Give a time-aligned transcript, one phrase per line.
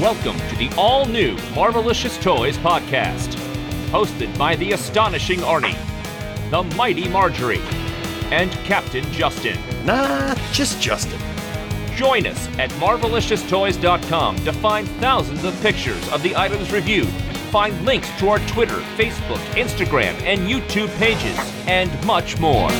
[0.00, 3.34] Welcome to the all new Marvelicious Toys podcast,
[3.90, 5.76] hosted by the astonishing Arnie,
[6.48, 7.60] the mighty Marjorie,
[8.30, 9.58] and Captain Justin.
[9.84, 11.20] Nah, just Justin.
[11.96, 17.08] Join us at marvelicioustoys.com to find thousands of pictures of the items reviewed.
[17.52, 22.70] Find links to our Twitter, Facebook, Instagram, and YouTube pages, and much more.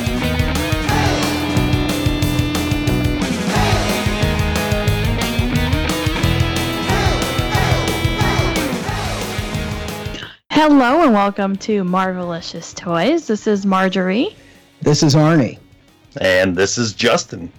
[10.63, 13.27] Hello and welcome to Marvelicious Toys.
[13.27, 14.37] This is Marjorie.
[14.83, 15.59] This is Arnie.
[16.21, 17.51] And this is Justin.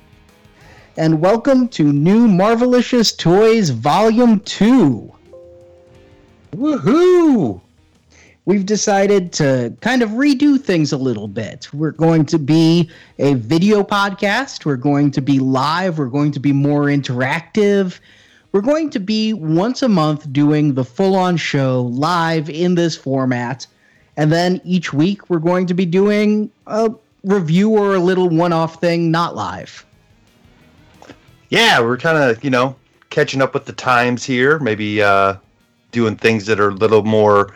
[0.97, 5.11] And welcome to New Marvelicious Toys Volume 2.
[6.51, 7.59] Woohoo!
[8.45, 11.73] We've decided to kind of redo things a little bit.
[11.73, 16.39] We're going to be a video podcast, we're going to be live, we're going to
[16.39, 17.99] be more interactive.
[18.51, 22.97] We're going to be once a month doing the full on show live in this
[22.97, 23.65] format.
[24.17, 26.91] And then each week we're going to be doing a
[27.23, 29.85] review or a little one off thing not live.
[31.49, 32.75] Yeah, we're kind of, you know,
[33.09, 34.59] catching up with the times here.
[34.59, 35.35] Maybe uh,
[35.91, 37.55] doing things that are a little more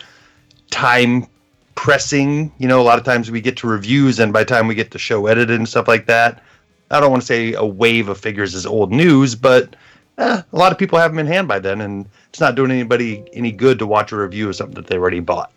[0.72, 1.28] time
[1.76, 2.54] pressing.
[2.58, 4.76] You know, a lot of times we get to reviews, and by the time we
[4.76, 6.42] get the show edited and stuff like that,
[6.90, 9.76] I don't want to say a wave of figures is old news, but
[10.18, 12.72] eh, a lot of people have them in hand by then, and it's not doing
[12.72, 15.52] anybody any good to watch a review of something that they already bought.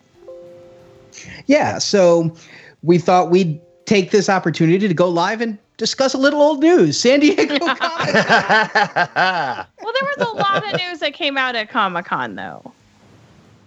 [1.47, 2.35] Yeah, so
[2.83, 6.99] we thought we'd take this opportunity to go live and discuss a little old news.
[6.99, 7.79] San Diego Comic.
[7.79, 9.65] Con.
[9.81, 12.71] well, there was a lot of news that came out at Comic Con, though.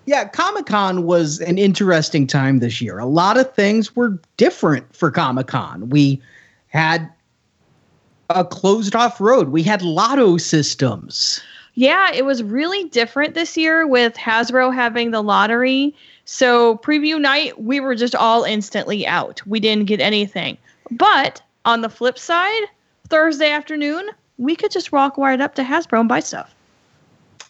[0.07, 2.99] yeah, Comic Con was an interesting time this year.
[2.99, 5.89] A lot of things were different for Comic Con.
[5.91, 6.21] We
[6.69, 7.11] had
[8.31, 9.49] a closed off road.
[9.49, 11.41] We had lotto systems.
[11.75, 15.95] Yeah, it was really different this year with Hasbro having the lottery.
[16.25, 19.41] So, preview night, we were just all instantly out.
[19.47, 20.59] We didn't get anything.
[20.91, 22.63] But on the flip side,
[23.09, 24.09] Thursday afternoon,
[24.39, 26.55] we could just walk right up to Hasbro and buy stuff.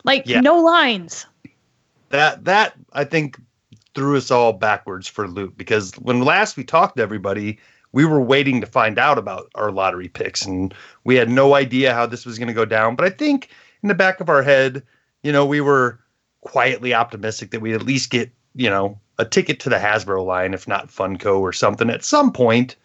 [0.04, 0.40] Like, Yeah.
[0.40, 1.26] no lines.
[2.10, 3.40] that that I think
[3.94, 7.58] threw us all backwards for a loop because when last we talked to everybody,
[7.92, 11.94] we were waiting to find out about our lottery picks and we had no idea
[11.94, 12.96] how this was going to go down.
[12.96, 13.48] But I think
[13.82, 14.82] in the back of our head,
[15.22, 16.00] you know, we were
[16.40, 20.54] quietly optimistic that we'd at least get, you know, a ticket to the Hasbro line,
[20.54, 22.76] if not Funko or something at some point.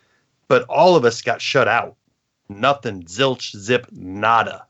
[0.47, 1.95] But all of us got shut out.
[2.49, 4.65] Nothing, zilch, zip, nada.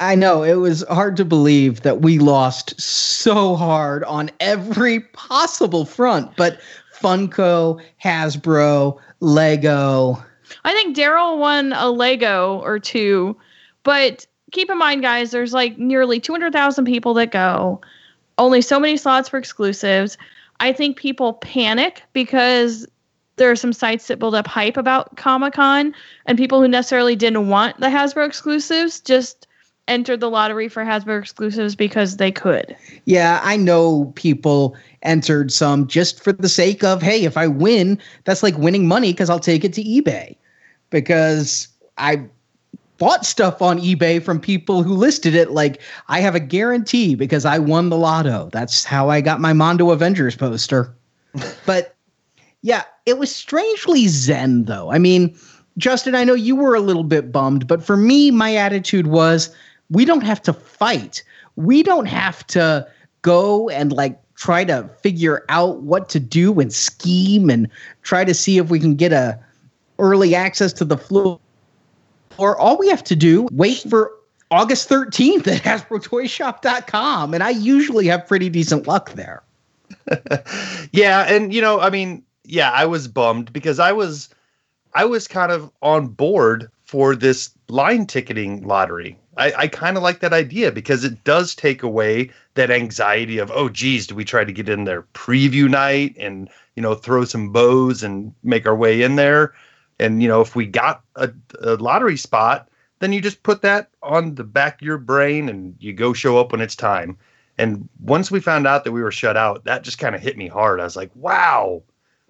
[0.00, 5.84] I know it was hard to believe that we lost so hard on every possible
[5.84, 6.60] front, but
[6.92, 10.22] Funko, Hasbro, Lego.
[10.64, 13.36] I think Daryl won a Lego or two,
[13.84, 17.80] but keep in mind, guys, there's like nearly 200,000 people that go,
[18.36, 20.18] only so many slots for exclusives.
[20.58, 22.86] I think people panic because
[23.36, 25.94] there are some sites that build up hype about Comic Con,
[26.26, 29.46] and people who necessarily didn't want the Hasbro exclusives just
[29.88, 32.76] entered the lottery for Hasbro exclusives because they could.
[33.04, 37.98] Yeah, I know people entered some just for the sake of, hey, if I win,
[38.24, 40.36] that's like winning money because I'll take it to eBay.
[40.90, 42.24] Because I
[42.98, 47.44] bought stuff on eBay from people who listed it like I have a guarantee because
[47.44, 48.48] I won the lotto.
[48.52, 50.94] That's how I got my Mondo Avengers poster.
[51.66, 51.96] but
[52.60, 54.92] yeah, it was strangely zen though.
[54.92, 55.36] I mean,
[55.78, 59.54] Justin, I know you were a little bit bummed, but for me, my attitude was
[59.92, 61.22] we don't have to fight.
[61.56, 62.88] We don't have to
[63.20, 67.68] go and like try to figure out what to do and scheme and
[68.02, 69.38] try to see if we can get a
[69.98, 71.38] early access to the floor.
[72.38, 74.10] Or all we have to do, wait for
[74.50, 77.34] August 13th at HasbroToyShop.com.
[77.34, 79.42] And I usually have pretty decent luck there.
[80.92, 84.30] yeah, and you know, I mean, yeah, I was bummed because I was
[84.94, 89.18] I was kind of on board for this line ticketing lottery.
[89.38, 93.50] I, I kind of like that idea because it does take away that anxiety of,
[93.50, 97.24] oh, geez, do we try to get in there preview night and, you know, throw
[97.24, 99.54] some bows and make our way in there?
[100.00, 101.30] And, you know, if we got a,
[101.62, 102.68] a lottery spot,
[102.98, 106.36] then you just put that on the back of your brain and you go show
[106.36, 107.16] up when it's time.
[107.56, 110.36] And once we found out that we were shut out, that just kind of hit
[110.36, 110.78] me hard.
[110.78, 111.82] I was like, wow,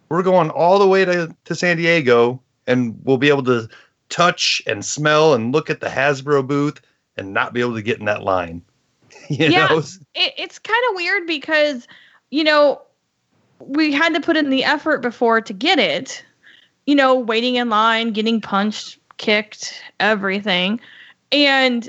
[0.09, 3.69] we're going all the way to, to San Diego and we'll be able to
[4.13, 6.81] touch and smell and look at the Hasbro booth
[7.17, 8.63] and not be able to get in that line.
[9.29, 9.67] you Yeah.
[9.67, 9.79] know?
[9.79, 11.89] it, it's kind of weird because
[12.31, 12.81] you know
[13.59, 16.25] we had to put in the effort before to get it
[16.87, 20.81] you know waiting in line getting punched kicked everything
[21.31, 21.89] and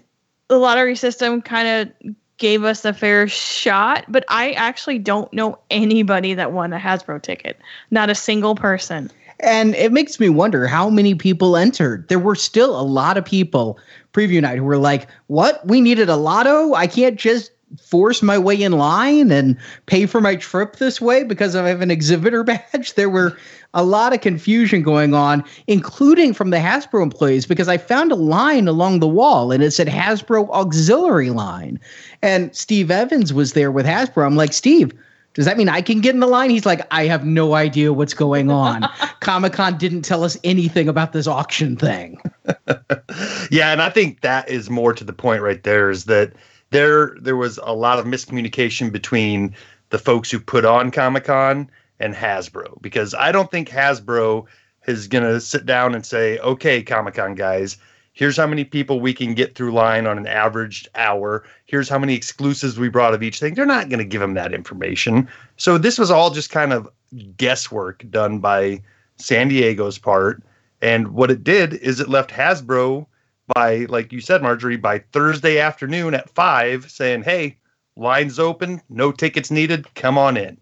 [0.49, 5.57] the lottery system kind of gave us a fair shot, but I actually don't know
[5.69, 7.57] anybody that won a Hasbro ticket.
[7.89, 9.09] Not a single person.
[9.43, 12.07] And it makes me wonder how many people entered.
[12.07, 13.77] There were still a lot of people
[14.13, 15.65] preview night who were like, "What?
[15.67, 16.73] We needed a lotto?
[16.73, 17.51] I can't just
[17.89, 19.57] force my way in line and
[19.87, 23.37] pay for my trip this way because I have an exhibitor badge." There were
[23.73, 28.15] a lot of confusion going on, including from the Hasbro employees, because I found a
[28.15, 31.79] line along the wall and it said Hasbro auxiliary line.
[32.21, 34.25] And Steve Evans was there with Hasbro.
[34.25, 34.93] I'm like, Steve,
[35.33, 36.49] does that mean I can get in the line?
[36.49, 38.87] He's like, I have no idea what's going on.
[39.19, 42.21] Comic Con didn't tell us anything about this auction thing.
[43.49, 46.33] yeah, and I think that is more to the point right there is that
[46.69, 49.55] there there was a lot of miscommunication between
[49.89, 51.69] the folks who put on Comic Con
[51.99, 54.45] and Hasbro because I don't think Hasbro
[54.87, 57.77] is going to sit down and say, "Okay, Comic Con guys,
[58.13, 61.43] here's how many people we can get through line on an average hour.
[61.65, 64.35] Here's how many exclusives we brought of each thing." They're not going to give them
[64.35, 65.27] that information.
[65.57, 66.87] So this was all just kind of
[67.37, 68.81] guesswork done by
[69.17, 70.41] San Diego's part.
[70.81, 73.05] And what it did is it left Hasbro
[73.55, 77.57] by, like you said, Marjorie, by Thursday afternoon at five saying, hey,
[77.95, 80.57] lines open, no tickets needed, come on in.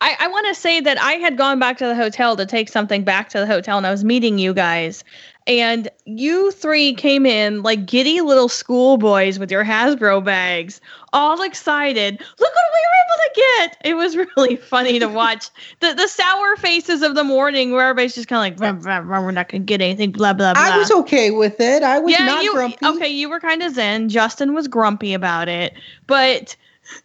[0.00, 2.68] I, I want to say that I had gone back to the hotel to take
[2.68, 5.04] something back to the hotel and I was meeting you guys.
[5.46, 10.80] And you three came in like giddy little schoolboys with your Hasbro bags,
[11.12, 12.20] all excited.
[12.20, 13.76] Look what we were able to get.
[13.84, 15.50] It was really funny to watch
[15.80, 19.48] the, the sour faces of the morning where everybody's just kind of like, we're not
[19.48, 20.62] going to get anything, blah, blah, blah.
[20.62, 21.82] I was okay with it.
[21.82, 22.86] I was yeah, not you, grumpy.
[22.86, 24.08] Okay, you were kind of zen.
[24.08, 25.74] Justin was grumpy about it.
[26.06, 26.56] But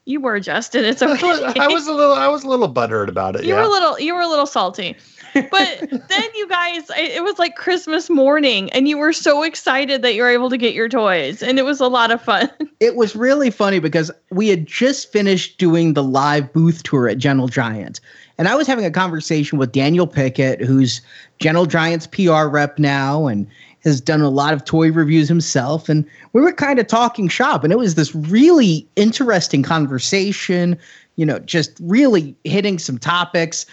[0.06, 0.86] you were Justin.
[0.86, 1.60] It's okay.
[1.60, 2.16] I was a little.
[2.16, 3.44] I was a little butthurt about it.
[3.44, 3.62] You yeah.
[3.62, 4.00] were a little.
[4.00, 4.96] You were a little salty.
[5.52, 10.16] But then you guys, it was like Christmas morning, and you were so excited that
[10.16, 12.50] you were able to get your toys, and it was a lot of fun.
[12.80, 17.18] It was really funny because we had just finished doing the live booth tour at
[17.18, 18.00] Gentle Giant,
[18.38, 21.02] and I was having a conversation with Daniel Pickett, who's
[21.40, 23.48] Gentle Giant's PR rep now, and
[23.84, 25.90] has done a lot of toy reviews himself.
[25.90, 30.78] And we were kind of talking shop, and it was this really interesting conversation,
[31.16, 33.66] you know, just really hitting some topics.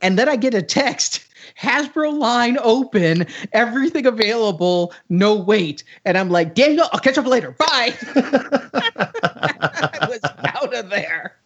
[0.00, 1.24] And then I get a text
[1.60, 5.82] Hasbro line open, everything available, no wait.
[6.04, 7.52] And I'm like, Daniel, I'll catch up later.
[7.52, 7.94] Bye.
[8.14, 10.20] I was
[10.54, 11.36] out of there.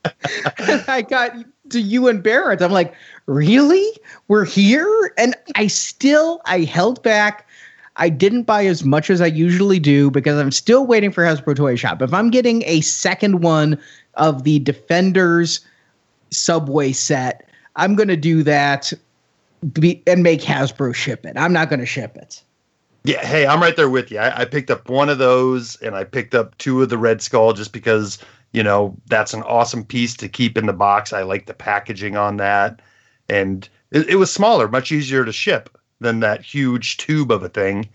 [0.58, 1.34] And I got
[1.70, 2.60] to you and Barrett.
[2.60, 2.94] I'm like,
[3.26, 3.90] really?
[4.28, 5.12] We're here?
[5.16, 7.48] And I still, I held back.
[7.96, 11.56] I didn't buy as much as I usually do because I'm still waiting for Hasbro
[11.56, 12.00] Toy Shop.
[12.00, 13.78] If I'm getting a second one
[14.14, 15.60] of the Defenders
[16.30, 18.92] Subway set, I'm going to do that
[19.72, 21.36] be, and make Hasbro ship it.
[21.36, 22.42] I'm not going to ship it.
[23.04, 24.18] Yeah, hey, I'm right there with you.
[24.18, 27.20] I, I, picked up one of those and I picked up two of the Red
[27.20, 28.18] Skull just because,
[28.52, 31.12] you know, that's an awesome piece to keep in the box.
[31.12, 32.80] I like the packaging on that.
[33.28, 37.48] And it, it was smaller, much easier to ship than that huge tube of a
[37.48, 37.88] thing.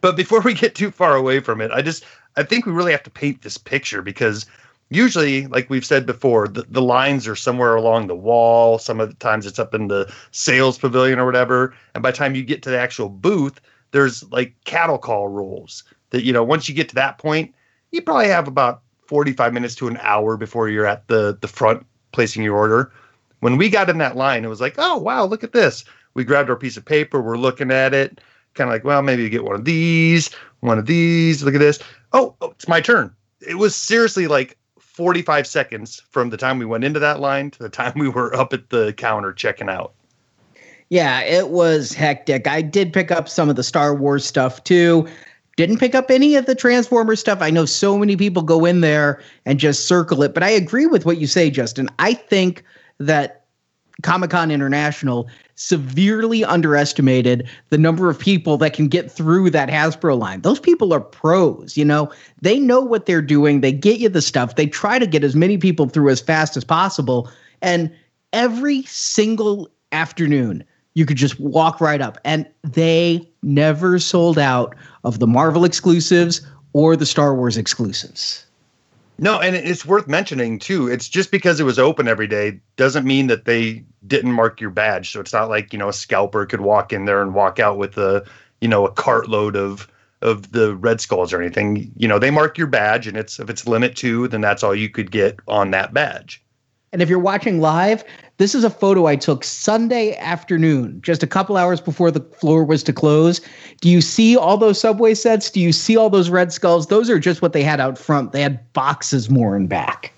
[0.00, 2.04] But before we get too far away from it, I just
[2.36, 4.46] I think we really have to paint this picture because
[4.90, 8.78] usually, like we've said before, the, the lines are somewhere along the wall.
[8.78, 11.74] Some of the times it's up in the sales pavilion or whatever.
[11.94, 15.84] And by the time you get to the actual booth, there's like cattle call rules
[16.10, 17.54] that, you know, once you get to that point,
[17.90, 21.86] you probably have about 45 minutes to an hour before you're at the the front
[22.12, 22.92] placing your order.
[23.40, 25.84] When we got in that line, it was like, oh wow, look at this
[26.18, 28.20] we grabbed our piece of paper, we're looking at it,
[28.54, 31.58] kind of like, well, maybe you get one of these, one of these, look at
[31.58, 31.78] this.
[32.12, 33.14] Oh, oh, it's my turn.
[33.40, 34.58] It was seriously like
[34.98, 38.34] 45 seconds from the time we went into that line to the time we were
[38.34, 39.94] up at the counter checking out.
[40.88, 42.48] Yeah, it was hectic.
[42.48, 45.06] I did pick up some of the Star Wars stuff too.
[45.56, 47.38] Didn't pick up any of the Transformer stuff.
[47.40, 50.86] I know so many people go in there and just circle it, but I agree
[50.86, 51.88] with what you say, Justin.
[52.00, 52.64] I think
[52.98, 53.44] that
[54.02, 55.28] Comic Con International
[55.58, 60.40] severely underestimated the number of people that can get through that Hasbro line.
[60.42, 62.12] Those people are pros, you know.
[62.40, 63.60] They know what they're doing.
[63.60, 64.54] They get you the stuff.
[64.54, 67.28] They try to get as many people through as fast as possible.
[67.60, 67.92] And
[68.32, 70.62] every single afternoon,
[70.94, 76.46] you could just walk right up and they never sold out of the Marvel exclusives
[76.72, 78.46] or the Star Wars exclusives.
[79.20, 80.88] No, and it's worth mentioning too.
[80.88, 84.70] It's just because it was open every day doesn't mean that they didn't mark your
[84.70, 85.10] badge.
[85.10, 87.78] So it's not like you know a scalper could walk in there and walk out
[87.78, 88.24] with a
[88.60, 89.88] you know a cartload of
[90.22, 91.90] of the red skulls or anything.
[91.96, 94.74] You know they mark your badge, and it's if it's limit two, then that's all
[94.74, 96.40] you could get on that badge.
[96.92, 98.02] And if you're watching live,
[98.38, 102.64] this is a photo I took Sunday afternoon, just a couple hours before the floor
[102.64, 103.40] was to close.
[103.80, 105.50] Do you see all those subway sets?
[105.50, 106.86] Do you see all those red skulls?
[106.86, 108.32] Those are just what they had out front.
[108.32, 110.12] They had boxes more in back.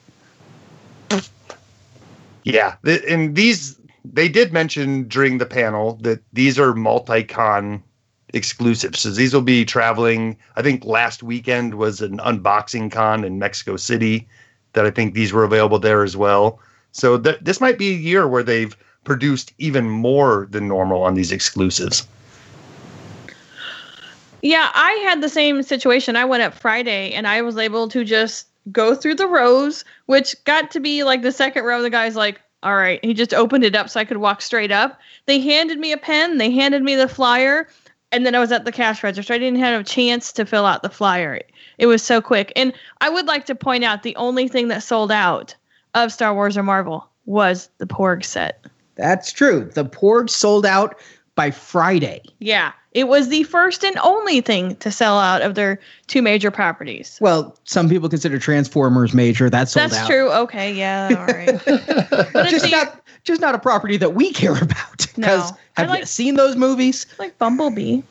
[2.45, 7.83] Yeah, and these they did mention during the panel that these are multi-con
[8.33, 9.01] exclusives.
[9.01, 10.37] So these will be traveling.
[10.57, 14.27] I think last weekend was an unboxing con in Mexico City
[14.73, 16.61] that I think these were available there as well.
[16.93, 21.15] So th- this might be a year where they've produced even more than normal on
[21.15, 22.07] these exclusives.
[24.43, 26.17] Yeah, I had the same situation.
[26.17, 30.35] I went up Friday and I was able to just go through the rows, which
[30.45, 31.83] got to be like the second row.
[31.83, 33.03] The guy's like, all right.
[33.05, 34.99] He just opened it up so I could walk straight up.
[35.27, 37.69] They handed me a pen, they handed me the flyer,
[38.13, 39.33] and then I was at the cash register.
[39.33, 41.41] I didn't have a chance to fill out the flyer.
[41.81, 42.53] It was so quick.
[42.55, 45.55] And I would like to point out the only thing that sold out
[45.95, 48.65] of Star Wars or Marvel was the Porg set.
[48.97, 49.71] That's true.
[49.75, 50.95] The Porg sold out
[51.35, 52.23] by Friday.
[52.39, 52.73] Yeah.
[52.93, 57.17] It was the first and only thing to sell out of their two major properties.
[57.21, 59.49] Well, some people consider Transformers major.
[59.49, 60.07] That's sold That's out.
[60.07, 60.31] true.
[60.33, 61.63] Okay, yeah, all right.
[62.33, 65.07] but Just the- not just not a property that we care about.
[65.15, 67.07] Because I have you seen those movies?
[67.19, 68.03] like Bumblebee.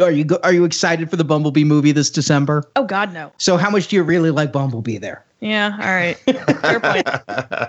[0.00, 2.64] Are you are you excited for the Bumblebee movie this December?
[2.76, 3.32] Oh God, no.
[3.38, 5.24] So how much do you really like Bumblebee there?
[5.40, 6.16] Yeah, all right.
[6.60, 7.08] Fair point.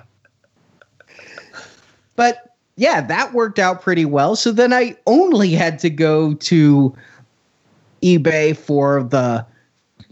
[2.20, 4.36] But yeah, that worked out pretty well.
[4.36, 6.94] So then I only had to go to
[8.04, 9.46] eBay for the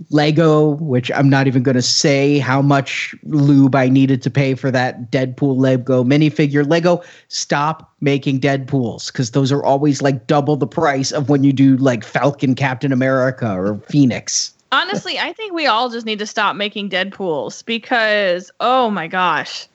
[0.09, 4.53] Lego, which I'm not even going to say how much lube I needed to pay
[4.53, 6.67] for that Deadpool Lego minifigure.
[6.69, 11.51] Lego, stop making Deadpools because those are always like double the price of when you
[11.51, 14.53] do like Falcon, Captain America, or Phoenix.
[14.71, 19.67] Honestly, I think we all just need to stop making Deadpools because, oh my gosh,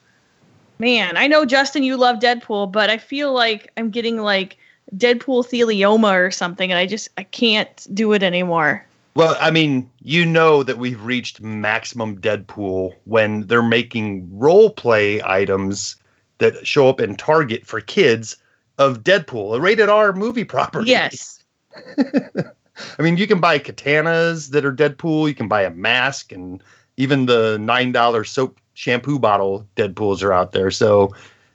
[0.79, 4.57] man, I know Justin, you love Deadpool, but I feel like I'm getting like
[4.95, 8.85] Deadpool thelioma or something, and I just I can't do it anymore.
[9.15, 15.21] Well, I mean, you know that we've reached maximum Deadpool when they're making role play
[15.23, 15.97] items
[16.39, 18.37] that show up in Target for kids
[18.79, 20.89] of Deadpool, a rated R movie property.
[20.89, 21.43] Yes.
[21.97, 26.63] I mean, you can buy katanas that are Deadpool, you can buy a mask, and
[26.97, 30.71] even the $9 soap shampoo bottle Deadpools are out there.
[30.71, 31.13] So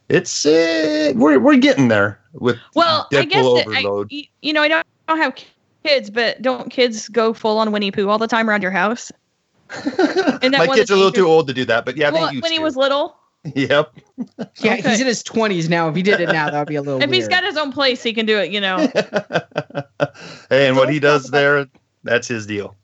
[0.09, 4.13] it's, uh, we're, we're getting there with Well, Deadpool I guess that I, overload.
[4.43, 5.35] you know I don't, I don't have
[5.85, 9.11] kids, but don't kids go full on Winnie Pooh all the time around your house?
[10.41, 12.27] And that My kid's that a little too old to do that, but yeah, well,
[12.29, 13.17] they used when he was little,
[13.55, 13.93] Yep.
[14.59, 14.81] Yeah, Okay.
[14.83, 15.89] he's in his 20s now.
[15.89, 17.15] If he did it now, that would be a little if weird.
[17.15, 18.51] he's got his own place, he can do it.
[18.51, 18.79] You know.
[20.51, 21.67] hey, and So what he does about- there,
[22.05, 22.75] that's his deal.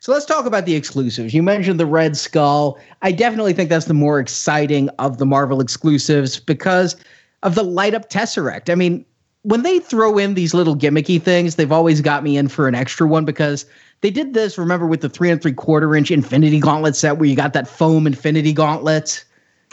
[0.00, 1.32] So let's talk about the exclusives.
[1.32, 2.78] You mentioned the Red Skull.
[3.00, 6.96] I definitely think that's the more exciting of the Marvel exclusives because
[7.42, 8.68] of the light up Tesseract.
[8.70, 9.06] I mean,
[9.44, 12.74] when they throw in these little gimmicky things, they've always got me in for an
[12.74, 13.66] extra one because
[14.00, 17.28] they did this, remember, with the three and three quarter inch Infinity Gauntlet set where
[17.28, 19.22] you got that foam Infinity Gauntlet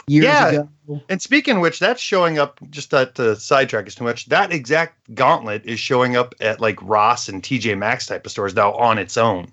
[0.06, 0.48] years Yeah.
[0.48, 0.68] ago.
[1.08, 2.60] And speaking of which, that's showing up.
[2.68, 4.26] Just that to sidetrack is too much.
[4.26, 8.54] That exact gauntlet is showing up at like Ross and TJ Maxx type of stores
[8.54, 9.50] now on its own.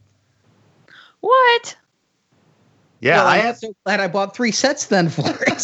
[1.21, 1.77] What?
[2.99, 3.57] Yeah, Well, I I'm have.
[3.57, 5.63] so glad I bought three sets then for it.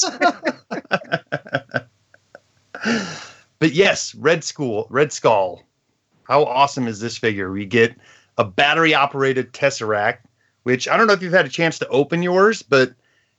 [3.59, 5.63] But yes, Red School, Red Skull.
[6.23, 7.51] How awesome is this figure?
[7.51, 7.95] We get
[8.37, 10.19] a battery operated Tesseract,
[10.63, 12.93] which I don't know if you've had a chance to open yours, but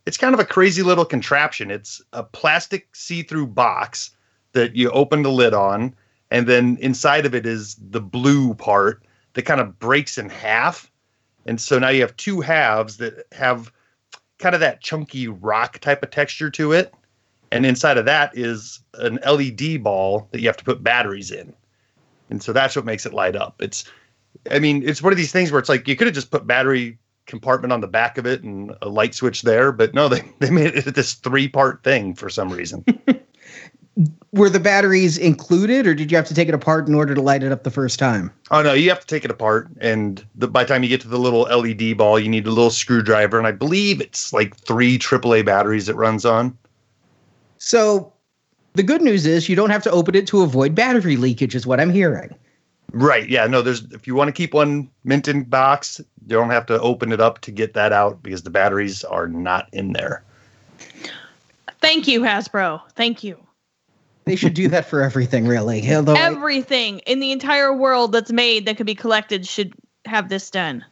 [0.07, 1.71] it's kind of a crazy little contraption.
[1.71, 4.11] It's a plastic see through box
[4.53, 5.95] that you open the lid on,
[6.31, 9.05] and then inside of it is the blue part
[9.35, 10.91] that kind of breaks in half.
[11.45, 13.73] And so now you have two halves that have
[14.39, 16.95] kind of that chunky rock type of texture to it.
[17.53, 21.53] And inside of that is an LED ball that you have to put batteries in.
[22.31, 23.61] And so that's what makes it light up.
[23.61, 23.85] It's,
[24.51, 26.47] I mean, it's one of these things where it's like you could have just put
[26.47, 30.23] battery compartment on the back of it and a light switch there, but no, they,
[30.41, 32.85] they made it this three part thing for some reason.
[34.33, 37.23] Were the batteries included, or did you have to take it apart in order to
[37.23, 38.31] light it up the first time?
[38.51, 39.69] oh no, you have to take it apart.
[39.81, 42.51] And the, by the time you get to the little LED ball, you need a
[42.51, 43.39] little screwdriver.
[43.39, 46.59] And I believe it's like three AAA batteries it runs on.
[47.67, 48.13] So
[48.75, 51.67] the good news is you don't have to open it to avoid battery leakage, is
[51.67, 52.33] what I'm hearing.
[52.93, 53.29] Right.
[53.29, 53.49] Yeah.
[53.49, 56.81] No, there's, if you want to keep one mint in box, you don't have to
[56.81, 60.23] open it up to get that out because the batteries are not in there.
[61.81, 62.81] Thank you, Hasbro.
[62.95, 63.37] Thank you.
[64.27, 65.93] They should do that for everything, really.
[65.93, 69.73] Although I- Everything in the entire world that's made that could be collected should
[70.05, 70.85] have this done.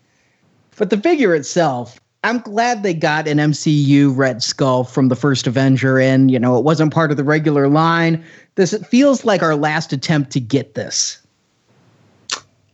[0.76, 5.46] but the figure itself, I'm glad they got an MCU Red Skull from the first
[5.46, 6.30] Avenger in.
[6.30, 8.24] You know, it wasn't part of the regular line.
[8.54, 11.20] This it feels like our last attempt to get this.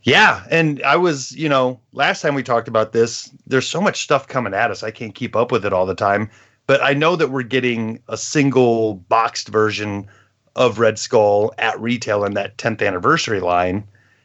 [0.03, 4.01] Yeah, and I was, you know, last time we talked about this, there's so much
[4.01, 4.81] stuff coming at us.
[4.81, 6.29] I can't keep up with it all the time.
[6.65, 10.07] But I know that we're getting a single boxed version
[10.55, 13.83] of Red Skull at retail in that 10th anniversary line.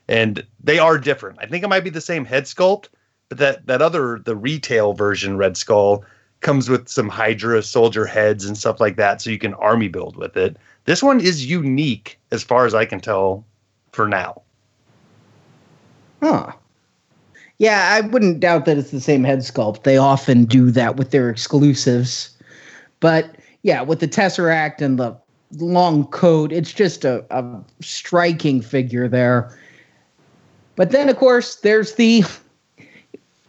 [0.08, 1.38] And they are different.
[1.40, 2.88] I think it might be the same head sculpt,
[3.28, 6.04] but that that other the retail version Red Skull
[6.40, 10.16] comes with some Hydra soldier heads and stuff like that, so you can army build
[10.16, 10.56] with it.
[10.84, 13.44] This one is unique as far as I can tell
[13.92, 14.42] for now.
[16.22, 16.52] Huh.
[17.58, 19.82] Yeah, I wouldn't doubt that it's the same head sculpt.
[19.82, 22.30] They often do that with their exclusives.
[23.00, 25.16] But yeah, with the Tesseract and the
[25.58, 29.58] long coat, it's just a, a striking figure there.
[30.76, 32.24] But then, of course, there's the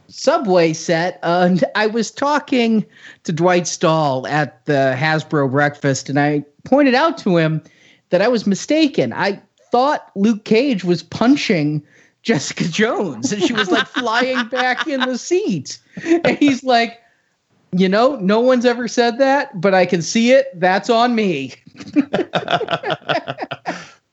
[0.08, 1.20] Subway set.
[1.24, 2.86] Uh, and I was talking
[3.24, 7.62] to Dwight Stall at the Hasbro breakfast, and I pointed out to him
[8.10, 9.14] that I was mistaken.
[9.14, 11.86] I thought Luke Cage was punching
[12.24, 15.80] Jessica Jones, and she was like flying back in the seat.
[16.04, 17.02] And he's like,
[17.72, 20.48] you know, no one's ever said that, but I can see it.
[20.60, 21.54] That's on me.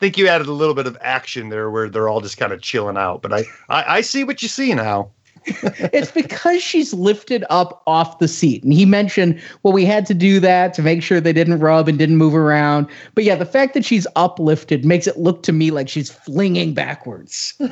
[0.04, 2.60] think you added a little bit of action there where they're all just kind of
[2.60, 3.22] chilling out.
[3.22, 5.10] But I, I, I see what you see now.
[5.46, 8.64] It's because she's lifted up off the seat.
[8.64, 11.88] And he mentioned, well, we had to do that to make sure they didn't rub
[11.88, 12.86] and didn't move around.
[13.14, 16.74] But yeah, the fact that she's uplifted makes it look to me like she's flinging
[16.74, 17.54] backwards.
[17.58, 17.68] yeah,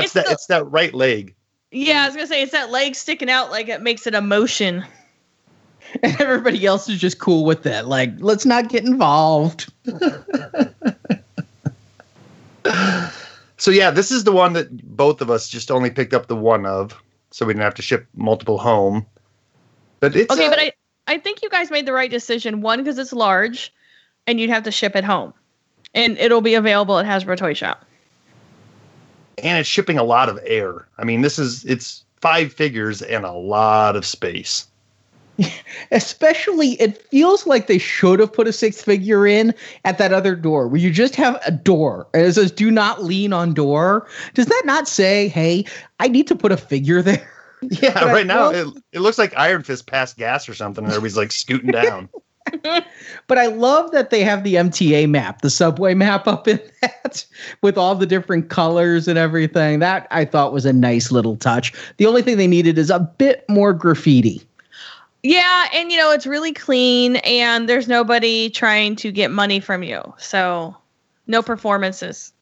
[0.00, 1.34] it's, it's that the, it's that right leg.
[1.70, 4.20] Yeah, I was gonna say it's that leg sticking out like it makes it a
[4.20, 4.84] motion.
[6.02, 7.86] And everybody else is just cool with that.
[7.86, 9.72] Like, let's not get involved.
[13.66, 16.36] so yeah, this is the one that both of us just only picked up the
[16.36, 19.04] one of, so we didn't have to ship multiple home.
[19.98, 20.46] But it's okay.
[20.46, 20.72] Uh, but I
[21.08, 22.60] I think you guys made the right decision.
[22.60, 23.74] One because it's large,
[24.28, 25.34] and you'd have to ship it home,
[25.94, 27.84] and it'll be available at Hasbro Toy Shop.
[29.38, 30.86] And it's shipping a lot of air.
[30.98, 34.68] I mean, this is it's five figures and a lot of space.
[35.90, 40.34] Especially, it feels like they should have put a sixth figure in at that other
[40.34, 44.06] door where you just have a door and it says "Do not lean on door."
[44.34, 45.64] Does that not say, "Hey,
[46.00, 47.32] I need to put a figure there"?
[47.62, 50.84] Yeah, but right I now it, it looks like Iron Fist passed gas or something,
[50.84, 52.08] and everybody's like scooting down.
[52.62, 57.24] but I love that they have the MTA map, the subway map up in that
[57.62, 59.78] with all the different colors and everything.
[59.80, 61.72] That I thought was a nice little touch.
[61.96, 64.42] The only thing they needed is a bit more graffiti.
[65.26, 69.82] Yeah, and you know, it's really clean and there's nobody trying to get money from
[69.82, 70.00] you.
[70.18, 70.76] So,
[71.26, 72.32] no performances.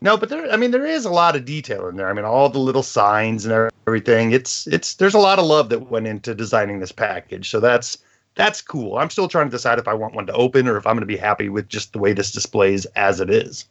[0.00, 2.08] No, but there I mean there is a lot of detail in there.
[2.08, 4.32] I mean all the little signs and everything.
[4.32, 7.50] It's it's there's a lot of love that went into designing this package.
[7.50, 7.98] So that's
[8.34, 8.96] that's cool.
[8.96, 11.00] I'm still trying to decide if I want one to open or if I'm going
[11.02, 13.66] to be happy with just the way this displays as it is.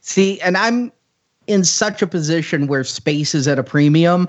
[0.00, 0.90] See, and I'm
[1.48, 4.26] in such a position where space is at a premium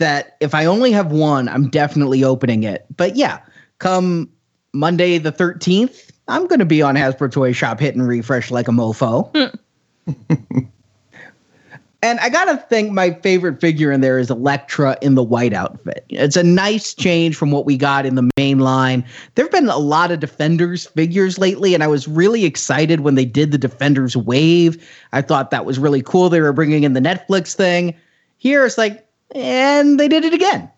[0.00, 2.84] that if I only have one, I'm definitely opening it.
[2.96, 3.38] But yeah,
[3.78, 4.28] come
[4.72, 8.72] Monday the 13th, I'm going to be on Hasbro Toy Shop hitting refresh like a
[8.72, 9.30] mofo.
[10.06, 10.58] Hmm.
[12.02, 15.52] and I got to think my favorite figure in there is Elektra in the white
[15.52, 16.04] outfit.
[16.08, 19.04] It's a nice change from what we got in the main line.
[19.34, 23.16] There have been a lot of Defenders figures lately, and I was really excited when
[23.16, 24.82] they did the Defenders wave.
[25.12, 26.28] I thought that was really cool.
[26.28, 27.94] They were bringing in the Netflix thing.
[28.38, 30.70] Here it's like, and they did it again.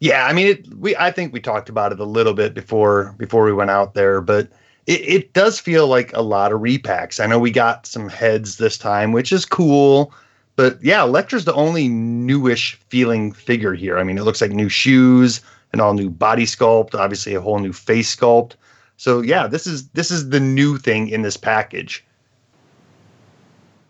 [0.00, 3.14] Yeah, I mean, it, we I think we talked about it a little bit before
[3.18, 4.48] before we went out there, but
[4.86, 7.22] it, it does feel like a lot of repacks.
[7.22, 10.14] I know we got some heads this time, which is cool,
[10.56, 13.98] but yeah, Elektra's the only newish feeling figure here.
[13.98, 15.42] I mean, it looks like new shoes,
[15.74, 18.54] an all new body sculpt, obviously a whole new face sculpt.
[18.96, 22.04] So yeah, this is this is the new thing in this package.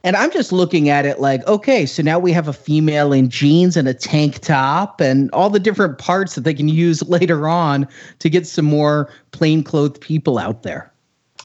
[0.02, 3.28] And I'm just looking at it like, okay, so now we have a female in
[3.28, 7.48] jeans and a tank top and all the different parts that they can use later
[7.48, 7.86] on
[8.20, 10.90] to get some more plainclothed people out there.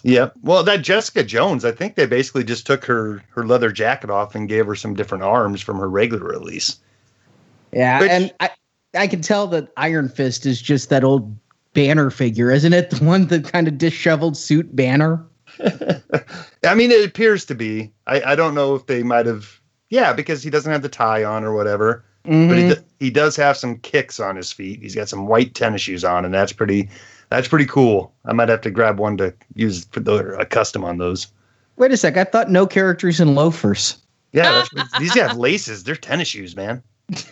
[0.03, 0.29] Yeah.
[0.43, 4.35] Well, that Jessica Jones, I think they basically just took her her leather jacket off
[4.35, 6.77] and gave her some different arms from her regular release.
[7.73, 8.51] Yeah, Which, and I
[8.95, 11.35] I can tell that Iron Fist is just that old
[11.73, 12.89] banner figure, isn't it?
[12.99, 15.25] The one the kind of disheveled suit banner.
[16.63, 17.91] I mean, it appears to be.
[18.07, 19.59] I, I don't know if they might have.
[19.89, 22.03] Yeah, because he doesn't have the tie on or whatever.
[22.25, 22.47] Mm-hmm.
[22.47, 22.83] But he, mm-hmm.
[22.99, 24.81] he does have some kicks on his feet.
[24.81, 26.89] He's got some white tennis shoes on, and that's pretty.
[27.29, 28.13] That's pretty cool.
[28.25, 31.27] I might have to grab one to use for the a custom on those.
[31.77, 32.17] Wait a sec.
[32.17, 33.97] I thought no characters in loafers.
[34.31, 34.65] Yeah,
[34.99, 35.83] these have laces.
[35.83, 36.83] They're tennis shoes, man.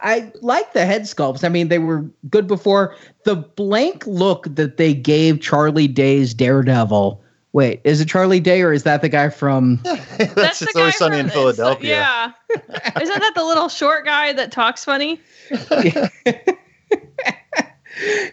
[0.00, 1.42] I like the head sculpts.
[1.42, 2.94] I mean, they were good before.
[3.24, 7.22] The blank look that they gave Charlie Day's Daredevil.
[7.52, 9.80] Wait, is it Charlie Day or is that the guy from?
[10.18, 11.90] That's, it's always sunny in from- Philadelphia.
[11.90, 12.32] Yeah.
[13.00, 15.18] Isn't that the little short guy that talks funny?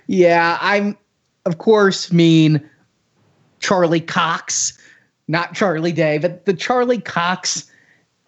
[0.07, 0.97] yeah, I'm,
[1.45, 2.69] of course, mean
[3.59, 4.77] Charlie Cox,
[5.29, 7.71] not Charlie Day, but the Charlie Cox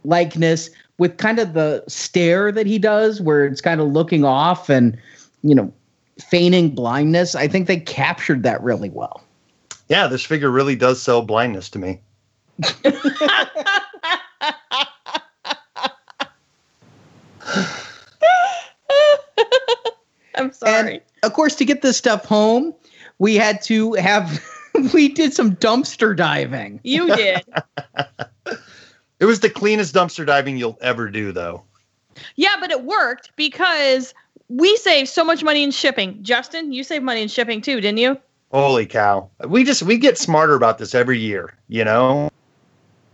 [0.06, 4.70] likeness with kind of the stare that he does, where it's kind of looking off
[4.70, 4.98] and,
[5.44, 5.72] you know,
[6.20, 7.36] feigning blindness.
[7.36, 9.22] I think they captured that really well.
[9.90, 12.00] Yeah, this figure really does sell blindness to me.
[20.38, 20.96] I'm sorry.
[20.96, 22.74] And of course, to get this stuff home,
[23.20, 24.44] we had to have
[24.94, 26.80] we did some dumpster diving.
[26.84, 27.44] you did.
[29.26, 31.64] It was the cleanest dumpster diving you'll ever do, though.
[32.36, 34.14] Yeah, but it worked because
[34.50, 36.20] we saved so much money in shipping.
[36.22, 38.20] Justin, you saved money in shipping too, didn't you?
[38.52, 39.28] Holy cow.
[39.48, 42.30] We just we get smarter about this every year, you know?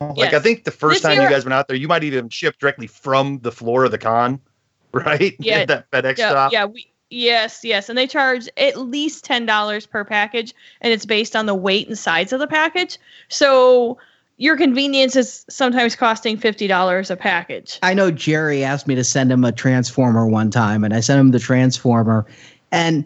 [0.01, 0.33] Like Yes.
[0.33, 2.27] I think the first This time year- you guys went out there, you might even
[2.27, 4.41] ship directly from the floor of the con,
[4.91, 5.33] right?
[5.39, 5.59] Yeah.
[5.59, 6.51] At that FedEx Yeah, stop.
[6.51, 11.05] yeah, we yes, yes, and they charge at least ten dollars per package, and it's
[11.05, 12.97] based on the weight and size of the package.
[13.29, 13.97] So
[14.41, 17.77] your convenience is sometimes costing fifty dollars a package.
[17.83, 21.19] I know Jerry asked me to send him a transformer one time, and I sent
[21.19, 22.25] him the transformer.
[22.71, 23.05] And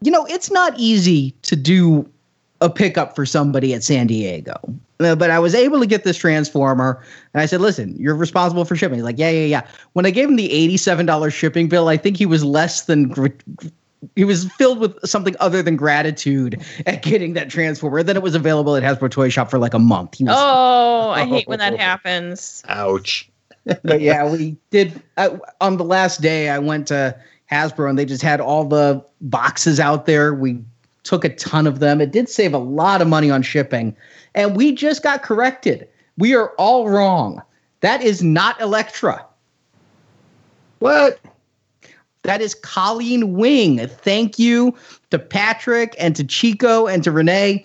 [0.00, 2.10] you know, it's not easy to do
[2.62, 4.54] a pickup for somebody at San Diego.
[5.00, 8.64] Uh, But I was able to get this transformer, and I said, "Listen, you're responsible
[8.64, 9.62] for shipping." He's like, "Yeah, yeah, yeah."
[9.92, 13.14] When I gave him the eighty-seven dollars shipping bill, I think he was less than.
[14.00, 18.02] Gr- He was filled with something other than gratitude at getting that transformer.
[18.02, 20.18] Then it was available at Hasbro Toy Shop for like a month.
[20.18, 21.76] He was Oh, I hate when that oh.
[21.76, 22.62] happens.
[22.68, 23.28] Ouch.
[23.82, 25.00] but yeah, we did.
[25.16, 27.16] I, on the last day, I went to
[27.50, 30.34] Hasbro and they just had all the boxes out there.
[30.34, 30.60] We
[31.02, 32.00] took a ton of them.
[32.00, 33.96] It did save a lot of money on shipping.
[34.34, 35.88] And we just got corrected.
[36.18, 37.42] We are all wrong.
[37.80, 39.24] That is not Elektra.
[40.78, 41.18] What?
[42.22, 43.86] That is Colleen Wing.
[43.86, 44.74] Thank you
[45.10, 47.64] to Patrick and to Chico and to Renee.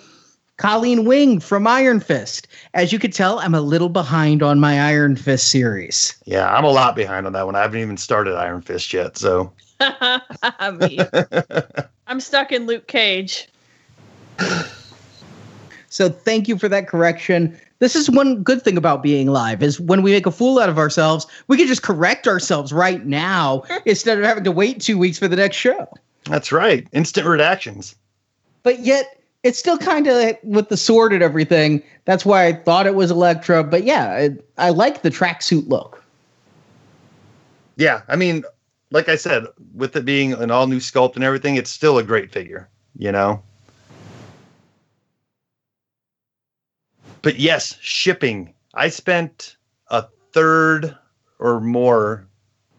[0.58, 2.48] Colleen Wing from Iron Fist.
[2.74, 6.16] As you could tell, I'm a little behind on my Iron Fist series.
[6.26, 7.56] Yeah, I'm a lot behind on that one.
[7.56, 9.52] I haven't even started Iron Fist yet, so
[12.08, 13.50] I'm stuck in Luke Cage.
[15.90, 17.60] So thank you for that correction.
[17.80, 20.70] This is one good thing about being live is when we make a fool out
[20.70, 24.98] of ourselves, we can just correct ourselves right now instead of having to wait two
[24.98, 25.88] weeks for the next show.
[26.26, 26.88] that's right.
[26.94, 27.96] Instant redactions.
[28.64, 31.84] But yet it's still kind of with the sword and everything.
[32.06, 33.64] That's why I thought it was Elektra.
[33.64, 34.08] But yeah,
[34.58, 36.04] I, I like the tracksuit look.
[37.78, 38.44] Yeah, I mean,
[38.92, 42.04] like I said, with it being an all new sculpt and everything, it's still a
[42.04, 43.44] great figure, you know?
[47.26, 48.54] But yes, shipping.
[48.76, 49.58] I spent
[49.88, 50.96] a third
[51.40, 52.28] or more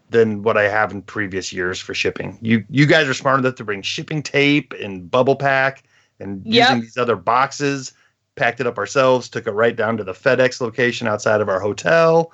[0.09, 2.39] than what I have in previous years for shipping.
[2.41, 5.83] You you guys are smart enough to bring shipping tape and bubble pack
[6.21, 6.69] and Yep.
[6.69, 7.91] using these other boxes,
[8.37, 11.59] packed it up ourselves, took it right down to the FedEx location outside of our
[11.59, 12.31] hotel,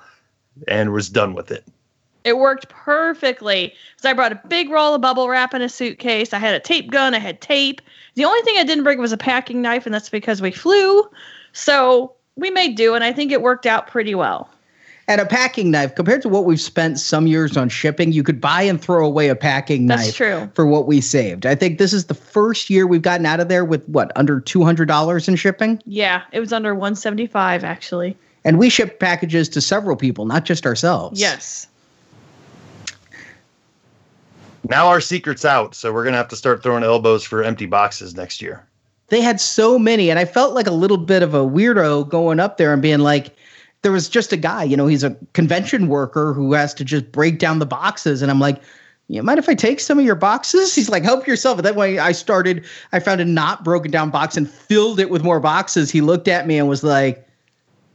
[0.68, 1.64] and was done with it.
[2.22, 3.74] It worked perfectly.
[3.96, 6.32] So I brought a big roll of bubble wrap in a suitcase.
[6.32, 7.12] I had a tape gun.
[7.12, 7.82] I had tape.
[8.14, 11.10] The only thing I didn't bring was a packing knife, and that's because we flew.
[11.54, 14.50] So we made do, and I think it worked out pretty well.
[15.06, 18.40] And a packing knife, compared to what we've spent some years on shipping, you could
[18.40, 20.50] buy and throw away a packing That's knife true.
[20.54, 21.44] for what we saved.
[21.44, 24.40] I think this is the first year we've gotten out of there with what, under
[24.40, 25.80] $200 in shipping?
[25.84, 28.16] Yeah, it was under 175 actually.
[28.46, 31.20] And we ship packages to several people, not just ourselves.
[31.20, 31.66] Yes.
[34.66, 38.14] Now our secret's out, so we're gonna have to start throwing elbows for empty boxes
[38.14, 38.66] next year.
[39.08, 42.40] They had so many, and I felt like a little bit of a weirdo going
[42.40, 43.36] up there and being like,
[43.82, 47.12] there was just a guy, you know, he's a convention worker who has to just
[47.12, 48.22] break down the boxes.
[48.22, 48.62] And I'm like,
[49.08, 50.74] you mind if I take some of your boxes?
[50.74, 51.58] He's like, help yourself.
[51.58, 55.10] And that way I started, I found a not broken down box and filled it
[55.10, 55.90] with more boxes.
[55.90, 57.28] He looked at me and was like,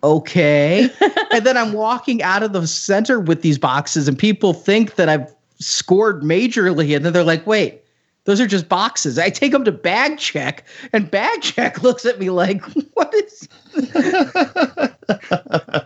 [0.04, 0.88] okay.
[1.32, 5.10] and then I'm walking out of the center with these boxes, and people think that
[5.10, 6.96] I've scored majorly.
[6.96, 7.82] And then they're like, wait,
[8.30, 9.18] those are just boxes.
[9.18, 10.64] I take them to bag check,
[10.94, 12.64] and bag check looks at me like,
[12.94, 13.50] what is.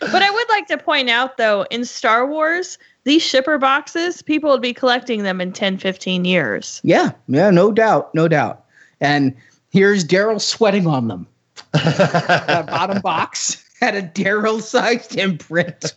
[0.00, 4.50] But I would like to point out though, in Star Wars, these shipper boxes, people
[4.50, 6.80] would be collecting them in 10, 15 years.
[6.82, 8.64] Yeah, yeah, no doubt, no doubt.
[9.02, 9.36] And
[9.68, 11.26] here's Daryl sweating on them.
[11.72, 15.94] that bottom box had a Daryl sized imprint.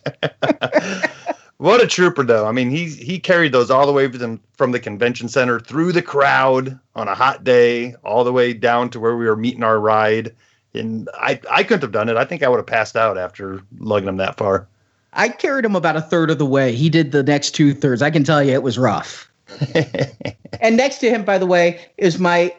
[1.57, 2.45] What a trooper, though.
[2.45, 5.91] I mean, he he carried those all the way from, from the convention center through
[5.91, 9.63] the crowd on a hot day, all the way down to where we were meeting
[9.63, 10.35] our ride.
[10.73, 12.17] And I I couldn't have done it.
[12.17, 14.67] I think I would have passed out after lugging him that far.
[15.13, 16.73] I carried him about a third of the way.
[16.73, 18.01] He did the next two thirds.
[18.01, 19.29] I can tell you it was rough.
[20.59, 22.53] and next to him, by the way, is my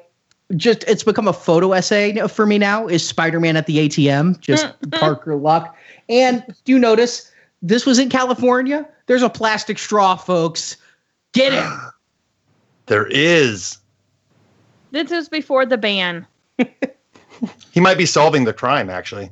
[0.57, 4.69] just it's become a photo essay for me now is Spider-Man at the ATM, just
[4.93, 5.77] Parker Luck.
[6.09, 7.31] And do you notice
[7.65, 8.87] this was in California?
[9.07, 10.77] There's a plastic straw, folks.
[11.33, 11.81] Get it.
[12.87, 13.79] there is.
[14.91, 16.27] This was before the ban.
[17.73, 19.31] he might be solving the crime, actually.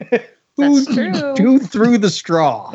[0.56, 1.34] That's true.
[1.36, 2.72] Who threw the straw?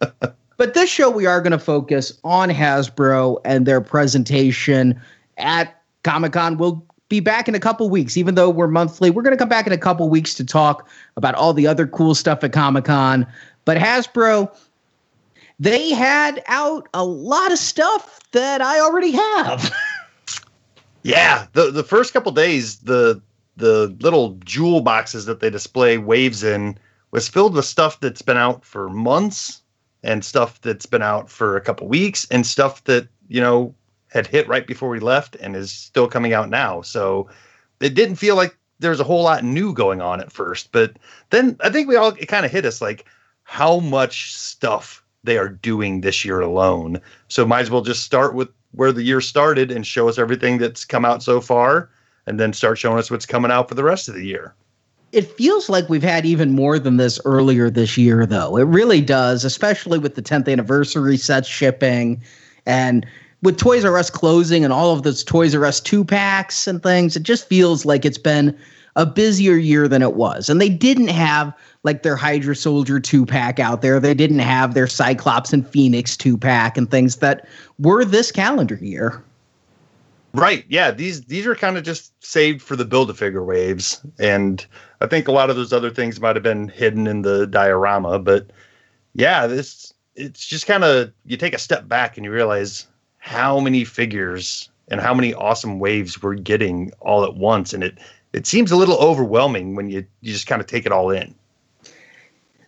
[0.56, 4.98] but this show, we are going to focus on Hasbro and their presentation
[5.38, 6.56] at Comic Con.
[6.56, 9.10] We'll be back in a couple weeks, even though we're monthly.
[9.10, 11.86] We're going to come back in a couple weeks to talk about all the other
[11.88, 13.26] cool stuff at Comic Con.
[13.66, 14.56] But Hasbro,
[15.60, 19.74] they had out a lot of stuff that I already have.
[21.02, 23.20] yeah, the the first couple days, the
[23.56, 26.78] the little jewel boxes that they display waves in
[27.10, 29.62] was filled with stuff that's been out for months
[30.02, 33.74] and stuff that's been out for a couple weeks and stuff that you know
[34.12, 36.82] had hit right before we left and is still coming out now.
[36.82, 37.28] So
[37.80, 40.96] it didn't feel like there's a whole lot new going on at first, but
[41.30, 43.06] then I think we all it kind of hit us like
[43.46, 47.00] how much stuff they are doing this year alone.
[47.28, 50.58] So might as well just start with where the year started and show us everything
[50.58, 51.88] that's come out so far
[52.26, 54.54] and then start showing us what's coming out for the rest of the year.
[55.12, 58.56] It feels like we've had even more than this earlier this year though.
[58.56, 62.20] It really does, especially with the 10th anniversary sets shipping
[62.66, 63.06] and
[63.42, 66.82] with Toys R Us closing and all of those Toys R Us two packs and
[66.82, 68.58] things, it just feels like it's been
[68.96, 70.48] a busier year than it was.
[70.48, 74.00] And they didn't have like their Hydra Soldier two pack out there.
[74.00, 77.46] They didn't have their Cyclops and Phoenix two pack and things that
[77.78, 79.22] were this calendar year.
[80.32, 80.64] Right.
[80.68, 80.90] Yeah.
[80.90, 84.66] These these are kind of just saved for the build a figure waves, and
[85.00, 88.18] I think a lot of those other things might have been hidden in the diorama.
[88.18, 88.50] But
[89.14, 92.86] yeah, this it's just kind of you take a step back and you realize
[93.18, 97.98] how many figures and how many awesome waves we're getting all at once and it
[98.32, 101.34] it seems a little overwhelming when you you just kind of take it all in.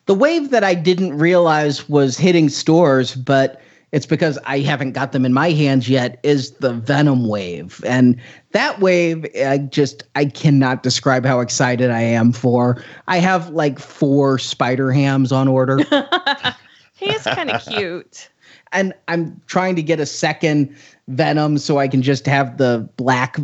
[0.06, 3.60] The wave that i didn't realize was hitting stores but
[3.92, 7.82] it's because i haven't got them in my hands yet is the venom wave.
[7.84, 8.18] And
[8.52, 12.82] that wave i just i cannot describe how excited i am for.
[13.06, 15.80] I have like four spider hams on order.
[16.98, 18.28] He is kind of cute.
[18.72, 23.38] And I'm trying to get a second Venom so I can just have the black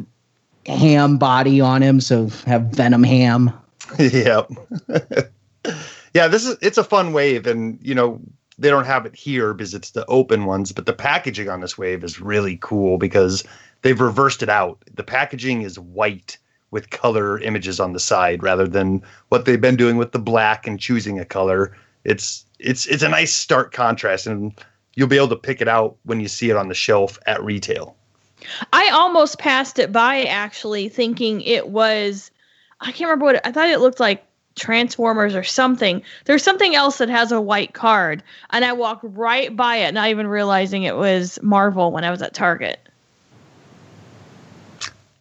[0.67, 3.53] ham body on him, so have Venom ham.
[3.99, 4.51] yep.
[6.15, 8.21] yeah, this is it's a fun wave, and you know
[8.59, 11.77] they don't have it here because it's the open ones, but the packaging on this
[11.77, 13.45] wave is really cool because
[13.83, 14.79] they've reversed it out.
[14.95, 16.39] The packaging is white
[16.71, 20.67] with color images on the side rather than what they've been doing with the black
[20.67, 21.77] and choosing a color.
[22.05, 24.53] It's it's it's a nice stark contrast and
[24.97, 27.43] you'll be able to pick it out when you see it on the shelf at
[27.43, 27.97] retail.
[28.73, 32.31] I almost passed it by actually thinking it was
[32.81, 34.25] I can't remember what it, I thought it looked like
[34.57, 36.03] Transformers or something.
[36.27, 40.09] There's something else that has a white card and I walked right by it not
[40.09, 42.81] even realizing it was Marvel when I was at Target.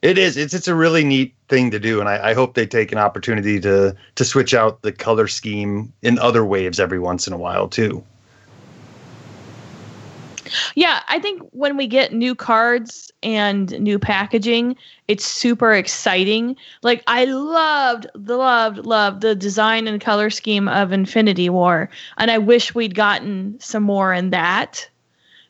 [0.03, 0.35] It is.
[0.35, 2.97] It's it's a really neat thing to do, and I, I hope they take an
[2.97, 7.37] opportunity to to switch out the color scheme in other waves every once in a
[7.37, 8.03] while too.
[10.75, 14.75] Yeah, I think when we get new cards and new packaging,
[15.07, 16.55] it's super exciting.
[16.81, 22.37] Like I loved, loved, loved the design and color scheme of Infinity War, and I
[22.37, 24.89] wish we'd gotten some more in that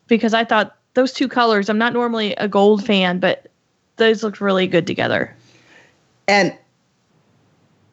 [0.08, 1.70] because I thought those two colors.
[1.70, 3.48] I'm not normally a gold fan, but
[3.98, 5.36] those look really good together.
[6.28, 6.56] And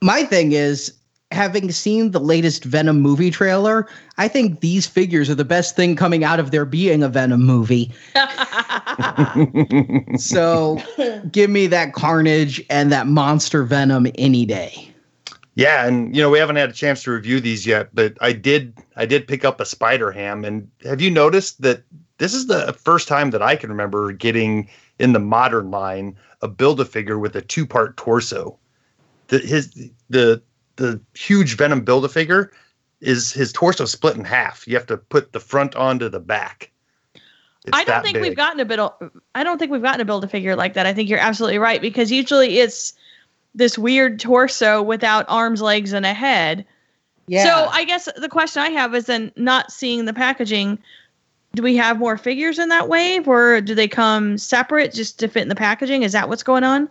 [0.01, 0.93] my thing is,
[1.31, 3.87] having seen the latest Venom movie trailer,
[4.19, 7.45] I think these figures are the best thing coming out of there being a Venom
[7.45, 7.93] movie.
[10.19, 10.79] so
[11.31, 14.89] give me that carnage and that monster Venom any day.
[15.55, 18.33] Yeah, and you know we haven't had a chance to review these yet, but I
[18.33, 21.83] did I did pick up a Spider Ham, and have you noticed that
[22.19, 26.49] this is the first time that I can remember getting in the modern line a
[26.49, 28.59] build a figure with a two part torso.
[29.29, 30.41] The his the
[30.81, 32.51] the huge Venom build a figure
[33.01, 34.67] is his torso split in half.
[34.67, 36.71] You have to put the front onto the back.
[37.15, 38.23] It's I don't think big.
[38.23, 38.81] we've gotten a bit.
[39.35, 40.87] I don't think we've gotten a build a figure like that.
[40.87, 42.95] I think you're absolutely right because usually it's
[43.55, 46.65] this weird torso without arms, legs, and a head.
[47.27, 47.45] Yeah.
[47.45, 50.79] So I guess the question I have is then not seeing the packaging,
[51.55, 55.29] do we have more figures in that wave, or do they come separate just to
[55.29, 56.03] fit in the packaging?
[56.03, 56.89] Is that what's going on?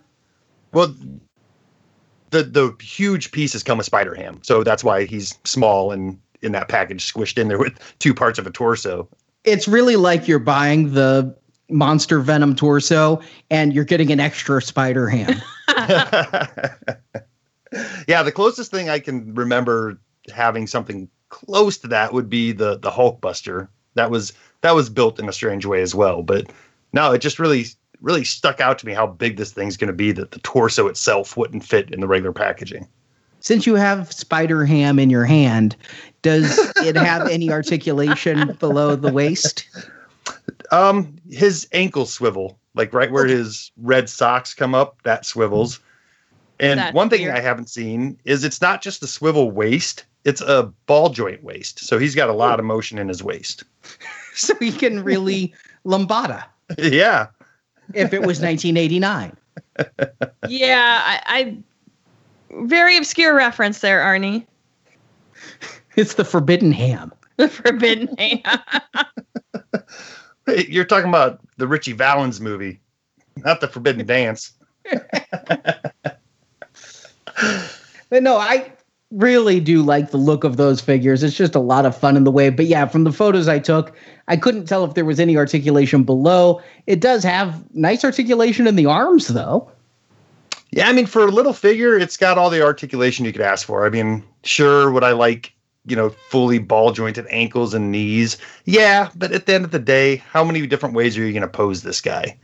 [0.74, 0.96] Well,
[2.32, 6.52] the the huge pieces come with Spider Ham, so that's why he's small and in
[6.54, 9.08] that package, squished in there with two parts of a torso.
[9.44, 11.36] It's really like you're buying the
[11.70, 15.42] monster venom torso and you're getting an extra spider ham.
[18.08, 20.00] yeah, the closest thing I can remember
[20.34, 23.68] having something close to that would be the the Hulkbuster.
[23.96, 26.52] That was that was built in a strange way as well, but
[26.94, 27.66] no, it just really
[28.02, 30.88] really stuck out to me how big this thing's going to be that the torso
[30.88, 32.88] itself wouldn't fit in the regular packaging.
[33.42, 35.76] Since you have Spider Ham in your hand,
[36.22, 39.68] does it have any articulation below the waist?
[40.72, 45.80] Um, his ankle swivel, like right where his red socks come up, that swivels.
[46.60, 47.38] And That's one thing weird.
[47.38, 51.80] I haven't seen is it's not just a swivel waist; it's a ball joint waist.
[51.80, 53.64] So he's got a lot of motion in his waist.
[54.36, 55.54] So he can really
[55.86, 56.46] lambada
[56.78, 57.28] yeah,
[57.94, 59.36] if it was 1989.
[60.48, 61.58] yeah, I, I
[62.64, 64.46] very obscure reference there, Arnie.
[65.96, 67.14] It's the forbidden ham.
[67.40, 68.42] The Forbidden Hand.
[70.46, 72.82] Hey, you're talking about the Ritchie Valens movie,
[73.38, 74.52] not the Forbidden Dance.
[74.84, 75.94] But
[78.12, 78.74] no, I
[79.12, 81.24] really do like the look of those figures.
[81.24, 82.50] It's just a lot of fun in the way.
[82.50, 83.96] But yeah, from the photos I took,
[84.28, 86.62] I couldn't tell if there was any articulation below.
[86.86, 89.72] It does have nice articulation in the arms, though.
[90.72, 93.66] Yeah, I mean, for a little figure, it's got all the articulation you could ask
[93.66, 93.88] for.
[93.88, 95.52] I mean, sure, would I like,
[95.88, 98.38] you know, fully ball jointed ankles and knees?
[98.66, 101.42] Yeah, but at the end of the day, how many different ways are you going
[101.42, 102.38] to pose this guy?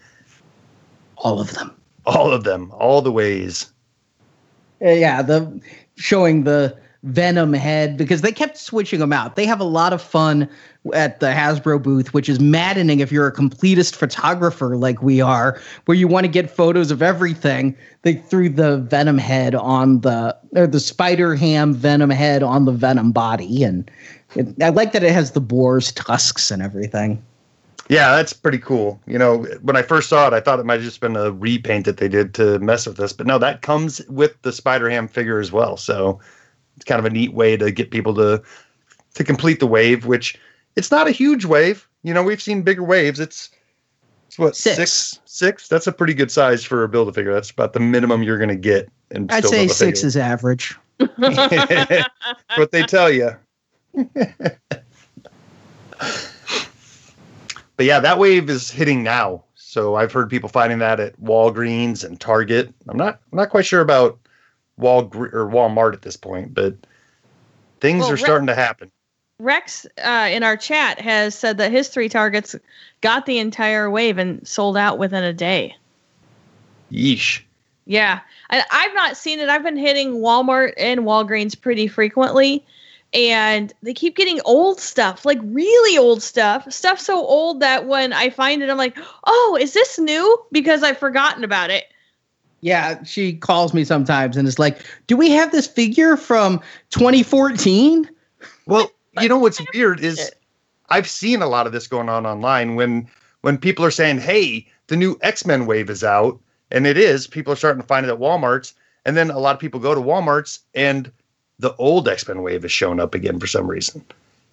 [1.17, 1.75] All of them.
[2.07, 3.71] All of them, all the ways.
[4.81, 5.61] Uh, yeah, the
[5.95, 9.35] showing the Venom head because they kept switching them out.
[9.35, 10.49] They have a lot of fun
[10.93, 15.61] at the Hasbro booth, which is maddening if you're a completist photographer like we are,
[15.85, 17.77] where you want to get photos of everything.
[18.01, 22.71] They threw the Venom head on the or the Spider Ham Venom head on the
[22.71, 23.89] Venom body, and
[24.35, 27.23] it, I like that it has the boar's tusks and everything.
[27.87, 28.99] Yeah, that's pretty cool.
[29.05, 31.31] You know, when I first saw it, I thought it might have just been a
[31.31, 34.89] repaint that they did to mess with this, but no, that comes with the Spider
[34.89, 35.77] Ham figure as well.
[35.77, 36.19] So
[36.75, 38.41] it's kind of a neat way to get people to
[39.13, 40.37] to complete the wave, which
[40.75, 41.87] it's not a huge wave.
[42.03, 43.19] You know, we've seen bigger waves.
[43.19, 43.49] It's
[44.27, 44.75] it's what Six.
[44.75, 45.67] six six.
[45.67, 47.33] That's a pretty good size for a build a figure.
[47.33, 48.89] That's about the minimum you're going to get.
[49.11, 50.75] And I'd say six is average.
[50.97, 53.31] what they tell you.
[57.77, 59.43] but yeah, that wave is hitting now.
[59.55, 62.73] So I've heard people finding that at Walgreens and Target.
[62.87, 64.17] I'm not I'm not quite sure about
[64.77, 66.75] Wal or Walmart at this point, but
[67.79, 68.91] things Well, are Re- starting to happen.
[69.39, 72.55] Rex uh, in our chat has said that his three targets
[73.01, 75.75] got the entire wave and sold out within a day.
[76.91, 77.41] Yeesh.
[77.85, 78.21] Yeah.
[78.49, 79.49] And I've not seen it.
[79.49, 82.65] I've been hitting Walmart and Walgreens pretty frequently.
[83.15, 86.71] And they keep getting old stuff, like really old stuff.
[86.71, 90.37] Stuff so old that when I find it, I'm like, oh, is this new?
[90.51, 91.85] Because I've forgotten about it.
[92.59, 98.09] Yeah, she calls me sometimes and is like, "Do we have this figure from 2014?"
[98.65, 100.31] Well, you know what's weird is
[100.89, 103.07] I've seen a lot of this going on online when
[103.41, 106.39] when people are saying, "Hey, the new X-Men wave is out."
[106.71, 108.73] And it is, people are starting to find it at Walmart's,
[109.05, 111.11] and then a lot of people go to Walmart's and
[111.59, 114.03] the old X-Men wave has shown up again for some reason.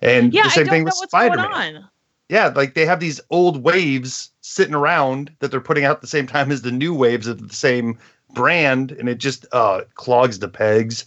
[0.01, 1.89] And Yeah, the I same don't thing know with Spider-Man.
[2.29, 6.07] Yeah, like they have these old waves sitting around that they're putting out at the
[6.07, 7.99] same time as the new waves of the same
[8.35, 11.05] brand, and it just uh, clogs the pegs.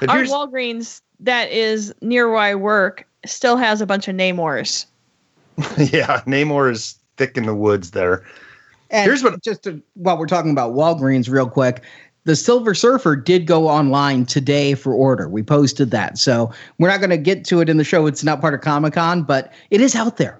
[0.00, 4.86] But Our Walgreens that is near where I work still has a bunch of Namors.
[5.76, 8.24] yeah, Namor is thick in the woods there.
[8.90, 11.82] And Here's what- just to, while we're talking about Walgreens, real quick,
[12.28, 15.30] the Silver Surfer did go online today for order.
[15.30, 18.04] We posted that, so we're not going to get to it in the show.
[18.04, 20.38] It's not part of Comic Con, but it is out there.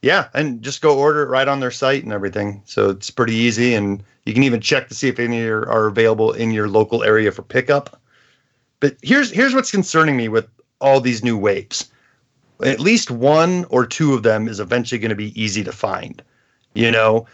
[0.00, 2.62] Yeah, and just go order it right on their site and everything.
[2.66, 6.32] So it's pretty easy, and you can even check to see if any are, available
[6.32, 8.00] in your local area for pickup.
[8.78, 10.46] But here's here's what's concerning me with
[10.80, 11.90] all these new waves.
[12.64, 16.22] At least one or two of them is eventually going to be easy to find,
[16.74, 17.26] you know.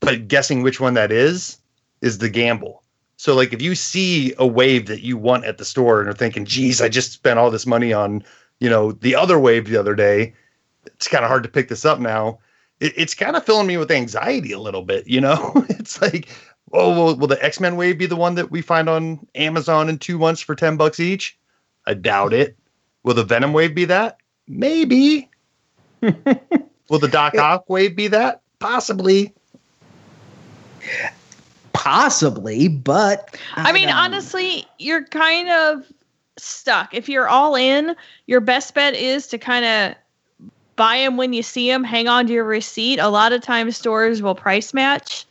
[0.00, 1.58] But guessing which one that is
[2.00, 2.82] is the gamble.
[3.16, 6.14] So like if you see a wave that you want at the store and are
[6.14, 8.24] thinking, "Geez, I just spent all this money on,
[8.60, 10.34] you know, the other wave the other day,"
[10.86, 12.38] it's kind of hard to pick this up now.
[12.80, 15.52] It, it's kind of filling me with anxiety a little bit, you know?
[15.70, 16.28] it's like,
[16.72, 19.88] oh, will, will the X Men wave be the one that we find on Amazon
[19.88, 21.38] in two months for 10 bucks each?
[21.86, 22.56] I doubt it.
[23.02, 24.18] Will the Venom wave be that?
[24.48, 25.30] Maybe.
[26.88, 28.42] Will the Doc Ock wave be that?
[28.58, 29.32] Possibly.
[31.86, 35.84] Possibly, but I mean, don't- honestly, you're kind of
[36.36, 36.92] stuck.
[36.92, 37.94] If you're all in,
[38.26, 39.94] your best bet is to kind of
[40.74, 42.98] buy them when you see them, hang on to your receipt.
[42.98, 45.24] A lot of times, stores will price match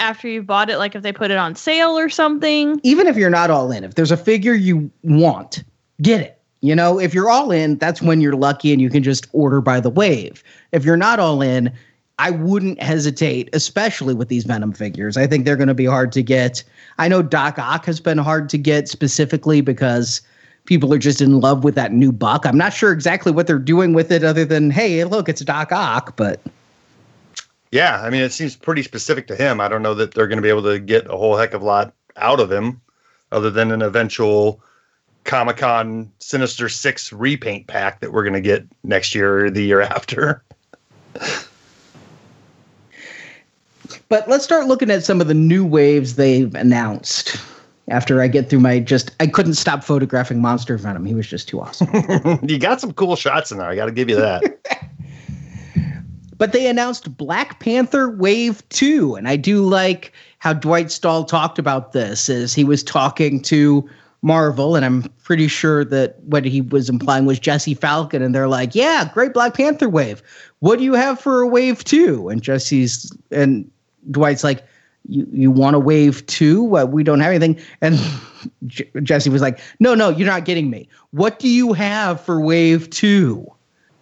[0.00, 2.80] after you've bought it, like if they put it on sale or something.
[2.82, 5.62] even if you're not all in, if there's a figure you want,
[6.02, 6.38] get it.
[6.60, 9.60] You know, if you're all in, that's when you're lucky and you can just order
[9.60, 10.42] by the wave.
[10.72, 11.72] If you're not all in,
[12.18, 15.16] I wouldn't hesitate, especially with these Venom figures.
[15.16, 16.64] I think they're going to be hard to get.
[16.98, 20.20] I know Doc Ock has been hard to get specifically because
[20.64, 22.44] people are just in love with that new buck.
[22.44, 25.70] I'm not sure exactly what they're doing with it other than, hey, look, it's Doc
[25.70, 26.40] Ock, but
[27.70, 29.60] Yeah, I mean, it seems pretty specific to him.
[29.60, 31.62] I don't know that they're going to be able to get a whole heck of
[31.62, 32.80] a lot out of him
[33.30, 34.60] other than an eventual
[35.24, 39.62] Comic Con Sinister Six repaint pack that we're going to get next year or the
[39.62, 40.42] year after.
[44.08, 47.36] But let's start looking at some of the new waves they've announced.
[47.88, 51.06] After I get through my just, I couldn't stop photographing Monster Venom.
[51.06, 51.88] He was just too awesome.
[52.42, 53.68] you got some cool shots in there.
[53.68, 54.42] I got to give you that.
[56.38, 59.14] but they announced Black Panther Wave 2.
[59.14, 63.88] And I do like how Dwight Stall talked about this as he was talking to
[64.20, 64.76] Marvel.
[64.76, 68.22] And I'm pretty sure that what he was implying was Jesse Falcon.
[68.22, 70.22] And they're like, yeah, great Black Panther Wave.
[70.58, 72.28] What do you have for a Wave 2?
[72.28, 73.70] And Jesse's, and
[74.10, 74.64] Dwight's like,
[75.08, 76.62] you, you want a wave two?
[76.62, 77.60] Well, we don't have anything.
[77.80, 77.98] And
[78.66, 80.88] J- Jesse was like, no, no, you're not getting me.
[81.10, 83.46] What do you have for wave two?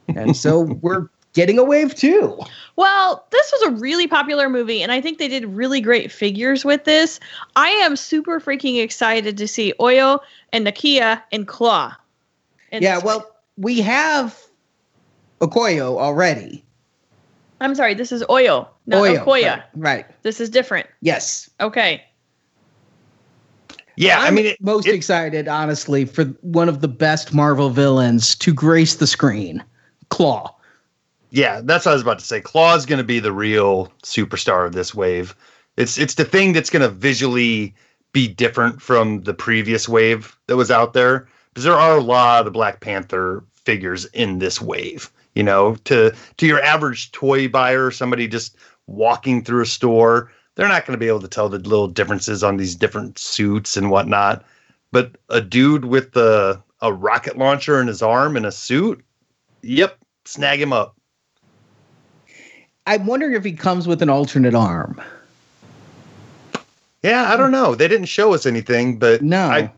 [0.08, 2.38] And so we're getting a wave two.
[2.76, 6.64] Well, this was a really popular movie, and I think they did really great figures
[6.64, 7.20] with this.
[7.54, 10.20] I am super freaking excited to see Ayo
[10.52, 11.94] and Nakia and Klaue.
[12.72, 14.38] in yeah, well, we have
[15.40, 16.65] Okoye already.
[17.60, 19.42] I'm sorry, this is Ayo, not Oyo, Okoye.
[19.44, 20.06] Right, right.
[20.22, 20.86] This is different.
[21.00, 21.48] Yes.
[21.60, 22.02] Okay.
[23.96, 27.70] Yeah, I I'm mean, it, most it- excited, honestly, for one of the best Marvel
[27.70, 29.64] villains to grace the screen
[30.10, 30.52] Klaue.
[31.30, 32.40] yeah, that's what I was about to say.
[32.42, 35.34] Klaue's going to be the real superstar of this wave.
[35.78, 37.74] It's it's the thing that's going to visually
[38.12, 42.40] be different from the previous wave that was out there because there are a lot
[42.40, 45.10] of the Black Panther figures in this wave.
[45.36, 48.56] You know, to to your average toy buyer, somebody just
[48.86, 52.42] walking through a store, they're not going to be able to tell the little differences
[52.42, 54.44] on these different suits and whatnot.
[54.92, 59.04] But a dude with the a rocket launcher in his arm and a suit,
[59.62, 60.96] yep, snag him up.
[62.86, 65.00] I'm wondering if he comes with an alternate arm.
[67.02, 67.74] Yeah, I don't know.
[67.74, 69.48] They didn't show us anything, but No.
[69.48, 69.70] I,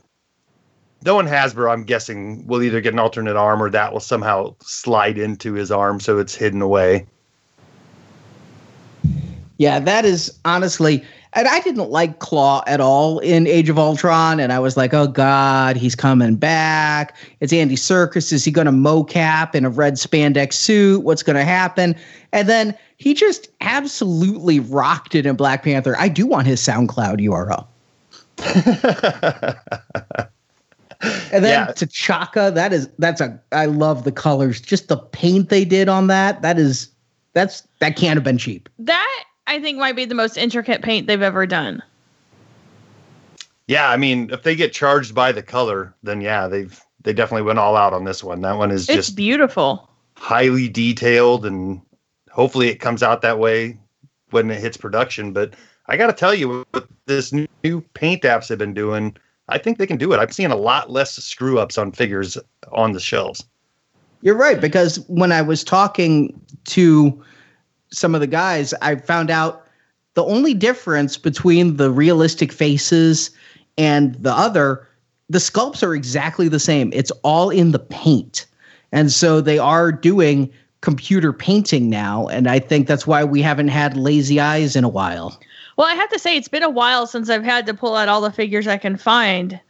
[1.05, 5.19] knowing Hasbro, I'm guessing will either get an alternate arm or that will somehow slide
[5.19, 7.07] into his arm so it's hidden away.
[9.59, 14.39] Yeah, that is honestly, and I didn't like Klaue at all in Age of Ultron,
[14.39, 17.17] and I was like, oh god, he's coming back.
[17.41, 18.33] It's Andy Serkis.
[18.33, 21.03] Is he going to mocap in a red spandex suit?
[21.03, 21.97] What's going to happen?
[22.33, 25.97] And then he just absolutely rocked it in Black Panther.
[25.99, 27.67] I do want his SoundCloud URL.
[31.01, 31.73] And then Yeah.
[31.73, 34.61] T'Chaka, that is that's a I love the colors.
[34.61, 36.43] Just the paint they did on that.
[36.43, 36.89] That is
[37.35, 38.69] that's that can't have been cheap.
[38.81, 41.83] That I think might be the most intricate paint they've ever done.
[43.67, 47.43] Yeah, I mean, if they get charged by the color, then yeah, they've they definitely
[47.43, 48.41] went all out on this one.
[48.41, 49.89] That one is It's just beautiful.
[50.17, 51.81] highly detailed and
[52.31, 53.79] hopefully it comes out that way
[54.31, 55.33] when it hits production.
[55.33, 55.55] But
[55.87, 59.17] I got to tell you, with this new, new paint apps they've been doing,
[59.49, 60.19] I think they can do it.
[60.19, 62.37] I'm seeing a lot less screw ups on figures
[62.73, 63.45] on the shelves.
[64.21, 67.25] You're right because when I was talking to
[67.91, 69.67] some of the guys, I found out
[70.15, 73.31] the only difference between the realistic faces
[73.77, 74.87] and the other,
[75.29, 76.91] the sculpts are exactly the same.
[76.93, 78.47] It's all in the paint.
[78.91, 82.27] And so they are doing computer painting now.
[82.29, 85.39] And I think that's why we haven't had lazy eyes in a while.
[85.79, 88.09] Well, I have to say it's been a while since I've had to pull out
[88.09, 89.61] all the figures I can find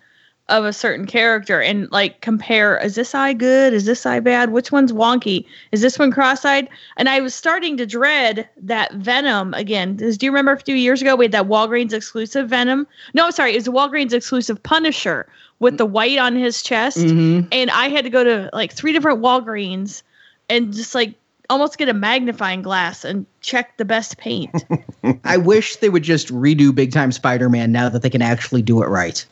[0.49, 3.75] of a certain character and like compare is this eye good?
[3.75, 4.51] Is this eye bad?
[4.51, 5.45] Which one's wonky?
[5.71, 6.71] Is this one cross-eyed?
[6.97, 9.97] And I was starting to dread that Venom again.
[9.97, 12.87] Does- Do you remember a few years ago we had that Walgreens exclusive Venom?
[13.13, 15.29] No, sorry, it was a Walgreens exclusive Punisher
[15.59, 16.97] with the white on his chest.
[16.97, 17.49] Mm-hmm.
[17.53, 20.03] And I had to go to like three different Walgreens
[20.49, 21.13] and just like
[21.51, 24.65] almost get a magnifying glass and check the best paint.
[25.25, 28.63] I wish they would just redo Big Time Spider Man now that they can actually
[28.63, 29.25] do it right.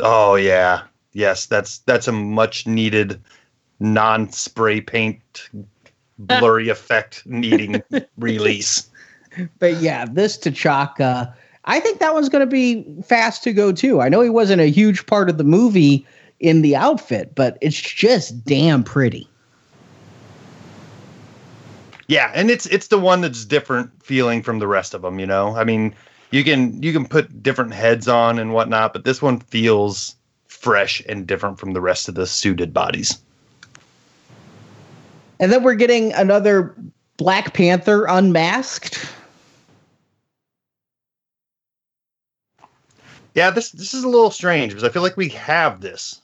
[0.00, 3.20] Oh yeah, yes, that's that's a much needed
[3.80, 5.48] non spray paint
[6.18, 7.82] blurry effect needing
[8.18, 8.90] release.
[9.58, 11.32] But yeah, this T'Chaka,
[11.64, 14.00] I think that one's going to be fast to go too.
[14.00, 16.06] I know he wasn't a huge part of the movie
[16.40, 19.28] in the outfit, but it's just damn pretty.
[22.06, 25.18] Yeah, and it's it's the one that's different feeling from the rest of them.
[25.18, 25.94] You know, I mean,
[26.30, 31.02] you can you can put different heads on and whatnot, but this one feels fresh
[31.08, 33.18] and different from the rest of the suited bodies.
[35.40, 36.74] And then we're getting another
[37.16, 39.06] Black Panther unmasked.
[43.34, 46.20] Yeah, this this is a little strange because I feel like we have this.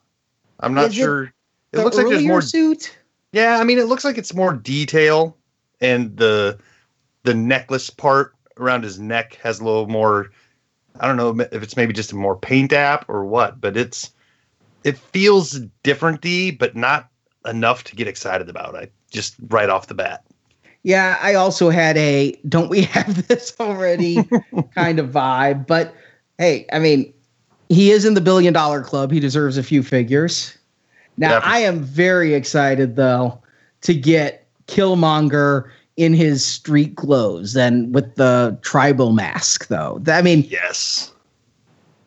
[0.61, 1.25] I'm not Is sure.
[1.25, 1.33] It,
[1.73, 2.43] The looks like there's more.
[2.43, 2.97] suit.
[3.33, 5.37] Yeah, I mean, it looks like it's more detail,
[5.81, 6.59] and the
[7.23, 10.31] the necklace part around his neck has a little more.
[10.99, 14.13] I don't know if it's maybe just a more paint app or what, but it's
[14.85, 17.09] it feels different-y, but not
[17.47, 18.75] enough to get excited about.
[18.77, 20.25] I just right off the bat.
[20.83, 24.17] Yeah, I also had a don't we have this already
[24.75, 25.67] kind of vibe.
[25.67, 25.95] But
[26.39, 27.13] hey, I mean,
[27.69, 29.13] he is in the billion dollar club.
[29.13, 30.57] He deserves a few figures.
[31.17, 33.43] Now, I am very excited though
[33.83, 34.40] to get
[34.71, 40.01] Killmonger in his street clothes and with the tribal mask though.
[40.07, 41.13] I mean, Yes.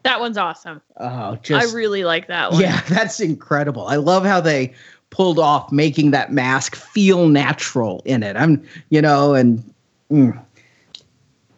[0.04, 0.82] That one's awesome.
[0.98, 2.62] oh, just I really like that one.
[2.62, 3.88] Yeah, that's incredible.
[3.88, 4.74] I love how they
[5.12, 8.36] pulled off making that mask feel natural in it.
[8.36, 9.64] I'm, you know, and
[10.12, 10.38] mm,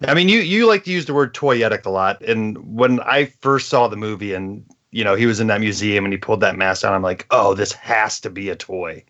[0.03, 3.25] I mean, you you like to use the word toyetic a lot, and when I
[3.41, 6.41] first saw the movie, and you know he was in that museum and he pulled
[6.41, 9.03] that mask on, I'm like, oh, this has to be a toy,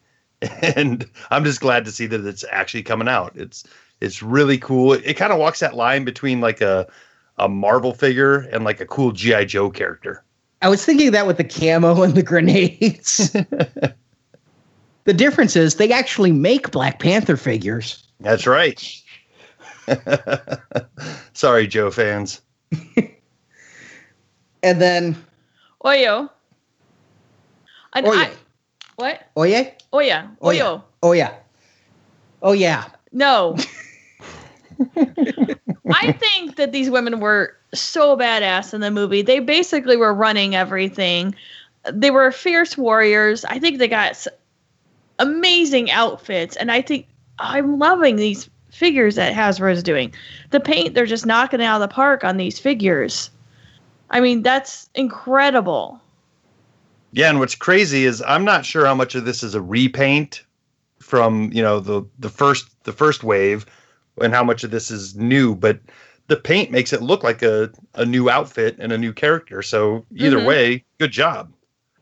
[0.76, 3.34] and I'm just glad to see that it's actually coming out.
[3.36, 3.64] It's
[4.02, 4.94] it's really cool.
[4.94, 6.88] It, it kind of walks that line between like a
[7.38, 10.24] a Marvel figure and like a cool GI Joe character.
[10.62, 13.30] I was thinking that with the camo and the grenades.
[15.04, 18.04] the difference is they actually make Black Panther figures.
[18.20, 18.82] That's right.
[21.34, 22.42] Sorry, Joe fans.
[24.64, 25.16] And then,
[25.84, 26.30] Ayo.
[27.94, 28.32] And oh I, yeah,
[28.96, 29.30] what?
[29.96, 31.34] Oh yeah, oh yeah, oh yeah,
[32.42, 32.86] oh yeah.
[33.12, 33.58] No.
[35.94, 39.22] I think that these women were so badass in the movie.
[39.22, 41.34] They basically were running everything.
[41.92, 43.46] They were fierce warriors.
[43.46, 44.28] I think they got
[45.20, 47.08] amazing outfits, and I think
[47.40, 50.14] I'm loving these figures that Hasbro is doing.
[50.52, 53.30] The paint, they're just knocking out of the park on these figures.
[54.10, 56.02] I mean, that's incredible.
[57.16, 60.44] Yeah, and what's crazy is I'm not sure how much of this is a repaint
[61.00, 63.66] from you know the the first the first wave,
[64.22, 65.56] and how much of this is new.
[65.56, 65.80] But
[66.28, 69.62] the paint makes it look like a a new outfit and a new character.
[69.62, 70.46] So either Mhm.
[70.46, 71.54] way, good job.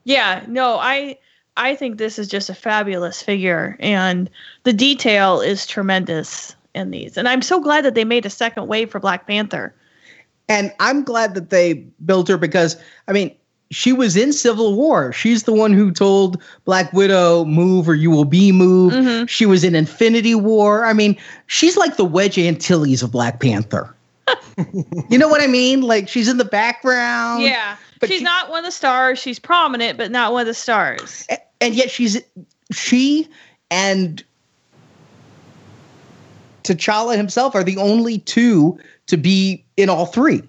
[0.02, 1.16] Yeah, no, I
[1.56, 4.28] I think this is just a fabulous figure and
[4.64, 7.16] the detail is tremendous in these.
[7.16, 9.72] And I'm so glad that they made a second wave for Black Panther.
[10.48, 13.34] And I'm glad that they built her because, I mean,
[13.74, 15.12] she was in Civil War.
[15.12, 18.94] She's the one who told Black Widow, move or you will be moved.
[18.96, 19.28] Mhm.
[19.28, 20.84] She was in Infinity War.
[20.84, 21.16] I mean,
[21.46, 23.94] she's like the Wedge Antilles of Black Panther.
[25.10, 25.82] you know what I mean?
[25.82, 27.42] Like she's in the background.
[27.42, 27.76] Yeah.
[28.00, 29.18] but She's she- not one of the stars.
[29.18, 31.26] She's prominent, but not one of the stars.
[31.30, 32.20] A- And yet she's
[32.72, 33.28] she
[33.70, 34.22] and
[36.62, 40.42] T'Challa himself are the only two to be in all three.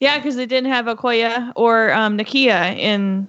[0.00, 3.28] Yeah, because they didn't have Okoye or um, Nakia in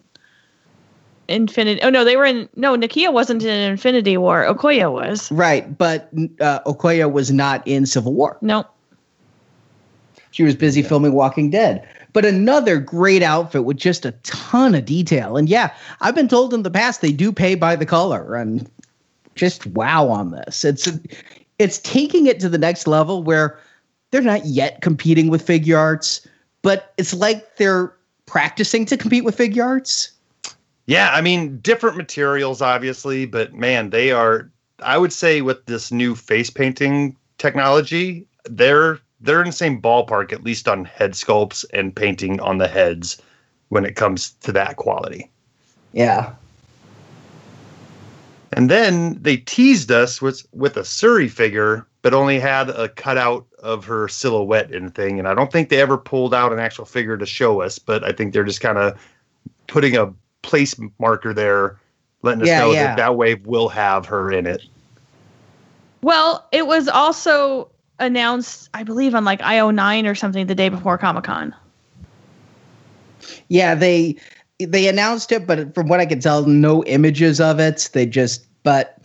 [1.28, 1.82] Infinity.
[1.82, 2.48] Oh no, they were in.
[2.56, 4.46] No, Nakia wasn't in Infinity War.
[4.46, 5.32] Okoye was.
[5.32, 8.38] Right, but uh, Okoye was not in Civil War.
[8.42, 8.66] No.
[10.32, 11.88] She was busy filming Walking Dead.
[12.14, 15.38] But another great outfit with just a ton of detail.
[15.38, 18.70] And yeah, I've been told in the past they do pay by the color and
[19.36, 20.64] just wow on this.
[20.64, 20.90] It's
[21.60, 23.60] it's taking it to the next level where
[24.12, 26.26] they're not yet competing with Figuarts,
[26.68, 27.94] but it's like they're
[28.26, 30.12] practicing to compete with Figuarts.
[30.86, 34.52] Yeah, I mean different materials, obviously, but man, they are.
[34.84, 40.34] I would say with this new face painting technology, they're they're in the same ballpark,
[40.34, 43.22] at least on head sculpts and painting on the heads,
[43.70, 45.32] when it comes to that quality.
[45.94, 46.34] Yeah.
[48.54, 53.46] And then they teased us with with a Suri figure, but only had a cutout
[53.60, 55.20] of her silhouette and thing.
[55.20, 58.04] And I don't think they ever pulled out an actual figure to show us, but
[58.04, 59.00] I think they're just kind of
[59.68, 61.78] putting a place marker there,
[62.22, 62.88] letting us Yeah, know yeah.
[62.88, 64.62] that that wave will have her in it.
[66.02, 67.70] Well, it was also
[68.00, 71.54] announced, I believe, on like IO9 or something the day before Comic Con.
[73.50, 74.16] Yeah, they
[74.60, 77.90] they announced it, but from what I can tell, no images of it.
[77.94, 79.00] They just, but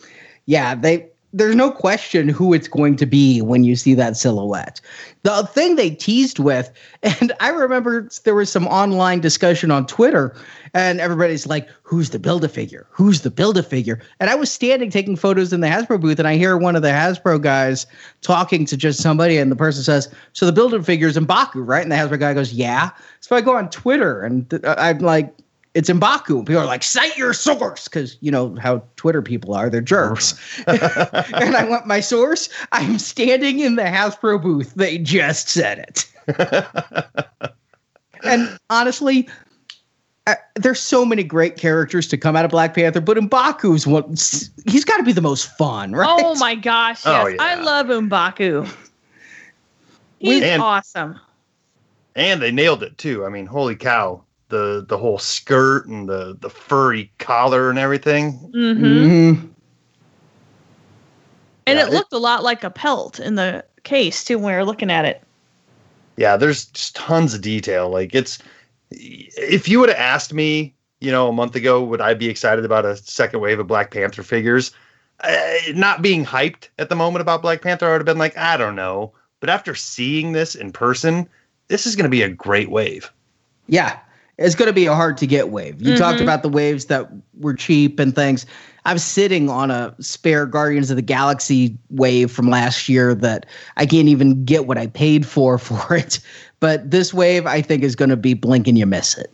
[0.47, 4.81] yeah, they there's no question who it's going to be when you see that silhouette.
[5.23, 6.71] The thing they teased with,
[7.03, 10.37] and I remember there was some online discussion on Twitter,
[10.75, 12.87] and everybody's like, "Who's the build a figure?
[12.91, 16.19] Who's the build a figure?" And I was standing taking photos in the Hasbro booth,
[16.19, 17.87] and I hear one of the Hasbro guys
[18.21, 21.67] talking to just somebody, and the person says, "So the build a figure is Mbaku,
[21.67, 22.91] right?" And the Hasbro guy goes, "Yeah."
[23.21, 25.35] So I go on Twitter, and I'm like,
[25.75, 26.47] it's Mbaku.
[26.47, 30.35] People are like, cite your source, because you know how Twitter people are, they're jerks.
[30.67, 32.49] and I want my source.
[32.73, 34.75] I'm standing in the Hasbro booth.
[34.75, 36.07] They just said it.
[38.23, 39.29] and honestly,
[40.27, 44.11] uh, there's so many great characters to come out of Black Panther, but Mbaku's one.
[44.71, 46.09] He's got to be the most fun, right?
[46.23, 47.05] Oh my gosh!
[47.05, 47.37] Yes, Oh, yeah.
[47.41, 48.73] I love Mbaku.
[50.21, 51.19] He's And- awesome.
[52.15, 53.25] and they nailed it too.
[53.27, 54.23] I mean, holy cow.
[54.53, 58.33] The the whole skirt and the the furry collar and everything.
[58.53, 59.49] hmm Mhm.
[61.67, 64.53] And Yeah, it it- looked a lot like a pelt in the case too when
[64.53, 65.23] we were looking at it.
[66.19, 67.89] Yeah, there's just tons of detail.
[67.89, 68.39] Like it's
[68.91, 72.67] if you would have asked me, you know, a month ago, would I be excited
[72.67, 74.71] about a second wave of Black Panther figures?
[75.21, 78.37] Uh, not being hyped at the moment about Black Panther, I would have been like,
[78.37, 79.15] I don't know.
[79.41, 81.27] But after seeing this in person,
[81.69, 83.11] this is going to be a great wave.
[83.67, 83.99] Yeah,
[84.43, 85.81] it's going to be a hard to get wave.
[85.81, 86.23] You talked Mhm.
[86.25, 87.09] about the waves that
[87.41, 88.45] were cheap and things.
[88.85, 93.87] I'm sitting on a spare Guardians of the Galaxy wave from last year that I
[93.87, 96.19] can't even get what I paid for for it.
[96.61, 99.31] But this wave, I think, is going to be blink and you miss it.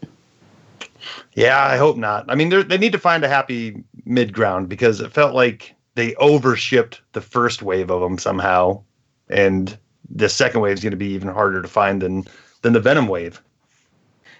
[1.34, 2.24] Yeah, I hope not.
[2.28, 5.74] I mean, they're- they need to find a happy mid ground because it felt like
[5.94, 8.80] they overshipped the first wave of them somehow,
[9.28, 9.76] and
[10.10, 12.24] the second wave is going to be even harder to find than
[12.62, 13.40] than the Venom wave.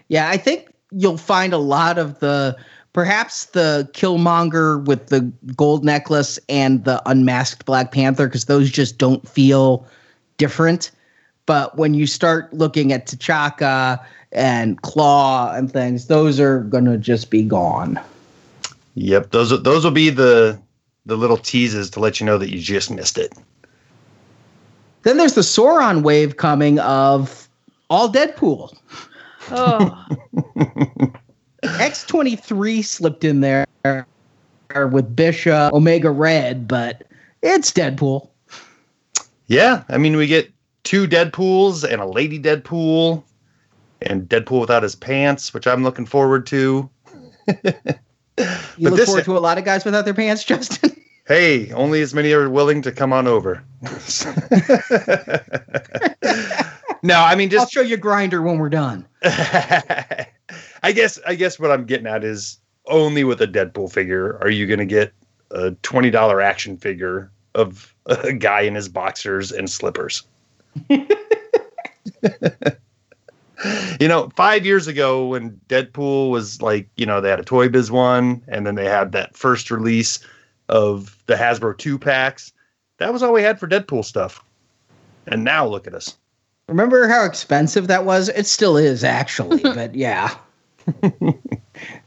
[0.08, 2.56] Yeah, I think you'll find a lot of the
[2.92, 5.20] perhaps the Killmonger with the
[5.54, 9.86] gold necklace and the unmasked Black Panther because those just don't feel
[10.38, 10.90] different.
[11.46, 17.30] But when you start looking at T'Chaka and Klaue and things, those are gonna just
[17.30, 17.98] be gone.
[18.94, 20.58] Yep, those those will be the
[21.06, 23.32] the little teases to let you know that you just missed it.
[25.02, 27.48] Then there's the Sauron wave coming of
[27.88, 28.77] all Deadpool.
[29.50, 30.06] Oh,
[31.62, 33.66] X23 slipped in there
[34.90, 37.04] with Bishop, Omega Red, but
[37.42, 38.28] it's Deadpool.
[39.46, 40.50] Yeah, I mean, we get
[40.84, 43.22] two Deadpools and a Lady Deadpool,
[44.02, 46.88] and Deadpool without his pants, which I'm looking forward to.
[48.76, 50.94] You But look this- forward to a lot of guys without their pants, Justin.
[51.26, 53.64] Hey, only as many are willing to come on over.
[57.02, 59.06] No, I mean just I'll show you Grindr when we're done.
[59.22, 64.50] I guess I guess what I'm getting at is only with a Deadpool figure are
[64.50, 65.12] you going to get
[65.50, 70.22] a twenty dollar action figure of a guy in his boxers and slippers.
[70.88, 71.06] you
[74.08, 77.90] know, five years ago when Deadpool was like, you know, they had a Toy Biz
[77.90, 80.20] one, and then they had that first release
[80.68, 82.52] of the Hasbro two packs.
[82.98, 84.42] That was all we had for Deadpool stuff.
[85.26, 86.16] And now look at us.
[86.68, 88.28] Remember how expensive that was?
[88.30, 90.34] It still is, actually, but yeah.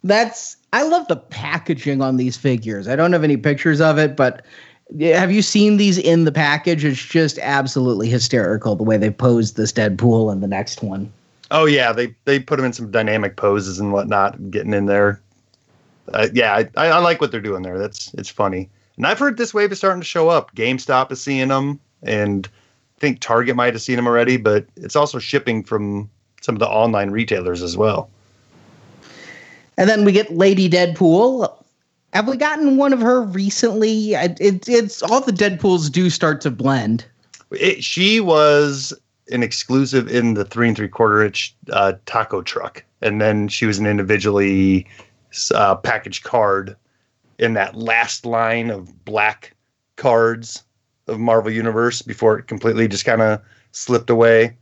[0.03, 2.87] That's I love the packaging on these figures.
[2.87, 4.45] I don't have any pictures of it, but
[4.99, 6.83] have you seen these in the package?
[6.83, 11.11] It's just absolutely hysterical the way they posed this Deadpool and the next one.
[11.51, 15.21] Oh yeah, they they put them in some dynamic poses and whatnot, getting in there.
[16.13, 17.77] Uh, yeah, I, I I like what they're doing there.
[17.77, 20.55] That's it's funny, and I've heard this wave is starting to show up.
[20.55, 22.49] GameStop is seeing them, and I
[23.01, 26.69] think Target might have seen them already, but it's also shipping from some of the
[26.69, 28.09] online retailers as well.
[29.77, 31.51] And then we get Lady Deadpool.
[32.13, 34.13] Have we gotten one of her recently?
[34.13, 37.05] It, it's all the Deadpools do start to blend.
[37.51, 38.93] It, she was
[39.31, 43.65] an exclusive in the three and three quarter inch uh, taco truck, and then she
[43.65, 44.87] was an individually
[45.55, 46.75] uh, packaged card
[47.39, 49.55] in that last line of black
[49.95, 50.63] cards
[51.07, 53.41] of Marvel Universe before it completely just kind of
[53.71, 54.55] slipped away.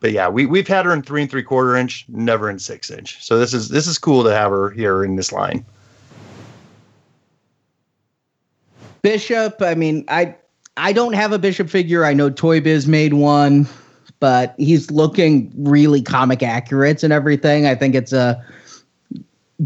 [0.00, 2.90] But yeah, we we've had her in three and three quarter inch, never in six
[2.90, 3.24] inch.
[3.24, 5.64] So this is this is cool to have her here in this line.
[9.00, 10.34] Bishop, I mean, I
[10.76, 12.04] I don't have a Bishop figure.
[12.04, 13.66] I know Toy Biz made one,
[14.20, 17.66] but he's looking really comic accurate and everything.
[17.66, 18.44] I think it's a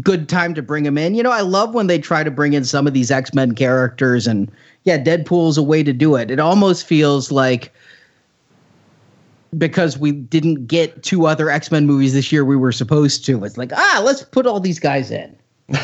[0.01, 1.15] good time to bring him in.
[1.15, 4.27] You know, I love when they try to bring in some of these X-Men characters
[4.27, 4.51] and
[4.83, 6.31] yeah, Deadpool's a way to do it.
[6.31, 7.73] It almost feels like
[9.57, 13.43] because we didn't get two other X-Men movies this year we were supposed to.
[13.43, 15.35] It's like, ah, let's put all these guys in.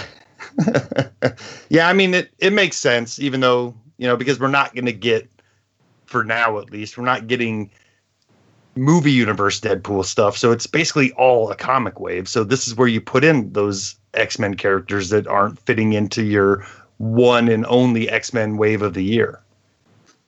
[1.69, 4.85] yeah, I mean it it makes sense, even though you know, because we're not going
[4.85, 5.29] to get,
[6.05, 7.69] for now at least, we're not getting
[8.75, 10.37] movie universe Deadpool stuff.
[10.37, 12.27] So it's basically all a comic wave.
[12.27, 16.23] So this is where you put in those X Men characters that aren't fitting into
[16.23, 16.65] your
[16.97, 19.41] one and only X Men wave of the year.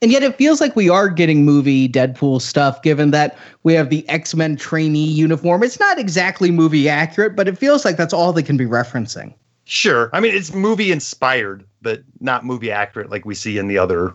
[0.01, 3.89] And yet it feels like we are getting movie Deadpool stuff, given that we have
[3.89, 5.63] the X Men trainee uniform.
[5.63, 9.33] It's not exactly movie accurate, but it feels like that's all they can be referencing.
[9.65, 10.09] Sure.
[10.13, 14.13] I mean, it's movie inspired, but not movie accurate like we see in the other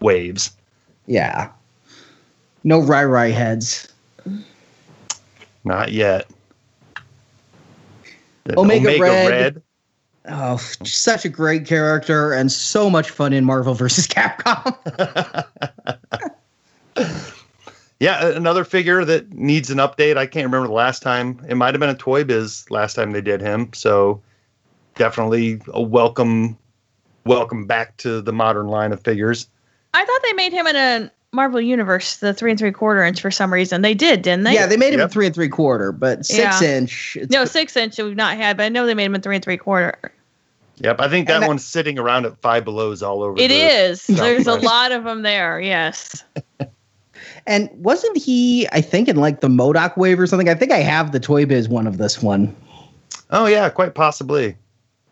[0.00, 0.56] waves.
[1.06, 1.50] Yeah.
[2.64, 3.88] No Rai Rai heads.
[5.64, 6.30] Not yet.
[8.56, 9.30] Omega, Red.
[9.30, 9.62] Red.
[10.28, 14.76] Oh, such a great character and so much fun in Marvel versus Capcom.
[18.00, 20.16] yeah, another figure that needs an update.
[20.16, 21.40] I can't remember the last time.
[21.48, 23.72] It might have been a Toy Biz last time they did him.
[23.72, 24.20] So
[24.96, 26.58] definitely a welcome
[27.24, 29.48] welcome back to the modern line of figures.
[29.94, 33.20] I thought they made him in a Marvel Universe, the three and three quarter inch
[33.20, 33.82] for some reason.
[33.82, 34.54] They did, didn't they?
[34.54, 35.10] Yeah, they made him yep.
[35.10, 36.76] a three and three quarter, but six yeah.
[36.76, 37.16] inch.
[37.30, 39.44] No, six inch we've not had, but I know they made him a three and
[39.44, 40.12] three quarter.
[40.78, 43.38] Yep, I think that, that one's sitting around at five belows all over.
[43.38, 44.06] It the, is.
[44.06, 45.60] There's a lot of them there.
[45.60, 46.24] Yes.
[47.46, 48.66] and wasn't he?
[48.72, 50.48] I think in like the MODOK wave or something.
[50.48, 52.56] I think I have the Toy Biz one of this one.
[53.30, 54.56] Oh yeah, quite possibly.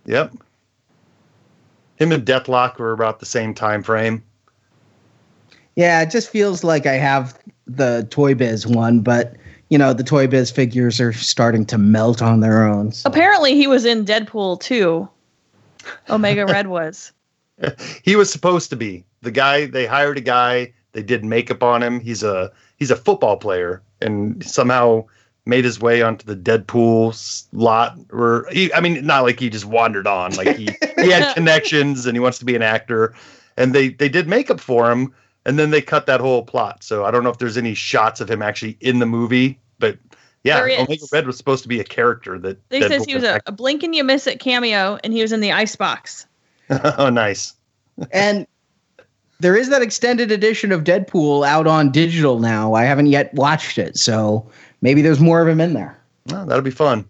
[0.06, 0.34] Yep.
[1.96, 4.24] Him and Deathlok were about the same time frame.
[5.78, 9.36] Yeah, it just feels like I have the Toy Biz one, but
[9.68, 12.90] you know, the Toy Biz figures are starting to melt on their own.
[12.90, 13.08] So.
[13.08, 15.08] Apparently, he was in Deadpool too.
[16.10, 17.12] Omega Red was.
[18.02, 19.66] he was supposed to be the guy.
[19.66, 20.74] They hired a guy.
[20.92, 22.00] They did makeup on him.
[22.00, 25.04] He's a he's a football player, and somehow
[25.46, 27.96] made his way onto the Deadpool lot.
[28.10, 30.34] Or he, I mean, not like he just wandered on.
[30.34, 30.70] Like he
[31.00, 33.14] he had connections, and he wants to be an actor.
[33.56, 35.14] And they they did makeup for him
[35.48, 36.84] and then they cut that whole plot.
[36.84, 39.96] So I don't know if there's any shots of him actually in the movie, but
[40.44, 42.68] yeah, Omega Red was supposed to be a character that.
[42.68, 45.32] They says he was a, a, blink and you miss it cameo, and he was
[45.32, 46.26] in the icebox.
[46.70, 47.54] oh, nice.
[48.12, 48.46] and
[49.40, 52.74] there is that extended edition of Deadpool out on digital now.
[52.74, 54.48] I haven't yet watched it, so
[54.82, 55.98] maybe there's more of him in there.
[56.30, 57.08] Oh, that'll be fun.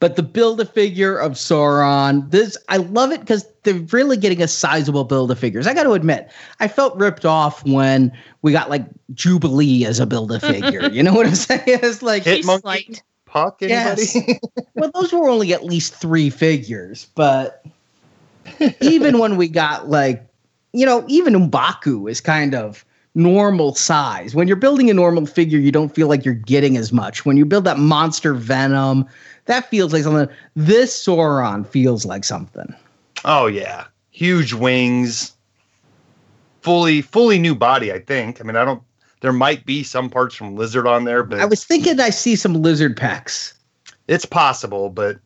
[0.00, 4.42] But the build a figure of Sauron, this I love it because they're really getting
[4.42, 5.66] a sizable build a figures.
[5.66, 10.06] I got to admit, I felt ripped off when we got like Jubilee as a
[10.06, 10.88] build a figure.
[10.90, 11.62] you know what I'm saying?
[11.66, 14.02] It's like Hitmonkey, Puck, anybody?
[14.02, 14.38] Yes.
[14.74, 17.64] well, those were only at least three figures, but
[18.80, 20.26] even when we got like,
[20.72, 24.34] you know, even Mbaku is kind of normal size.
[24.34, 27.24] When you're building a normal figure, you don't feel like you're getting as much.
[27.24, 29.06] When you build that monster Venom,
[29.50, 30.28] that feels like something.
[30.54, 32.74] This Sauron feels like something.
[33.24, 35.34] Oh yeah, huge wings,
[36.62, 37.92] fully fully new body.
[37.92, 38.40] I think.
[38.40, 38.82] I mean, I don't.
[39.20, 42.36] There might be some parts from Lizard on there, but I was thinking I see
[42.36, 43.52] some Lizard pecs.
[44.08, 45.18] It's possible, but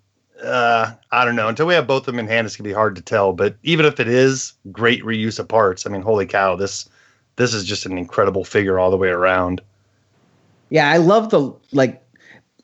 [0.43, 1.49] uh, I don't know.
[1.49, 3.33] Until we have both of them in hand, it's gonna be hard to tell.
[3.33, 6.89] But even if it is great reuse of parts, I mean, holy cow, this
[7.37, 9.61] this is just an incredible figure all the way around.
[10.71, 12.04] Yeah, I love the like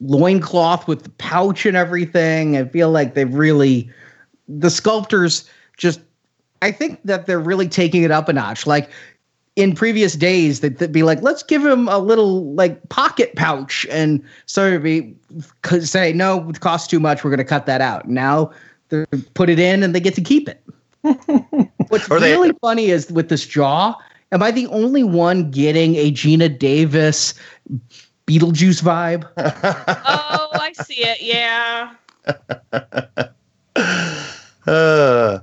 [0.01, 2.57] loincloth with the pouch and everything.
[2.57, 3.91] I feel like they've really
[4.49, 6.01] the sculptors just
[6.63, 8.67] I think that they're really taking it up a notch.
[8.67, 8.91] Like
[9.57, 13.87] in previous days, they'd, they'd be like, let's give him a little like pocket pouch,
[13.91, 15.15] and so be
[15.81, 17.25] say no, it costs too much.
[17.25, 18.09] We're going to cut that out.
[18.09, 18.53] Now
[18.89, 20.63] they put it in, and they get to keep it.
[21.89, 23.95] What's really funny is with this jaw.
[24.33, 27.35] Am I the only one getting a Geena Davis
[28.31, 29.29] Beetlejuice vibe.
[30.07, 31.21] oh, I see it.
[31.21, 31.95] Yeah.
[34.67, 35.41] uh,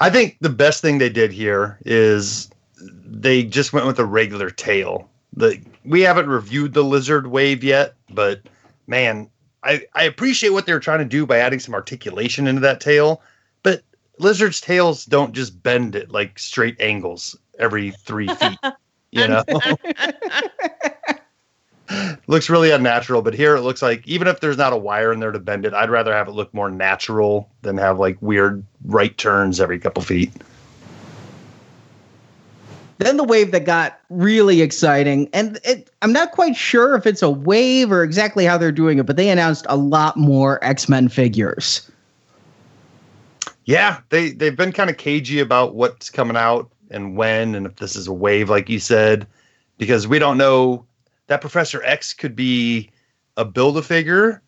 [0.00, 4.50] I think the best thing they did here is they just went with a regular
[4.50, 5.08] tail.
[5.36, 8.40] The we haven't reviewed the lizard wave yet, but
[8.88, 9.30] man,
[9.62, 13.22] I, I appreciate what they're trying to do by adding some articulation into that tail.
[13.62, 13.82] But
[14.18, 18.58] lizards' tails don't just bend at like straight angles every three feet.
[19.12, 19.44] you know.
[22.26, 23.22] looks really unnatural.
[23.22, 25.64] But here it looks like even if there's not a wire in there to bend
[25.64, 29.78] it, I'd rather have it look more natural than have like weird right turns every
[29.78, 30.32] couple feet.
[32.98, 37.22] Then the wave that got really exciting, and it, I'm not quite sure if it's
[37.22, 40.88] a wave or exactly how they're doing it, but they announced a lot more X
[40.88, 41.90] Men figures.
[43.64, 47.76] Yeah, they they've been kind of cagey about what's coming out and when, and if
[47.76, 49.26] this is a wave, like you said,
[49.76, 50.86] because we don't know
[51.26, 52.90] that Professor X could be
[53.36, 54.42] a build a figure,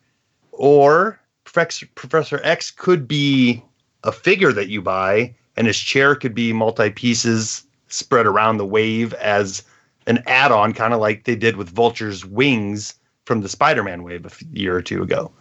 [0.51, 3.63] or Professor X could be
[4.03, 8.65] a figure that you buy, and his chair could be multi pieces spread around the
[8.65, 9.63] wave as
[10.07, 14.03] an add on, kind of like they did with Vulture's wings from the Spider Man
[14.03, 15.31] wave a year or two ago.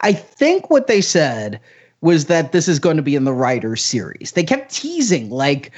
[0.00, 1.60] I think what they said
[2.00, 4.32] was that this is going to be in the rider's series.
[4.32, 5.72] They kept teasing, like,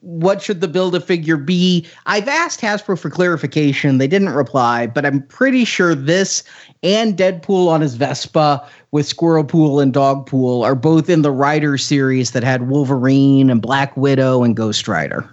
[0.00, 1.86] what should the build a figure be?
[2.06, 3.98] I've asked Hasbro for clarification.
[3.98, 6.42] They didn't reply, but I'm pretty sure this
[6.82, 11.32] and Deadpool on his Vespa with Squirrel Pool and Dog Pool are both in the
[11.32, 15.28] rider series that had Wolverine and Black Widow and Ghost Rider.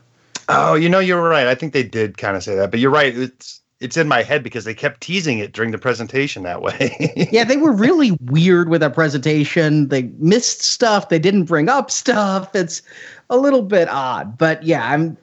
[0.50, 1.48] Oh, you know, you're right.
[1.48, 3.18] I think they did kind of say that, but you're right.
[3.18, 6.96] It's it's in my head because they kept teasing it during the presentation that way.
[7.32, 9.88] yeah, they were really weird with that presentation.
[9.88, 11.10] They missed stuff.
[11.10, 12.56] They didn't bring up stuff.
[12.56, 12.84] It's
[13.32, 15.18] a little bit odd, but yeah, I'm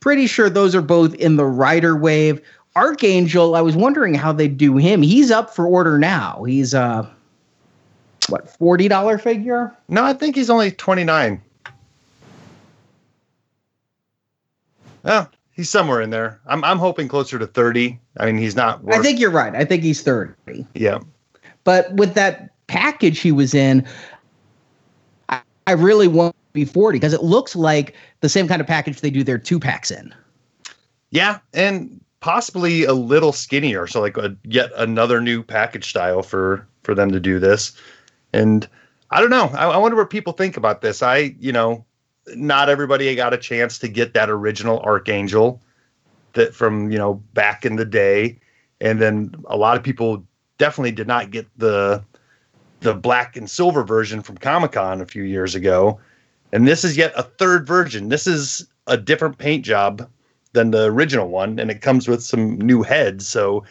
[0.00, 2.40] pretty sure those are both in the rider wave.
[2.76, 5.02] Archangel, I was wondering how they do him.
[5.02, 6.44] He's up for order now.
[6.44, 7.06] He's uh
[8.28, 9.76] what, $40 figure?
[9.88, 11.40] No, I think he's only 29.
[15.04, 16.40] Oh, he's somewhere in there.
[16.46, 17.98] I'm I'm hoping closer to 30.
[18.18, 18.82] I mean, he's not.
[18.82, 19.54] Worth, I think you're right.
[19.54, 20.66] I think he's 30.
[20.74, 20.98] Yeah.
[21.62, 23.86] But with that package he was in,
[25.28, 29.00] I, I really want be 40 because it looks like the same kind of package
[29.00, 30.14] they do their two packs in.
[31.10, 36.66] Yeah, and possibly a little skinnier, so like a yet another new package style for
[36.82, 37.80] for them to do this.
[38.32, 38.68] And
[39.10, 39.50] I don't know.
[39.54, 41.02] I, I wonder what people think about this.
[41.02, 41.84] I, you know,
[42.34, 45.62] not everybody got a chance to get that original Archangel
[46.32, 48.38] that from you know back in the day,
[48.80, 50.24] and then a lot of people
[50.58, 52.02] definitely did not get the
[52.80, 55.98] the black and silver version from Comic Con a few years ago,
[56.52, 58.08] and this is yet a third version.
[58.08, 60.08] This is a different paint job
[60.52, 63.26] than the original one, and it comes with some new heads.
[63.26, 63.64] So,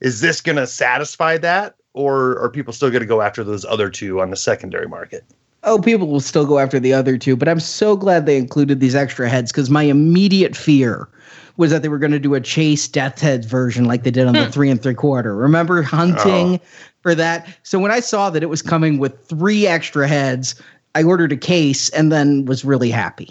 [0.00, 3.64] is this going to satisfy that, or are people still going to go after those
[3.64, 5.24] other two on the secondary market?
[5.64, 7.36] oh, people will still go after the other two.
[7.36, 11.08] But I'm so glad they included these extra heads because my immediate fear
[11.56, 14.26] was that they were going to do a chase death heads version like they did
[14.26, 14.50] on the hmm.
[14.50, 15.34] three and three quarter.
[15.34, 16.66] Remember hunting oh.
[17.02, 17.48] for that?
[17.64, 20.60] So when I saw that it was coming with three extra heads,
[20.94, 23.30] I ordered a case and then was really happy.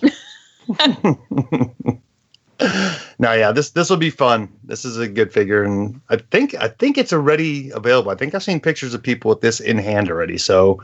[3.20, 6.56] now yeah this this will be fun this is a good figure and i think
[6.56, 9.78] i think it's already available i think i've seen pictures of people with this in
[9.78, 10.82] hand already so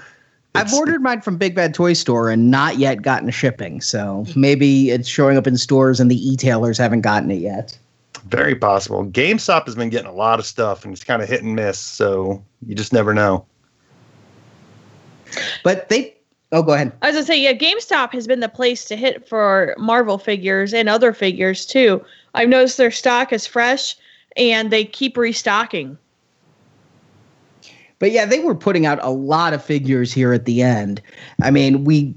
[0.55, 3.81] I've ordered mine from Big Bad Toy Store and not yet gotten shipping.
[3.81, 7.77] So maybe it's showing up in stores and the e-tailers haven't gotten it yet.
[8.25, 9.03] Very possible.
[9.05, 11.79] GameStop has been getting a lot of stuff and it's kind of hit and miss.
[11.79, 13.45] So you just never know.
[15.63, 16.15] But they
[16.53, 16.91] Oh, go ahead.
[17.01, 20.71] I was gonna say, yeah, GameStop has been the place to hit for Marvel figures
[20.71, 22.05] and other figures too.
[22.35, 23.97] I've noticed their stock is fresh
[24.37, 25.97] and they keep restocking.
[27.97, 31.01] But yeah, they were putting out a lot of figures here at the end.
[31.41, 32.13] I mean, we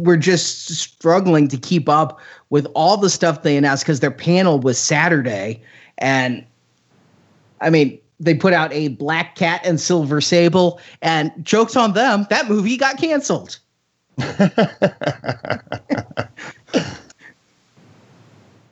[0.00, 2.20] were just struggling to keep up
[2.50, 5.62] with all the stuff they announced because their panel was Saturday.
[5.96, 6.44] And
[7.62, 12.26] I mean, they put out a Black Cat and Silver Sable, and jokes on them,
[12.30, 13.58] that movie got canceled.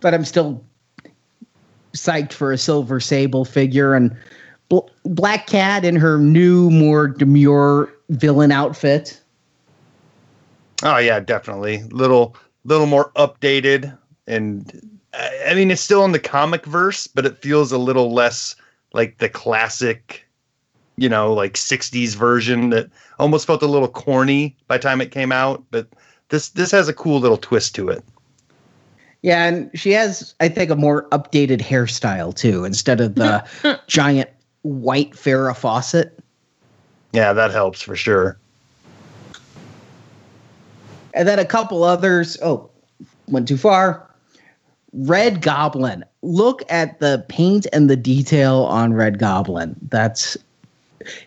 [0.01, 0.63] but I'm still
[1.95, 3.95] psyched for a Silver Sable figure.
[3.95, 4.15] And
[4.69, 9.19] Bl- Black Cat in her new, more demure villain outfit.
[10.83, 11.83] Oh yeah, definitely.
[11.85, 13.97] Little, little more updated,
[14.27, 18.55] and I mean it's still in the comic verse, but it feels a little less
[18.93, 20.27] like the classic,
[20.97, 25.11] you know, like '60s version that almost felt a little corny by the time it
[25.11, 25.65] came out.
[25.71, 25.89] But
[26.29, 28.05] this this has a cool little twist to it.
[29.23, 34.31] Yeah, and she has, I think, a more updated hairstyle too, instead of the giant
[34.63, 36.19] white Farrah Fawcett.
[37.13, 38.39] Yeah, that helps for sure.
[41.15, 42.37] And then a couple others.
[42.43, 42.71] Oh,
[43.27, 44.09] went too far.
[44.93, 46.05] Red Goblin.
[46.23, 49.77] Look at the paint and the detail on Red Goblin.
[49.91, 50.37] That's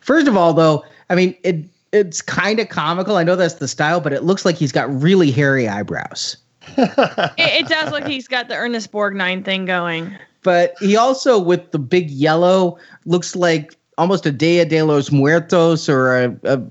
[0.02, 0.84] first of all, though.
[1.10, 3.18] I mean, it it's kind of comical.
[3.18, 6.38] I know that's the style, but it looks like he's got really hairy eyebrows.
[6.78, 10.16] it, it, does look he's got the Ernest Borgnine thing going.
[10.44, 15.90] But he also, with the big yellow, looks like almost a Dia de los Muertos
[15.90, 16.62] or a, a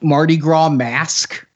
[0.00, 1.46] Mardi Gras mask.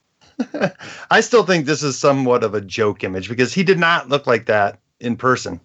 [1.11, 4.27] I still think this is somewhat of a joke image because he did not look
[4.27, 5.61] like that in person.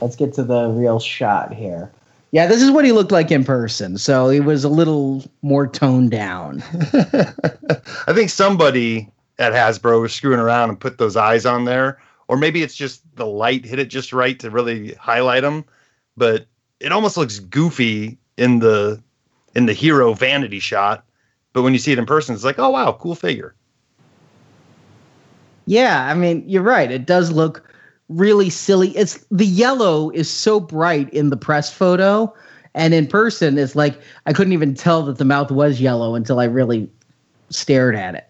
[0.00, 1.92] Let's get to the real shot here.
[2.32, 3.98] Yeah, this is what he looked like in person.
[3.98, 6.62] So he was a little more toned down.
[6.72, 12.36] I think somebody at Hasbro was screwing around and put those eyes on there, or
[12.36, 15.64] maybe it's just the light hit it just right to really highlight them.
[16.16, 16.46] But
[16.80, 19.02] it almost looks goofy in the
[19.54, 21.04] in the hero vanity shot,
[21.52, 23.54] but when you see it in person, it's like, oh wow, cool figure.
[25.66, 26.90] Yeah, I mean, you're right.
[26.90, 27.72] It does look
[28.08, 28.96] really silly.
[28.96, 32.34] It's the yellow is so bright in the press photo,
[32.74, 36.40] and in person, it's like I couldn't even tell that the mouth was yellow until
[36.40, 36.90] I really
[37.50, 38.28] stared at it.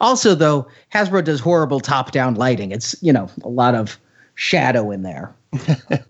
[0.00, 2.72] Also, though, Hasbro does horrible top-down lighting.
[2.72, 3.98] It's you know a lot of
[4.34, 5.34] shadow in there.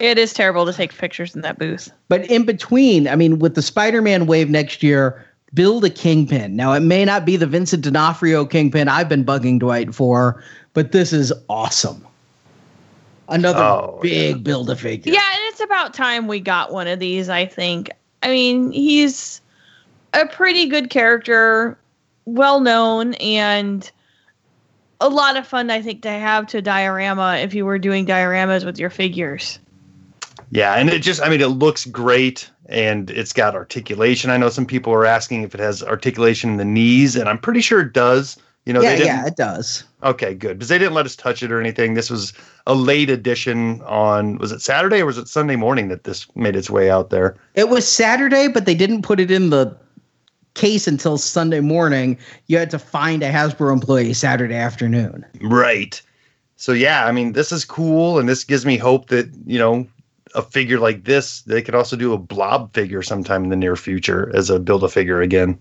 [0.00, 1.92] It is terrible to take pictures in that booth.
[2.08, 5.22] But in between, I mean, with the Spider-Man wave next year,
[5.54, 6.56] build a kingpin.
[6.56, 10.42] Now, it may not be the Vincent D'Onofrio kingpin I've been bugging Dwight for,
[10.74, 12.06] but this is awesome.
[13.28, 14.42] Another Oh, big yeah.
[14.42, 15.12] build a figure.
[15.12, 17.90] Yeah, and it's about time we got one of these, I think.
[18.22, 19.40] I mean, he's
[20.14, 21.78] a pretty good character,
[22.24, 23.90] well known, and
[25.00, 28.64] a lot of fun, I think, to have to diorama if you were doing dioramas
[28.64, 29.58] with your figures.
[30.50, 34.30] Yeah, and it just I mean it looks great and it's got articulation.
[34.30, 37.38] I know some people are asking if it has articulation in the knees, and I'm
[37.38, 38.38] pretty sure it does.
[38.64, 39.84] You know, yeah, they yeah, it does.
[40.02, 40.58] Okay, good.
[40.58, 41.94] Because they didn't let us touch it or anything.
[41.94, 42.32] This was
[42.66, 46.56] a late edition on was it Saturday or was it Sunday morning that this made
[46.56, 47.36] its way out there?
[47.54, 49.76] It was Saturday, but they didn't put it in the
[50.54, 52.18] case until Sunday morning.
[52.46, 55.24] You had to find a Hasbro employee Saturday afternoon.
[55.40, 56.00] Right.
[56.56, 59.88] So yeah, I mean, this is cool, and this gives me hope that you know
[60.34, 63.76] a figure like this they could also do a blob figure sometime in the near
[63.76, 65.58] future as a build a figure again.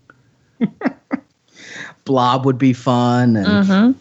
[2.05, 3.91] Blob would be fun, and Mm-hmm.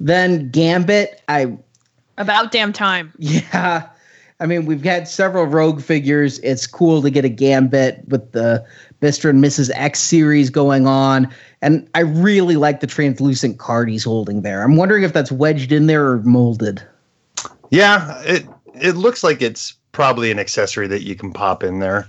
[0.00, 1.22] then Gambit.
[1.28, 1.58] I
[2.18, 3.12] About damn time.
[3.18, 3.88] Yeah.
[4.40, 6.38] I mean, we've had several Rogue figures.
[6.40, 8.64] It's cool to get a Gambit with the
[9.00, 9.30] Mr.
[9.30, 9.70] and Mrs.
[9.74, 11.32] X series going on.
[11.62, 14.62] And I really like the translucent card he's holding there.
[14.62, 16.82] I'm wondering if that's wedged in there or molded.
[17.70, 22.08] Yeah, it it looks like it's probably an accessory that you can pop in there.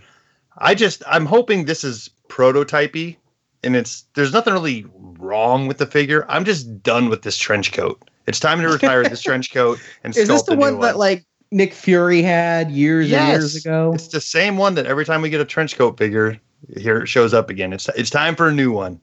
[0.57, 3.17] I just I'm hoping this is prototypey
[3.63, 6.25] and it's there's nothing really wrong with the figure.
[6.27, 8.01] I'm just done with this trench coat.
[8.27, 11.25] It's time to retire this trench coat and Is this the one new that, like,
[11.55, 13.93] Nick Fury had years and years ago?
[13.95, 16.37] It's the same one that every time we get a trench coat figure,
[16.75, 17.71] here it shows up again.
[17.71, 18.99] It's it's time for a new one.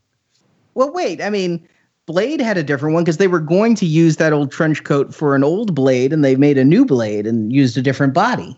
[0.75, 1.23] Well, wait.
[1.23, 1.67] I mean,
[2.05, 5.15] Blade had a different one because they were going to use that old trench coat
[5.15, 8.55] for an old Blade, and they made a new Blade and used a different body.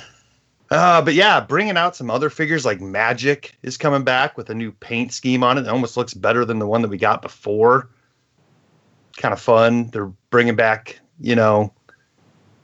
[0.74, 4.56] Uh, but yeah, bringing out some other figures like Magik is coming back with a
[4.56, 5.62] new paint scheme on it.
[5.62, 7.90] It almost looks better than the one that we got before.
[9.18, 9.92] Kind of fun.
[9.92, 11.72] They're bringing back, you know,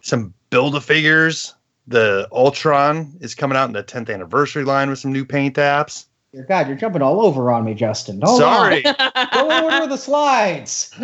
[0.02, 1.54] some build a figures.
[1.88, 6.08] The Ultron is coming out in the 10th anniversary line with some new paint apps.
[6.34, 8.22] Dear God, you're jumping all over on me, Justin.
[8.24, 8.84] Hold Sorry.
[8.88, 8.96] on.
[9.34, 10.92] Go in order the slides.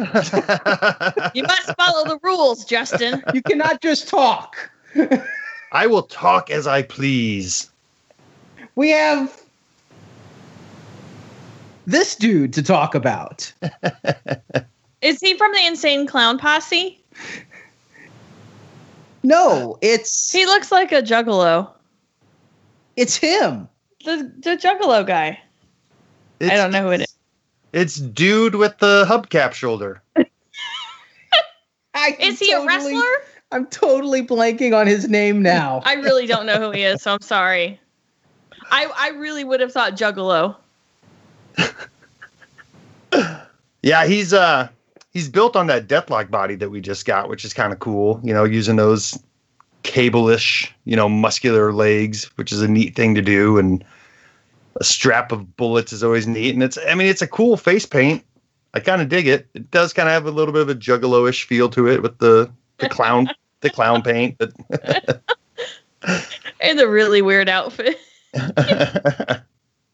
[1.35, 3.23] You must follow the rules, Justin.
[3.31, 4.71] You cannot just talk.
[5.75, 7.69] I will talk as I please.
[8.75, 9.41] We have
[11.85, 13.51] this dude to talk about.
[15.01, 16.97] Is he from the Insane Clown Posse?
[19.21, 21.69] No, it's He looks like a juggalo.
[22.95, 23.67] it's him.
[24.05, 25.41] The the juggalo guy.
[26.39, 27.13] I don't know who it is.
[27.73, 30.01] It's dude with the hubcap shoulder.
[32.19, 33.01] Is he a wrestler?
[33.51, 35.81] I'm totally blanking on his name now.
[35.85, 37.79] I really don't know who he is, so I'm sorry.
[38.71, 40.55] I I really would have thought juggalo.
[43.85, 44.67] Yeah, he's uh
[45.13, 48.19] he's built on that Deathlok body that we just got, which is kind of cool.
[48.23, 49.21] You know, using those
[49.83, 53.85] cable-ish, you know, muscular legs, which is a neat thing to do, and
[54.81, 56.55] a strap of bullets is always neat.
[56.55, 58.25] And it's I mean, it's a cool face paint.
[58.73, 59.45] I kind of dig it.
[59.53, 62.17] It does kind of have a little bit of a juggalo-ish feel to it with
[62.17, 63.29] the the clown
[63.61, 64.39] the clown paint.
[66.61, 67.99] And a really weird outfit.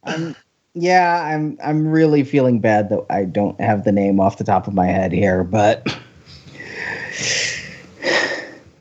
[0.04, 0.36] I'm,
[0.74, 4.68] yeah, I'm I'm really feeling bad that I don't have the name off the top
[4.68, 5.86] of my head here, but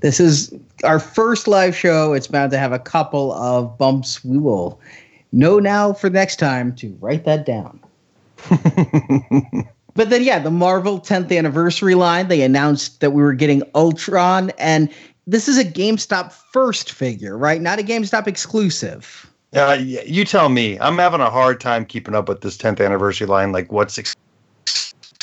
[0.01, 2.13] this is our first live show.
[2.13, 4.25] It's bound to have a couple of bumps.
[4.25, 4.81] We will
[5.33, 7.81] know now for next time to write that down.
[9.95, 14.51] But then, yeah, the Marvel 10th anniversary line, they announced that we were getting Ultron,
[14.59, 14.88] and
[15.26, 17.61] this is a GameStop first figure, right?
[17.61, 19.30] Not a GameStop exclusive.
[19.55, 20.78] Uh, you tell me.
[20.78, 23.53] I'm having a hard time keeping up with this 10th anniversary line.
[23.53, 24.14] Like, what's ex-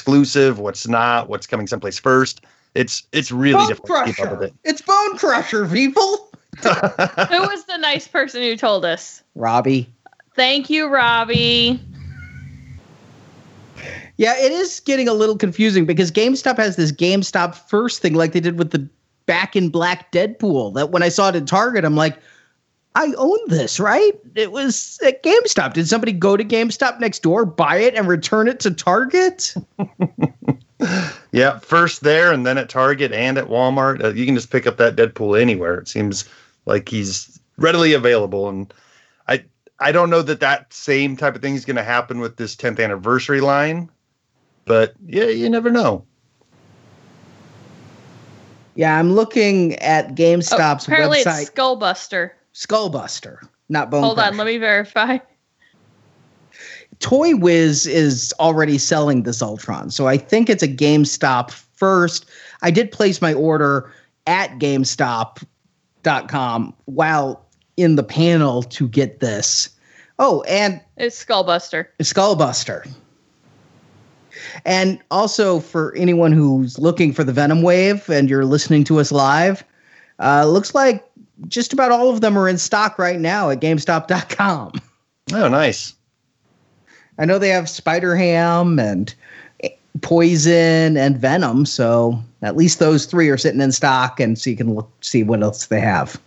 [0.08, 2.42] exclusive, what's not, what's coming someplace first.
[2.76, 4.40] It's it's really Bone difficult to keep up Crusher.
[4.40, 6.30] with It's Bone Crusher, people.
[6.62, 9.24] who was the nice person who told us?
[9.36, 9.90] Robbie.
[10.36, 11.80] Thank you, Robbie.
[14.18, 18.34] Yeah, it is getting a little confusing because GameStop has this GameStop first thing like
[18.34, 18.88] they did with the
[19.26, 20.74] back in black Deadpool.
[20.74, 22.18] That when I saw it at Target, I'm like,
[22.96, 24.14] I own this, right?
[24.34, 25.74] It was at GameStop.
[25.74, 29.54] Did somebody go to GameStop next door, buy it, and return it to Target?
[31.32, 34.04] Yeah, first there and then at Target and at Walmart.
[34.04, 35.78] Uh, you can just pick up that Deadpool anywhere.
[35.80, 36.26] It seems
[36.66, 38.74] like he's readily available and
[39.28, 39.44] I
[39.80, 42.56] I don't know that that same type of thing is going to happen with this
[42.56, 43.90] 10th anniversary line,
[44.68, 46.06] but yeah, you never know.
[48.76, 51.42] Yeah, I'm looking at Oh, GameStop's apparently website.
[51.44, 52.32] it's Skullbuster.
[52.54, 53.40] Skullbuster,
[53.70, 55.18] not Bone Hold on, let me verify.
[57.00, 62.26] Toy Wiz is already selling this Ultron, so I think it's a GameStop first.
[62.62, 63.92] I did place my order
[64.26, 67.46] at GameStop.com while
[67.78, 69.70] in the panel to get this.
[70.20, 71.88] Oh, and It's Skullbuster.
[72.00, 72.92] It's Skullbuster.
[74.66, 79.12] And also for anyone who's looking for the Venom Wave and you're listening to us
[79.12, 79.64] live,
[80.20, 81.08] uh, looks like
[81.48, 84.74] just about all of them are in stock right now at GameStop.com.
[85.34, 85.94] Oh, nice.
[87.20, 89.14] I know they have Spider Ham and
[90.02, 94.56] Poison and Venom, so at least those three are sitting in stock, and so you
[94.56, 96.20] can look see what else they have.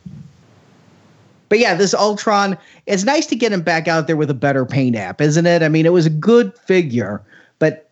[1.49, 2.57] But yeah, this Ultron,
[2.87, 5.63] it's nice to get him back out there with a better paint app, isn't it?
[5.63, 7.23] I mean, it was a good figure,
[7.59, 7.90] but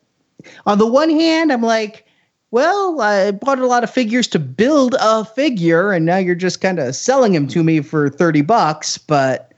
[0.67, 2.07] on the one hand, I'm like,
[2.51, 6.61] well, I bought a lot of figures to build a figure, and now you're just
[6.61, 9.53] kind of selling them to me for 30 bucks, but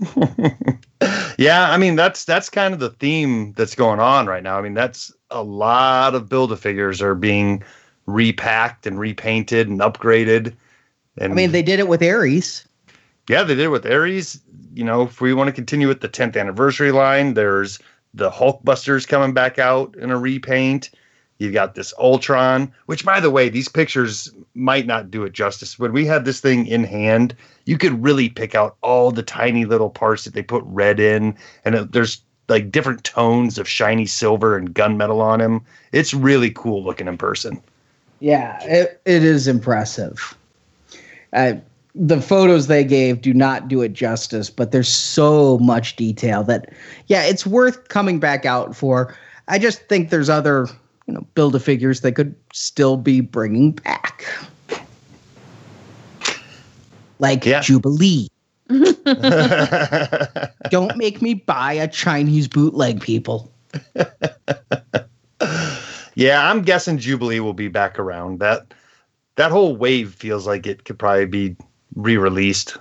[1.38, 4.58] Yeah, I mean that's that's kind of the theme that's going on right now.
[4.58, 7.62] I mean that's a lot of build a figures are being
[8.06, 10.54] repacked and repainted and upgraded.
[11.16, 12.66] And I mean, they did it with Ares.
[13.28, 14.40] Yeah, they did it with Ares.
[14.74, 17.78] You know, if we want to continue with the 10th anniversary line, there's
[18.14, 20.90] the Hulkbusters coming back out in a repaint.
[21.38, 25.78] You've got this Ultron, which, by the way, these pictures might not do it justice.
[25.78, 27.34] When we had this thing in hand,
[27.64, 31.34] you could really pick out all the tiny little parts that they put red in,
[31.64, 35.62] and it, there's like different tones of shiny silver and gunmetal on him.
[35.92, 37.62] It's really cool looking in person.
[38.18, 40.36] Yeah, it, it is impressive.
[41.94, 46.72] The photos they gave do not do it justice, but there's so much detail that,
[47.06, 49.16] yeah, it's worth coming back out for.
[49.48, 50.68] I just think there's other,
[51.06, 54.24] you know, build a figures they could still be bringing back,
[57.18, 57.60] like Yeah.
[57.60, 58.28] Jubilee.
[60.70, 63.50] Don't make me buy a Chinese bootleg, people.
[66.14, 68.38] Yeah, I'm guessing Jubilee will be back around.
[68.40, 68.74] That
[69.36, 71.56] that whole wave feels like it could probably be
[71.94, 72.76] re-released.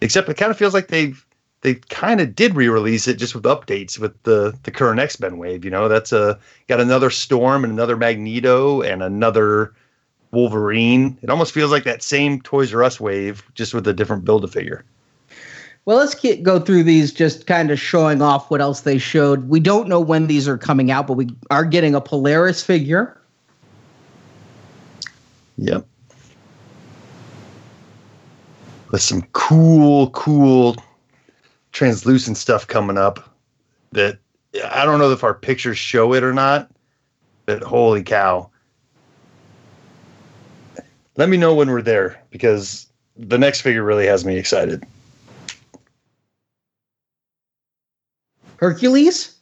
[0.00, 1.24] Except it kind of feels like they've
[1.62, 5.64] they kind of did re-release it just with updates with the the current X-Men wave.
[5.64, 9.72] You know, that's a got another Storm and another Magneto and another
[10.30, 11.16] Wolverine.
[11.22, 14.44] It almost feels like that same Toys R Us wave, just with a different build
[14.44, 14.84] a figure.
[15.86, 19.50] Well, let's get, go through these, just kind of showing off what else they showed.
[19.50, 23.20] We don't know when these are coming out, but we are getting a Polaris figure.
[25.58, 25.86] Yep.
[28.94, 30.76] With some cool, cool
[31.72, 33.34] translucent stuff coming up
[33.90, 34.20] that
[34.70, 36.70] I don't know if our pictures show it or not,
[37.44, 38.52] but holy cow.
[41.16, 44.84] Let me know when we're there because the next figure really has me excited.
[48.58, 49.34] Hercules?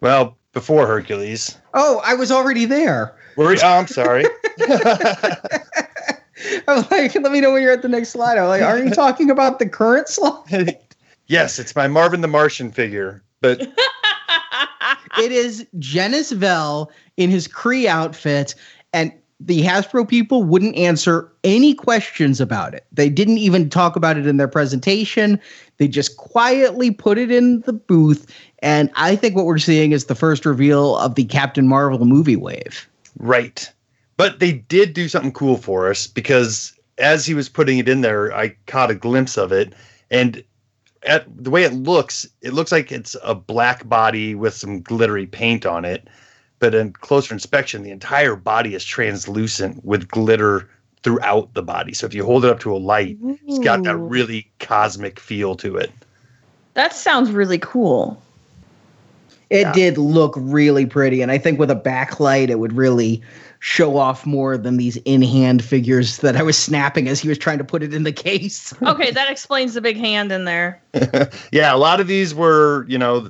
[0.00, 1.56] Well, before Hercules.
[1.72, 3.14] Oh, I was already there.
[3.36, 4.24] We're, oh, I'm sorry.
[6.68, 8.38] I'm like, let me know when you're at the next slide.
[8.38, 10.78] I'm like, aren't you talking about the current slide?
[11.26, 13.60] yes, it's my Marvin the Martian figure, but
[15.18, 18.54] it is Genis Vell in his Kree outfit,
[18.92, 19.12] and
[19.46, 22.86] the Hasbro people wouldn't answer any questions about it.
[22.92, 25.40] They didn't even talk about it in their presentation.
[25.78, 28.32] They just quietly put it in the booth.
[28.60, 32.36] And I think what we're seeing is the first reveal of the Captain Marvel movie
[32.36, 32.88] wave.
[33.18, 33.68] Right.
[34.22, 38.02] But they did do something cool for us because as he was putting it in
[38.02, 39.72] there, I caught a glimpse of it.
[40.12, 40.44] And
[41.02, 45.26] at the way it looks, it looks like it's a black body with some glittery
[45.26, 46.06] paint on it.
[46.60, 50.70] But in closer inspection, the entire body is translucent with glitter
[51.02, 51.92] throughout the body.
[51.92, 55.56] So if you hold it up to a light, it's got that really cosmic feel
[55.56, 55.90] to it.
[56.74, 58.22] That sounds really cool.
[59.52, 59.72] It Yeah.
[59.72, 63.20] did look really pretty, and I think with a backlight, it would really
[63.58, 67.58] show off more than these in-hand figures that I was snapping as he was trying
[67.58, 68.72] to put it in the case.
[68.82, 70.80] Okay, that explains the big hand in there.
[71.52, 73.28] yeah, a lot of these were, you know,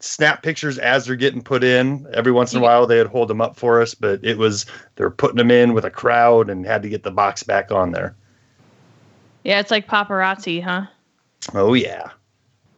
[0.00, 2.06] snap pictures as they're getting put in.
[2.12, 4.66] Every once in a while, they'd hold them up for us, but it was
[4.96, 7.92] they're putting them in with a crowd and had to get the box back on
[7.92, 8.14] there.
[9.42, 10.82] Yeah, it's like paparazzi, huh?
[11.54, 12.10] Oh yeah,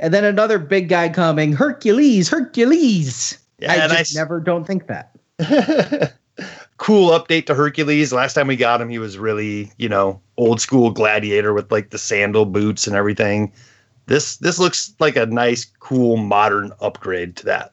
[0.00, 3.38] And then another big guy coming, Hercules, Hercules.
[3.58, 5.14] Yeah, I just I s- never don't think that.
[6.76, 8.12] cool update to Hercules.
[8.12, 11.90] Last time we got him, he was really, you know, old school gladiator with like
[11.90, 13.52] the sandal boots and everything.
[14.06, 17.72] This this looks like a nice, cool, modern upgrade to that.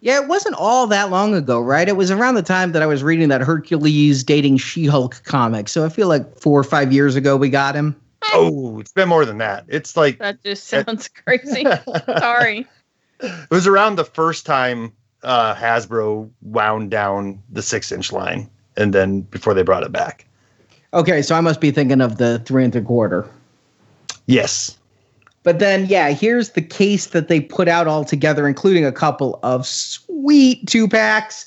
[0.00, 1.88] Yeah, it wasn't all that long ago, right?
[1.88, 5.68] It was around the time that I was reading that Hercules dating She-Hulk comic.
[5.68, 7.94] So I feel like four or five years ago we got him.
[8.32, 9.64] Oh, it's been more than that.
[9.68, 11.64] It's like That just sounds crazy.
[12.18, 12.66] Sorry.
[13.20, 14.92] It was around the first time
[15.22, 20.26] uh, Hasbro wound down the six inch line, and then before they brought it back.
[20.94, 23.28] Okay, so I must be thinking of the three and three quarter.
[24.26, 24.76] Yes.
[25.42, 29.40] But then, yeah, here's the case that they put out all together, including a couple
[29.42, 31.46] of sweet two packs.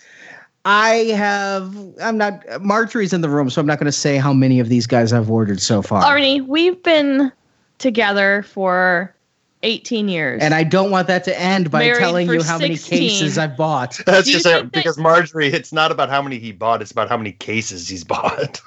[0.65, 4.33] I have, I'm not, Marjorie's in the room, so I'm not going to say how
[4.33, 6.03] many of these guys I've ordered so far.
[6.03, 7.31] Arnie, we've been
[7.77, 9.13] together for
[9.61, 10.41] 18 years.
[10.41, 13.55] And I don't want that to end by Married telling you how many cases I've
[13.55, 13.99] bought.
[14.07, 17.09] That's just it, that- because Marjorie, it's not about how many he bought, it's about
[17.09, 18.59] how many cases he's bought.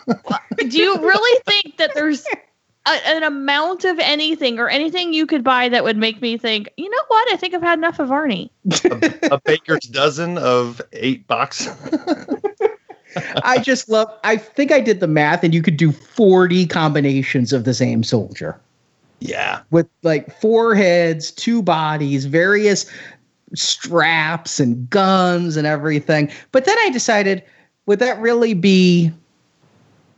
[0.57, 2.25] Do you really think that there's
[2.89, 6.71] a, an amount of anything or anything you could buy that would make me think,
[6.77, 7.33] you know what?
[7.33, 8.51] I think I've had enough of Arnie.
[8.85, 11.77] a, a baker's dozen of eight boxes.
[13.45, 17.53] I just love, I think I did the math, and you could do 40 combinations
[17.53, 18.61] of the same soldier.
[19.21, 19.61] yeah.
[19.71, 22.87] with like four heads, two bodies, various
[23.55, 26.31] straps and guns and everything.
[26.53, 27.43] But then I decided,
[27.87, 29.11] would that really be?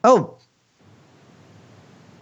[0.04, 0.36] Oh,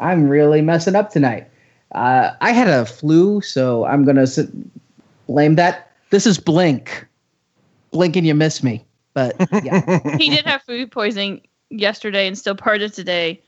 [0.00, 1.48] I'm really messing up tonight.
[1.92, 4.40] Uh, I had a flu, so I'm gonna s-
[5.26, 5.92] blame that.
[6.10, 7.06] This is Blink.
[7.90, 8.84] Blink and you miss me.
[9.14, 10.00] But yeah.
[10.18, 13.42] He did have food poisoning yesterday and still part of today.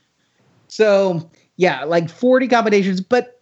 [0.69, 3.01] So yeah, like 40 combinations.
[3.01, 3.41] But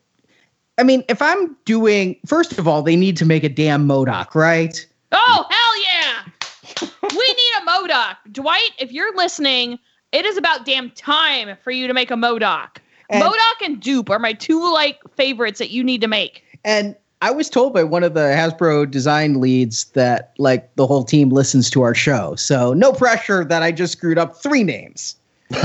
[0.79, 4.35] I mean, if I'm doing, first of all, they need to make a damn MODOK,
[4.35, 4.87] right?
[5.13, 6.89] Oh, hell yeah!
[7.03, 8.17] we need a MODOK.
[8.33, 9.79] Dwight, if you're listening,
[10.13, 12.77] it is about damn time for you to make a MODOK.
[13.09, 16.45] And- MODOK and Dupe are my two like favorites that you need to make.
[16.65, 21.05] And I was told by one of the Hasbro design leads that like the whole
[21.05, 22.35] team listens to our show.
[22.37, 25.17] So no pressure that I just screwed up three names.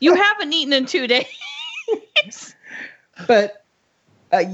[0.00, 2.54] You haven't eaten in two days.
[3.26, 3.64] But
[4.32, 4.44] uh,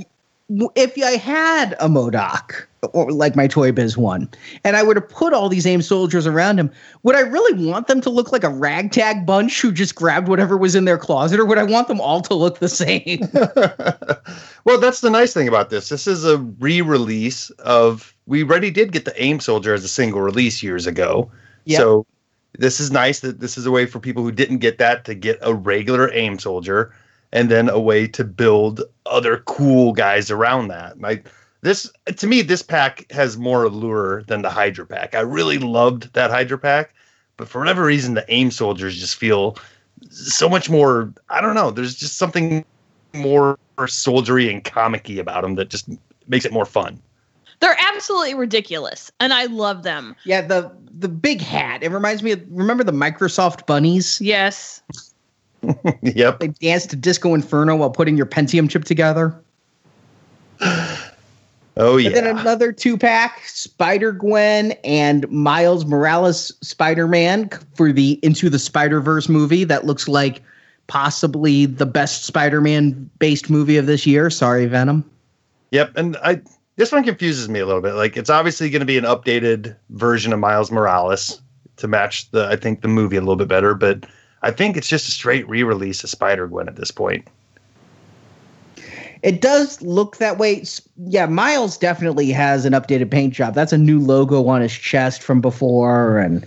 [0.75, 4.29] if I had a MODOK, or like my Toy Biz one,
[4.63, 6.71] and I were to put all these AIM soldiers around him,
[7.03, 10.57] would I really want them to look like a ragtag bunch who just grabbed whatever
[10.57, 13.21] was in their closet, or would I want them all to look the same?
[14.65, 15.89] well, that's the nice thing about this.
[15.89, 18.15] This is a re-release of.
[18.27, 21.31] We already did get the AIM Soldier as a single release years ago.
[21.67, 21.79] Yep.
[21.79, 22.07] So
[22.59, 25.15] this is nice that this is a way for people who didn't get that to
[25.15, 26.95] get a regular AIM Soldier,
[27.35, 30.99] and then a way to build other cool guys around that.
[31.01, 31.27] Like
[31.61, 35.15] this, to me, this pack has more allure than the Hydra pack.
[35.15, 36.95] I really loved that Hydra pack,
[37.37, 39.59] but for whatever reason, the AIM Soldiers just feel
[40.09, 41.13] so much more.
[41.29, 41.71] I don't know.
[41.71, 42.65] There's just something
[43.13, 45.89] more soldiery and comicky about them that just
[46.29, 47.03] makes it more fun.
[47.61, 50.15] They're absolutely ridiculous, and I love them.
[50.25, 51.83] yeah, the the big hat.
[51.83, 54.21] It reminds me of remember the Microsoft bunnies?
[54.21, 54.83] Yes.
[56.03, 56.41] yep.
[56.41, 59.35] They dance to Disco Inferno while putting your Pentium chip together.
[61.77, 62.09] Oh yeah.
[62.09, 68.49] And then another two pack Spider Gwen and Miles Morales Spider Man for the Into
[68.49, 70.41] the Spider Verse movie that looks like
[70.87, 74.31] possibly the best Spider Man based movie of this year.
[74.31, 75.09] Sorry, Venom.
[75.73, 76.43] Yep, and I
[76.77, 77.95] this one confuses me a little bit.
[77.95, 81.41] Like it's obviously going to be an updated version of Miles Morales
[81.77, 84.07] to match the I think the movie a little bit better, but
[84.45, 87.27] I think it's just a straight re-release of Spider Gwen at this point.
[89.23, 90.63] It does look that way.
[90.99, 93.55] Yeah, Miles definitely has an updated paint job.
[93.55, 96.19] That's a new logo on his chest from before.
[96.19, 96.47] And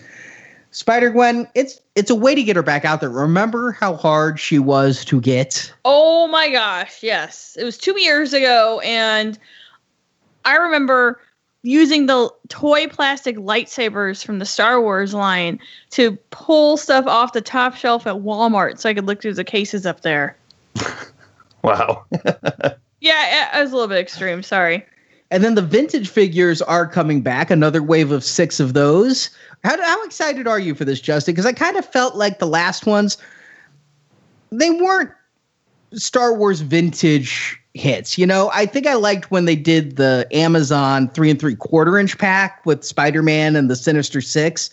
[0.69, 3.09] Spider Gwen, it's it's a way to get her back out there.
[3.09, 5.73] Remember how hard she was to get?
[5.83, 7.57] Oh my gosh, yes.
[7.59, 9.39] It was two years ago, and
[10.45, 11.19] I remember
[11.63, 15.59] using the toy plastic lightsabers from the Star Wars line
[15.91, 19.43] to pull stuff off the top shelf at Walmart so I could look through the
[19.43, 20.37] cases up there.
[21.63, 22.05] Wow.
[22.99, 24.83] Yeah, it, it was a little bit extreme, sorry.
[25.29, 29.29] And then the vintage figures are coming back, another wave of six of those.
[29.63, 31.33] How, how excited are you for this, Justin?
[31.33, 33.17] Because I kind of felt like the last ones,
[34.51, 35.11] they weren't
[35.93, 38.17] Star Wars vintage hits.
[38.17, 41.97] You know, I think I liked when they did the Amazon three and three quarter
[41.97, 44.69] inch pack with Spider Man and the Sinister Six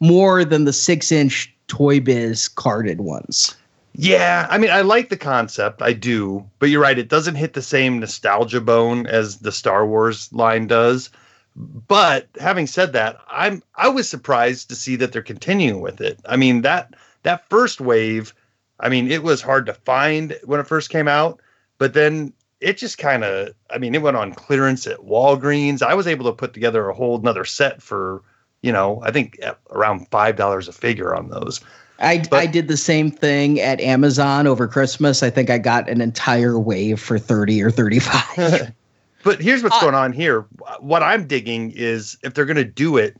[0.00, 3.54] more than the six inch Toy Biz carded ones.
[3.94, 7.52] Yeah, I mean, I like the concept, I do, but you're right, it doesn't hit
[7.52, 11.10] the same nostalgia bone as the Star Wars line does.
[11.54, 16.18] But having said that, I'm I was surprised to see that they're continuing with it.
[16.24, 18.34] I mean, that that first wave,
[18.82, 21.40] I mean, it was hard to find when it first came out,
[21.78, 25.82] but then it just kind of I mean, it went on clearance at Walgreens.
[25.82, 28.22] I was able to put together a whole another set for,
[28.62, 29.40] you know, I think
[29.70, 31.60] around five dollars a figure on those.
[31.98, 35.22] I, but, I did the same thing at Amazon over Christmas.
[35.22, 38.72] I think I got an entire wave for 30 or 35.
[39.22, 40.40] but here's what's uh, going on here.
[40.80, 43.16] What I'm digging is if they're going to do it,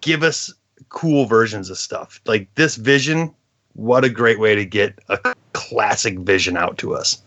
[0.00, 0.52] give us
[0.90, 2.20] cool versions of stuff.
[2.24, 3.34] Like this vision,
[3.74, 7.20] what a great way to get a classic vision out to us.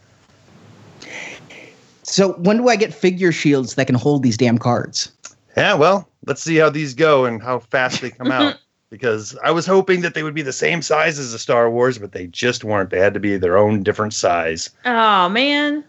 [2.03, 5.11] So when do I get figure shields that can hold these damn cards?
[5.55, 8.57] Yeah, well, let's see how these go and how fast they come out.
[8.89, 11.97] because I was hoping that they would be the same size as the Star Wars,
[11.97, 12.89] but they just weren't.
[12.89, 14.69] They had to be their own different size.
[14.85, 15.83] Oh man.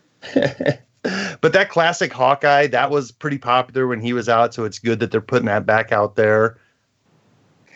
[1.40, 4.98] but that classic Hawkeye, that was pretty popular when he was out, so it's good
[5.00, 6.58] that they're putting that back out there.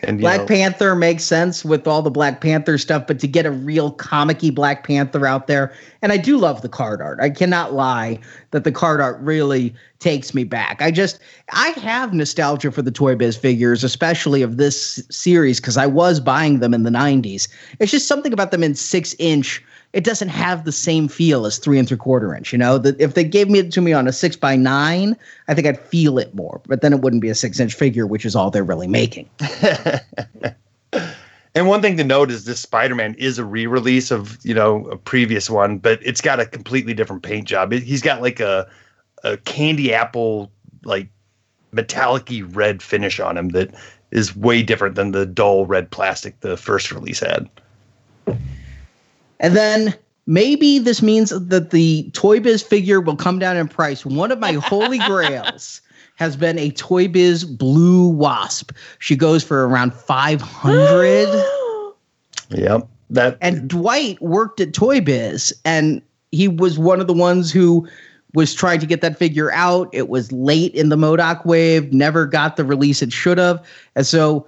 [0.05, 3.45] And Black know, Panther makes sense with all the Black Panther stuff, but to get
[3.45, 7.19] a real comicky Black Panther out there, and I do love the card art.
[7.21, 8.19] I cannot lie
[8.51, 10.81] that the card art really takes me back.
[10.81, 11.19] I just
[11.51, 16.19] I have nostalgia for the Toy Biz figures, especially of this series, because I was
[16.19, 17.47] buying them in the '90s.
[17.79, 19.63] It's just something about them in six inch
[19.93, 22.51] it doesn't have the same feel as three and three quarter inch.
[22.51, 25.15] You know, if they gave me it to me on a six by nine,
[25.47, 26.59] I think I'd feel it more.
[26.67, 29.29] But then it wouldn't be a six inch figure, which is all they're really making.
[31.55, 34.97] and one thing to note is this Spider-Man is a re-release of you know a
[34.97, 37.71] previous one, but it's got a completely different paint job.
[37.71, 38.67] he's got like a
[39.23, 40.51] a candy apple
[40.83, 41.07] like
[41.71, 43.73] metallic red finish on him that
[44.11, 47.47] is way different than the dull red plastic the first release had.
[49.43, 49.93] And then
[50.25, 54.05] maybe this means that the Toy Biz figure will come down in price.
[54.05, 55.81] One of my holy grails
[56.15, 58.71] has been a Toy Biz Blue Wasp.
[58.99, 61.27] She goes for around 500.
[62.49, 62.87] yep.
[63.09, 66.01] That and Dwight worked at Toy Biz and
[66.31, 67.87] he was one of the ones who
[68.33, 69.89] was trying to get that figure out.
[69.91, 73.63] It was late in the MODOK wave, never got the release it should have.
[73.95, 74.47] And so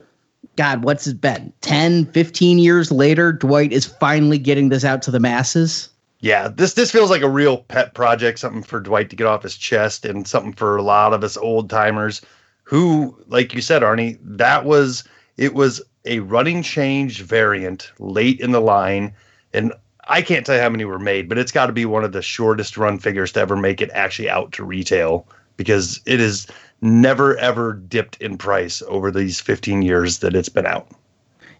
[0.55, 1.51] God, what's it been?
[1.61, 5.89] 10, 15 years later, Dwight is finally getting this out to the masses.
[6.19, 9.43] Yeah, this this feels like a real pet project, something for Dwight to get off
[9.43, 12.21] his chest and something for a lot of us old timers
[12.63, 15.03] who, like you said, Arnie, that was
[15.37, 19.13] it was a running change variant late in the line.
[19.53, 19.73] And
[20.07, 22.11] I can't tell you how many were made, but it's got to be one of
[22.11, 25.27] the shortest run figures to ever make it actually out to retail
[25.57, 26.47] because it is
[26.81, 30.87] never ever dipped in price over these 15 years that it's been out.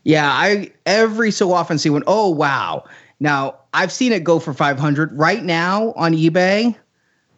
[0.04, 2.04] Yeah, I every so often see one.
[2.06, 2.86] Oh wow!
[3.20, 6.76] Now I've seen it go for 500 right now on eBay.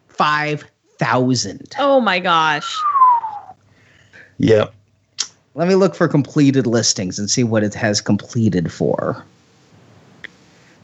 [0.10, 0.66] Five
[0.98, 1.76] thousand.
[1.80, 2.76] Oh my gosh!
[4.40, 4.74] Yep.
[5.56, 9.24] Let me look for completed listings and see what it has completed for.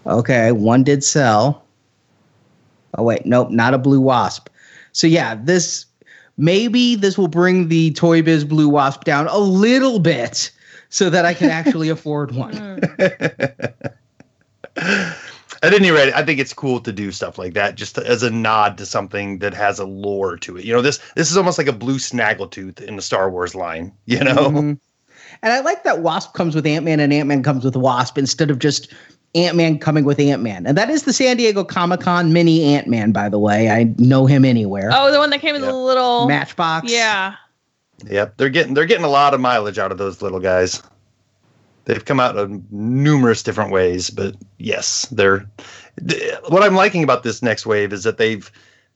[0.07, 1.63] Okay, one did sell.
[2.97, 4.49] Oh wait, nope, not a blue wasp.
[4.91, 5.85] So yeah, this
[6.37, 10.51] maybe this will bring the Toy Biz Blue Wasp down a little bit
[10.89, 12.79] so that I can actually afford one.
[15.63, 18.21] At any rate, I think it's cool to do stuff like that, just to, as
[18.21, 20.65] a nod to something that has a lore to it.
[20.65, 23.93] You know, this this is almost like a blue snaggletooth in the Star Wars line.
[24.05, 24.73] You know, mm-hmm.
[25.41, 28.17] and I like that Wasp comes with Ant Man and Ant Man comes with Wasp
[28.17, 28.93] instead of just
[29.35, 32.63] Ant Man coming with Ant Man, and that is the San Diego Comic Con mini
[32.63, 33.11] Ant Man.
[33.11, 34.91] By the way, I know him anywhere.
[34.93, 35.71] Oh, the one that came in yep.
[35.71, 36.91] the little Matchbox.
[36.91, 37.35] Yeah.
[38.09, 40.83] Yep, they're getting they're getting a lot of mileage out of those little guys.
[41.85, 45.49] They've come out in numerous different ways, but yes, they're.
[46.49, 48.51] What I'm liking about this next wave is that they've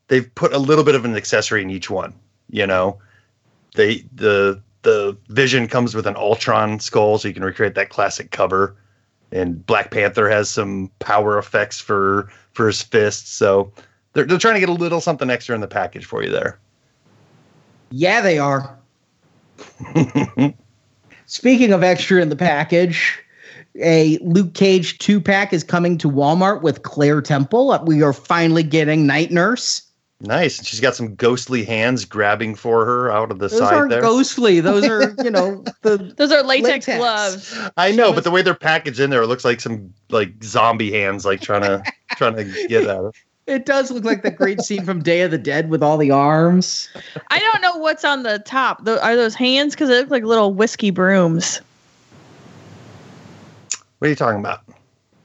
[0.07, 2.13] they've put a little bit of an accessory in each one.
[2.49, 2.99] You know,
[3.75, 8.31] they the the Vision comes with an Ultron skull, so you can recreate that classic
[8.31, 8.75] cover
[9.31, 13.31] and Black Panther has some power effects for for his fists.
[13.31, 13.71] So
[14.13, 16.59] they're they're trying to get a little something extra in the package for you there.
[17.91, 18.77] Yeah, they are.
[21.25, 23.19] Speaking of extra in the package,
[23.81, 27.77] a Luke Cage two pack is coming to Walmart with Claire Temple.
[27.85, 29.86] We are finally getting Night Nurse.
[30.19, 30.57] Nice.
[30.57, 33.91] And she's got some ghostly hands grabbing for her out of the Those side aren't
[33.91, 34.01] there.
[34.01, 34.59] ghostly.
[34.61, 36.97] Those are, you know, the Those are latex, Latex.
[36.97, 37.69] gloves.
[37.77, 40.43] I know, was- but the way they're packaged in there, it looks like some like
[40.43, 41.83] zombie hands, like trying to
[42.15, 43.11] trying to get at her.
[43.45, 46.09] it does look like the great scene from Day of the Dead with all the
[46.09, 46.89] arms.
[47.29, 48.85] I don't know what's on the top.
[48.85, 49.75] Tho- Are those hands?
[49.75, 51.61] Because they look like little whiskey brooms
[53.99, 54.61] What are you talking about?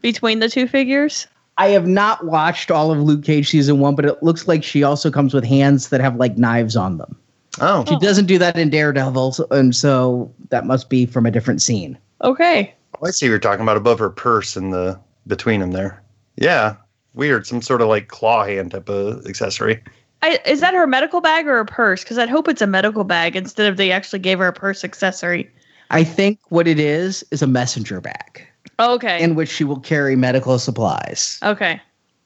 [0.03, 1.29] between the two figures.
[1.59, 4.83] I have not watched all of Luke Cage season one, but it looks like she
[4.83, 7.17] also comes with hands that have like knives on them.
[7.61, 11.61] Oh, She doesn't do that in Daredevil, and so that must be from a different
[11.61, 11.99] scene.
[12.23, 12.75] Okay.
[12.97, 16.03] Oh, I see what you're talking about above her purse and the between them there.
[16.37, 16.77] Yeah,
[17.15, 17.47] weird.
[17.47, 19.83] Some sort of like claw hand type of accessory.
[20.23, 22.03] I, is that her medical bag or a purse?
[22.03, 24.85] Because I'd hope it's a medical bag instead of they actually gave her a purse
[24.85, 25.51] accessory.
[25.91, 28.47] I think what it is is a messenger bag
[28.81, 29.23] Okay.
[29.23, 31.39] in which she will carry medical supplies.
[31.43, 31.81] okay.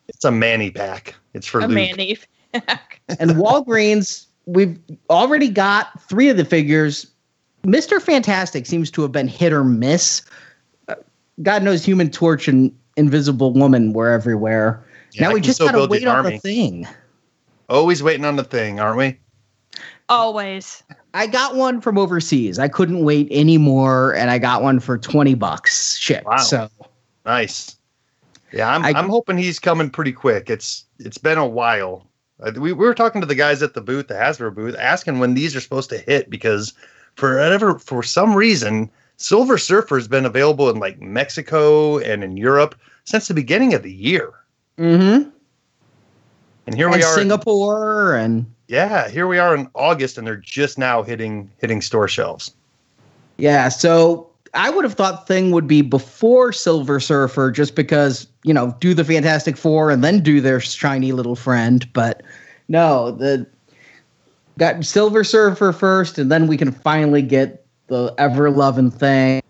[0.08, 1.14] It's a manny pack.
[1.34, 1.74] It's for A Luke.
[1.74, 2.16] manny.
[2.52, 3.00] Pack.
[3.18, 4.78] and Walgreens, we've
[5.10, 7.08] already got three of the figures.
[7.64, 8.00] Mr.
[8.00, 10.22] Fantastic seems to have been hit or miss.
[10.88, 10.94] Uh,
[11.42, 14.82] God knows Human Torch and Invisible Woman were everywhere.
[15.12, 16.30] Yeah, now we just gotta build the wait on army.
[16.36, 16.86] the thing.
[17.68, 19.18] Always waiting on the thing, aren't we?
[20.08, 20.84] Always.
[21.16, 22.58] I got one from overseas.
[22.58, 26.26] I couldn't wait anymore, and I got one for twenty bucks shipped.
[26.26, 26.36] Wow.
[26.36, 26.68] So
[27.24, 27.76] Nice.
[28.52, 30.50] Yeah, I'm I- I, am hoping he's coming pretty quick.
[30.50, 32.06] It's it's been a while.
[32.40, 35.18] Uh, We, we were talking to the guys at the booth, the Hasbro booth, asking
[35.18, 36.74] when these are supposed to hit because
[37.14, 42.36] for whatever for some reason, Silver Surfer has been available in like Mexico and in
[42.36, 42.74] Europe
[43.04, 44.32] since the beginning of the year.
[44.78, 45.30] mm-hmm.
[46.66, 47.14] And here and we are.
[47.14, 52.08] Singapore and yeah, here we are in August, and they're just now hitting hitting store
[52.08, 52.52] shelves.
[53.38, 58.54] Yeah, so I would have thought thing would be before Silver Surfer just because, you
[58.54, 62.22] know, do the Fantastic Four and then do their shiny little friend, but
[62.68, 63.46] no, the
[64.58, 69.42] got Silver Surfer first and then we can finally get the ever loving thing.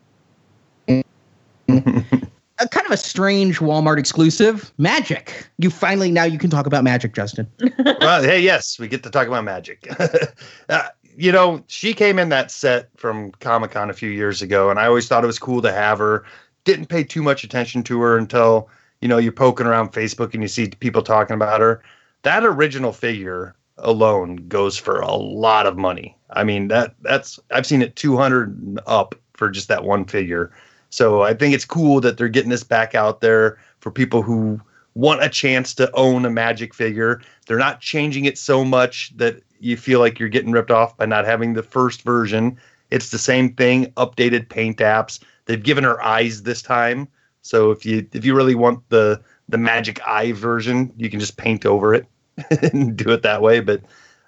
[2.58, 5.46] a kind of a strange Walmart exclusive, Magik.
[5.58, 7.46] You finally now you can talk about Magik, Justin.
[8.00, 9.88] well, hey, yes, we get to talk about magic.
[10.68, 14.70] uh, you know, she came in that set from Comic Con a few years ago,
[14.70, 16.24] and I always thought it was cool to have her.
[16.64, 18.68] Didn't pay too much attention to her until
[19.00, 21.82] you know you're poking around Facebook and you see people talking about her.
[22.22, 26.16] That original figure alone goes for a lot of money.
[26.30, 30.52] I mean that that's I've seen it 200 up for just that one figure.
[30.90, 34.60] So I think it's cool that they're getting this back out there for people who
[34.94, 37.20] want a chance to own a magic figure.
[37.46, 41.06] They're not changing it so much that you feel like you're getting ripped off by
[41.06, 42.58] not having the first version.
[42.90, 45.20] It's the same thing, updated paint apps.
[45.44, 47.08] They've given her eyes this time.
[47.42, 51.36] So if you if you really want the the magic eye version, you can just
[51.36, 52.06] paint over it
[52.72, 53.60] and do it that way.
[53.60, 53.82] But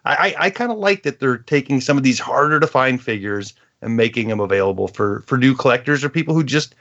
[0.04, 3.02] I, I, I kind of like that they're taking some of these harder to find
[3.02, 6.74] figures and making them available for for new collectors or people who just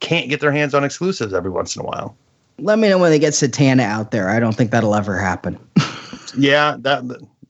[0.00, 2.16] can't get their hands on exclusives every once in a while.
[2.58, 4.28] Let me know when they get Satana out there.
[4.28, 5.58] I don't think that'll ever happen.
[6.36, 7.02] Yeah, that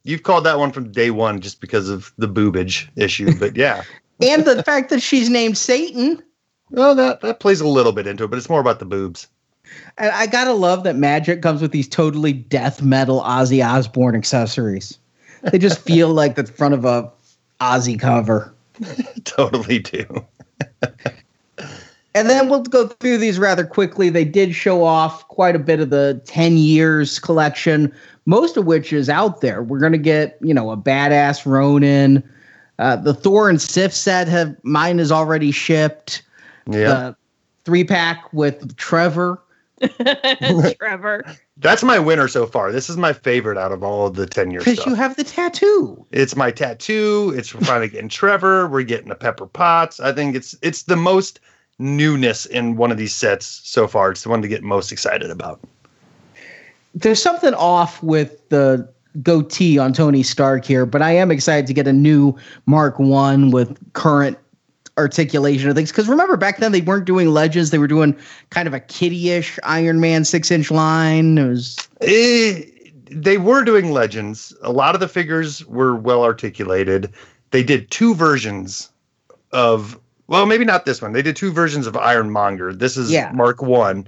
[0.05, 3.39] you've called that one from day one just because of the boobage issue.
[3.39, 3.83] But yeah,
[4.23, 6.23] and the fact that she's named Satan.
[6.71, 9.29] well, that that plays a little bit into it, but it's more about the boobs.
[9.99, 14.99] And I gotta love that Magik comes with these totally death metal Ozzy Osbourne accessories.
[15.43, 17.11] They just feel like the front of a
[17.61, 18.55] Ozzy cover.
[19.25, 20.27] totally do.
[22.15, 24.09] And then we'll go through these rather quickly.
[24.09, 27.95] They did show off quite a bit of the 10 years collection,
[28.27, 29.63] most of which is out there.
[29.63, 32.29] We're going to get, you know, a badass Ronin.
[32.81, 36.23] Uh, the Thor and Sif set have mine is already shipped.
[36.67, 37.17] Yeah, The
[37.65, 39.41] three pack with Trevor.
[40.79, 41.25] Trevor.
[41.57, 42.71] that's my winner so far.
[42.73, 45.25] This is my favorite out of all of the ten year Because you have the
[45.25, 46.05] tattoo.
[46.11, 47.33] it's my tattoo.
[47.37, 48.69] It's we're finally getting Trevor.
[48.69, 50.01] We're getting a Pepper Potts.
[50.01, 51.41] I think it's it's the most
[51.79, 54.11] newness in one of these sets so far.
[54.11, 55.61] It's the one to get most excited about.
[56.95, 58.87] there's something off with the
[59.23, 62.37] goatee on Tony Stark here, but I am excited to get a new
[62.67, 64.37] Mark One with current
[65.01, 65.91] articulation of things.
[65.91, 68.17] Because remember, back then they weren't doing legends; they were doing
[68.51, 71.39] kind of a kiddie-ish Iron Man six-inch line.
[71.39, 72.63] It was Eh,
[73.11, 74.55] they were doing legends.
[74.63, 77.13] A lot of the figures were well articulated.
[77.51, 78.91] They did two versions
[79.53, 79.99] of
[80.29, 81.13] well, maybe not this one.
[81.13, 82.73] They did two versions of Ironmonger.
[82.73, 83.33] This is Yeah.
[83.33, 84.07] Mark One,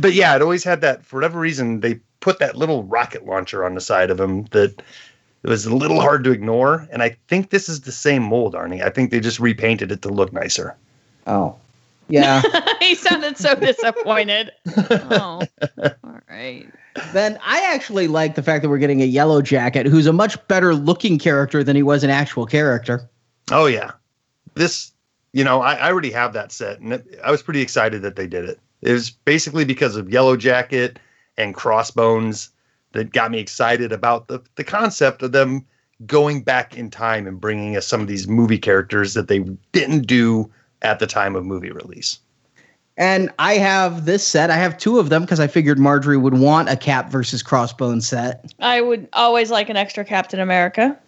[0.00, 1.04] but yeah, it always had that.
[1.04, 4.80] For whatever reason, they put that little rocket launcher on the side of him that
[5.42, 6.86] it was a little hard to ignore.
[6.92, 8.82] And I think this is the same mold, Arnie.
[8.82, 10.76] I think they just repainted it to look nicer.
[11.26, 11.56] oh,
[12.08, 12.42] yeah.
[12.80, 14.50] he sounded so disappointed.
[15.12, 15.42] Oh,
[16.04, 16.66] all right.
[17.12, 20.36] then I actually like the fact that we're getting a Yellow Jacket, who's a much
[20.48, 23.08] better looking character than he was an actual character.
[23.50, 23.92] Oh yeah,
[24.54, 24.92] this
[25.32, 28.16] you know I, I already have that set, and it, I was pretty excited that
[28.16, 28.60] they did it.
[28.82, 30.98] It was basically because of Yellow Jacket
[31.36, 32.50] and Crossbones
[32.92, 35.64] that got me excited about the the concept of them
[36.06, 39.40] going back in time and bringing us some of these movie characters that they
[39.72, 40.50] didn't do
[40.82, 42.18] at the time of movie release.
[42.96, 44.50] And I have this set.
[44.50, 48.02] I have two of them because I figured Marjorie would want a Cap versus Crossbone
[48.02, 48.52] set.
[48.60, 50.98] I would always like an extra Captain America.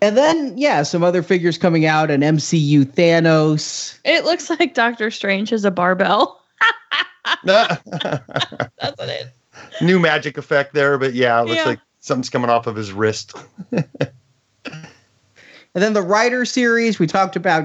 [0.00, 3.98] And then, yeah, some other figures coming out an MCU Thanos.
[4.04, 6.42] It looks like Doctor Strange has a barbell.
[7.44, 9.80] That's what it is.
[9.80, 11.64] New magic effect there, but yeah, it looks Yeah.
[11.68, 13.34] like something's coming off of his wrist.
[15.74, 17.64] And then the rider series, we talked about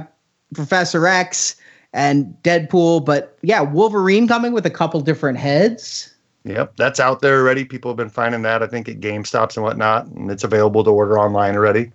[0.56, 1.56] Professor X
[1.94, 6.11] and Deadpool, but yeah, Wolverine coming with a couple different heads.
[6.44, 7.65] Yep, that's out there already.
[7.65, 10.90] People have been finding that, I think, at GameStops and whatnot, and it's available to
[10.90, 11.91] order online already.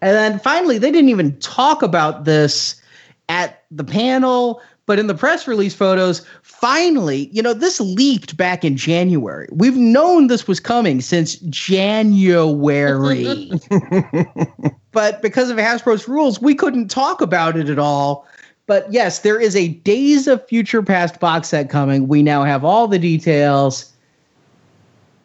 [0.00, 2.80] And then finally, they didn't even talk about this
[3.28, 8.64] at the panel, but in the press release photos, finally, you know, this leaked back
[8.64, 9.46] in January.
[9.52, 12.02] We've known this was coming since January.
[14.90, 18.26] but because of Hasbro's rules, we couldn't talk about it at all.
[18.66, 22.08] But yes, there is a Days of Future Past box set coming.
[22.08, 23.92] We now have all the details.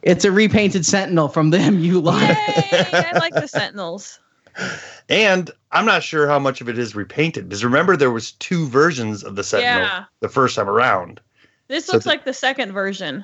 [0.04, 2.22] It's a repainted Sentinel from the MU line.
[2.22, 2.86] Yay!
[2.94, 4.20] I like the Sentinels.
[5.10, 8.68] And I'm not sure how much of it is repainted because remember there was two
[8.68, 10.04] versions of the Sentinel Yeah.
[10.22, 11.20] the first time around.
[11.68, 13.24] This So looks the- like the second version.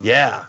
[0.00, 0.46] Yeah.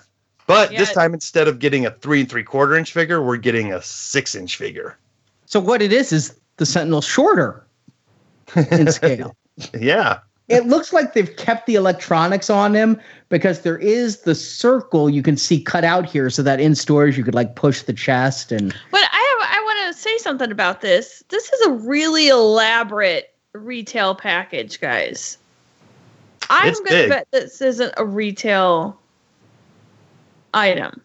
[0.47, 3.71] But this time instead of getting a three and three quarter inch figure, we're getting
[3.71, 4.97] a six inch figure.
[5.45, 7.65] So what it is is the Sentinel shorter
[8.55, 9.35] in scale.
[9.79, 10.19] Yeah.
[10.49, 12.99] it looks like they've kept the electronics on him
[13.29, 17.17] because there is the circle you can see cut out here so that in stores
[17.17, 20.51] you could like push the chest and But I have I want to say something
[20.51, 21.23] about this.
[21.29, 25.37] This is a really elaborate retail package, guys.
[26.49, 27.09] I'm It's gonna big.
[27.09, 28.99] bet this isn't a retail
[30.53, 30.99] item.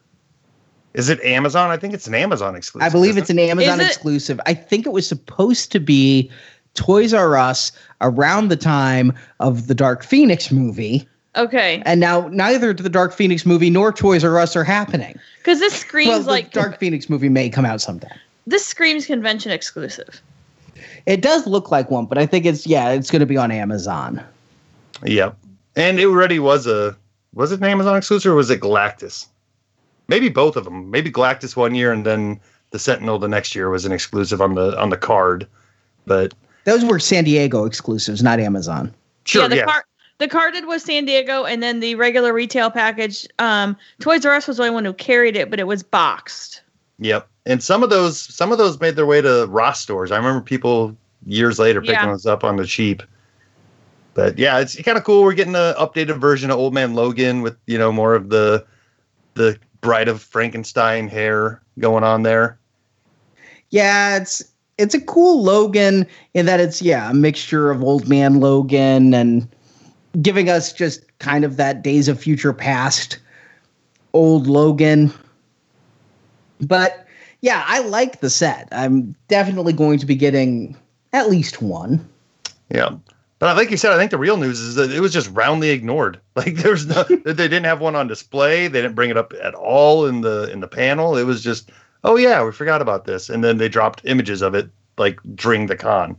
[0.94, 1.70] Is it Amazon?
[1.70, 2.86] I think it's an Amazon exclusive.
[2.86, 4.40] I believe it's an Amazon it- exclusive.
[4.46, 6.30] I think it was supposed to be
[6.74, 11.06] Toys R Us around the time of the Dark Phoenix movie.
[11.36, 15.18] Okay, And now neither the Dark Phoenix movie nor Toys R Us are happening.
[15.38, 18.08] because this screams well, the like Dark Phoenix movie may come out someday.
[18.46, 20.20] This screams convention exclusive.
[21.06, 23.50] It does look like one, but I think it's yeah, it's going to be on
[23.50, 24.22] Amazon.
[25.04, 25.36] Yep.
[25.76, 26.96] And it already was a
[27.34, 29.26] was it an Amazon exclusive or was it Galactus?
[30.08, 30.90] Maybe both of them.
[30.90, 32.40] Maybe Galactus one year and then
[32.70, 35.46] the Sentinel the next year was an exclusive on the on the card.
[36.06, 38.92] But Those were San Diego exclusives, not Amazon.
[39.24, 39.64] sure, yeah, the yeah.
[39.64, 39.84] card
[40.18, 43.26] the carded was San Diego, and then the regular retail package.
[43.38, 46.62] Um, Toys R Us was the only one who carried it, but it was boxed.
[46.98, 47.28] Yep.
[47.44, 50.10] And some of those some of those made their way to Ross stores.
[50.10, 50.96] I remember people
[51.26, 52.06] years later picking Yeah.
[52.06, 53.02] those up on the cheap.
[54.14, 55.22] But yeah, it's kind of cool.
[55.22, 58.64] We're getting an updated version of Old Man Logan with, you know, more of the
[59.34, 62.58] the Bride of Frankenstein hair going on there.
[63.70, 64.42] Yeah, it's
[64.78, 69.46] it's a cool Logan in that it's yeah, a mixture of old man Logan and
[70.22, 73.18] giving us just kind of that Days of Future Past
[74.14, 75.12] old Logan.
[76.60, 77.06] But
[77.40, 78.68] yeah, I like the set.
[78.72, 80.76] I'm definitely going to be getting
[81.12, 82.06] at least one.
[82.70, 82.96] Yeah.
[83.38, 85.70] But like you said, I think the real news is that it was just roundly
[85.70, 86.20] ignored.
[86.36, 88.68] Like there's no they didn't have one on display.
[88.68, 91.16] They didn't bring it up at all in the in the panel.
[91.16, 91.70] It was just,
[92.04, 93.30] oh yeah, we forgot about this.
[93.30, 94.68] And then they dropped images of it
[94.98, 96.14] like during the con.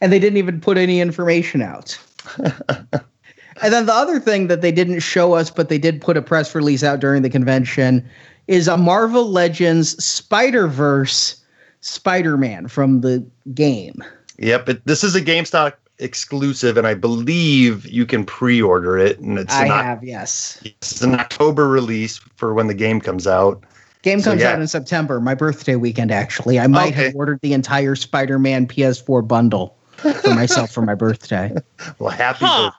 [0.00, 1.98] and they didn't even put any information out.
[3.62, 6.22] and then the other thing that they didn't show us, but they did put a
[6.22, 8.06] press release out during the convention,
[8.48, 11.42] is a Marvel Legends Spider Verse
[11.80, 13.24] Spider Man from the
[13.54, 14.02] game.
[14.38, 19.38] Yep, it, this is a GameStop exclusive, and I believe you can pre-order it, and
[19.38, 20.60] it's I an, Oc- have, yes.
[20.64, 23.62] it's an October release for when the game comes out.
[24.02, 24.52] Game So, comes yeah.
[24.52, 26.60] out in September, my birthday weekend, actually.
[26.60, 27.04] I might Okay.
[27.06, 31.52] have ordered the entire Spider Man PS4 bundle for myself for my birthday.
[31.98, 32.64] Well, happy Huh.
[32.70, 32.76] birthday!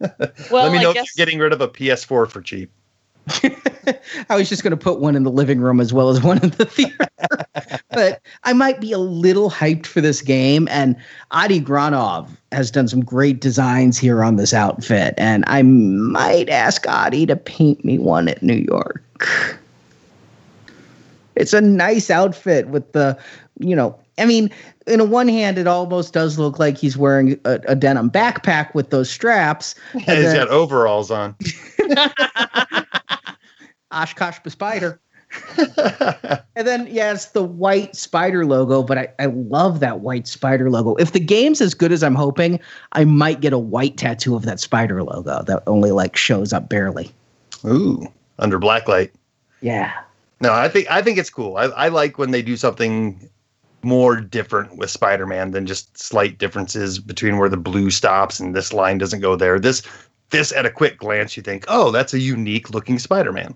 [0.50, 2.70] Well, Let me know I if you're getting rid of a PS4 for cheap.
[4.30, 6.42] I was just going to put one in the living room as well as one
[6.42, 7.08] in the theater.
[7.90, 10.68] but I might be a little hyped for this game.
[10.70, 10.96] And
[11.32, 15.14] Adi Granov has done some great designs here on this outfit.
[15.18, 19.04] And I might ask Adi to paint me one at New York.
[21.34, 23.18] It's a nice outfit with the
[23.58, 24.50] you know, I mean,
[24.86, 28.74] in a one hand, it almost does look like he's wearing a, a denim backpack
[28.74, 29.74] with those straps.
[29.92, 31.36] And he's then- got overalls on.
[33.90, 35.00] Oshkosh the spider.
[36.58, 40.70] And then, yeah, it's the white spider logo, but I, I love that white spider
[40.70, 40.96] logo.
[40.96, 42.58] If the game's as good as I'm hoping,
[42.94, 46.68] I might get a white tattoo of that spider logo that only like shows up
[46.68, 47.12] barely.
[47.64, 49.12] Ooh, under blacklight.
[49.60, 49.92] Yeah.
[50.40, 51.56] No, I think I think it's cool.
[51.56, 53.30] I, I like when they do something
[53.82, 58.72] more different with Spider-Man than just slight differences between where the blue stops and this
[58.72, 59.58] line doesn't go there.
[59.58, 59.82] This
[60.30, 63.54] this at a quick glance you think, "Oh, that's a unique looking Spider-Man."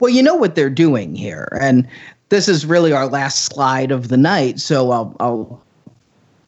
[0.00, 1.86] Well, you know what they're doing here, and
[2.28, 4.60] this is really our last slide of the night.
[4.60, 5.62] So I'll, I'll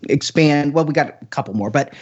[0.09, 0.75] expand.
[0.75, 1.95] Well, we got a couple more, but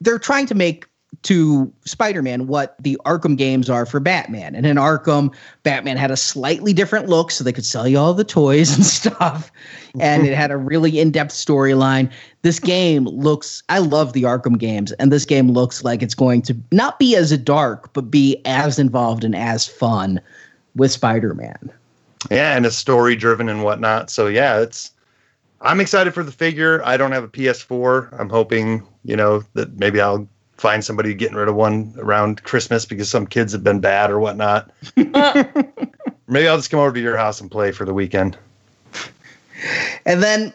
[0.00, 0.86] they're trying to make
[1.22, 4.54] to Spider-Man what the Arkham games are for Batman.
[4.54, 8.14] And in Arkham, Batman had a slightly different look, so they could sell you all
[8.14, 9.50] the toys and stuff.
[9.98, 12.12] And it had a really in-depth storyline.
[12.42, 13.62] This game looks.
[13.68, 17.16] I love the Arkham games, and this game looks like it's going to not be
[17.16, 20.20] as dark, but be as involved and as fun
[20.74, 21.72] with Spider-Man.
[22.30, 24.10] Yeah, and it's story driven and whatnot.
[24.10, 24.90] So yeah, it's
[25.60, 26.84] I'm excited for the figure.
[26.84, 28.18] I don't have a PS4.
[28.18, 32.86] I'm hoping, you know, that maybe I'll find somebody getting rid of one around Christmas
[32.86, 34.70] because some kids have been bad or whatnot.
[34.96, 38.38] maybe I'll just come over to your house and play for the weekend.
[40.04, 40.52] And then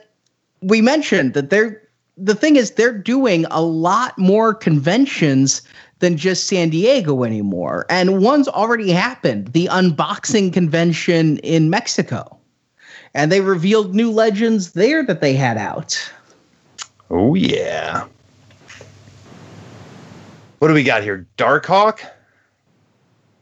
[0.62, 1.82] we mentioned that they're
[2.18, 5.62] the thing is they're doing a lot more conventions
[6.00, 7.86] than just San Diego anymore.
[7.90, 12.38] And one's already happened, the unboxing convention in Mexico.
[13.14, 16.12] And they revealed new legends there that they had out.
[17.10, 18.06] Oh yeah.
[20.62, 21.28] What do we got here?
[21.40, 22.02] Darkhawk?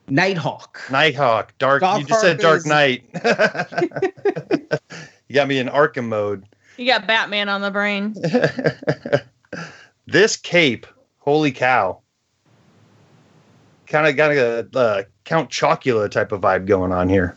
[0.07, 0.79] Nighthawk.
[0.89, 1.49] Nighthawk.
[1.57, 1.81] Dark.
[1.81, 3.03] you just Darkhawk said Dark is- Knight.
[5.27, 6.45] you got me in Arkham mode.
[6.77, 8.15] You got Batman on the brain.
[10.07, 10.87] this cape,
[11.17, 11.99] holy cow.
[13.87, 17.35] Kind of got a uh, Count Chocula type of vibe going on here.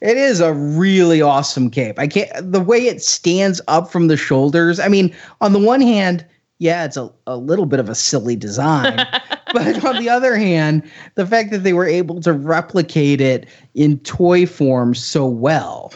[0.00, 1.98] It is a really awesome cape.
[1.98, 4.80] I can't the way it stands up from the shoulders.
[4.80, 6.24] I mean, on the one hand,
[6.58, 8.96] yeah, it's a, a little bit of a silly design.
[9.52, 10.82] but on the other hand,
[11.14, 15.92] the fact that they were able to replicate it in toy form so well.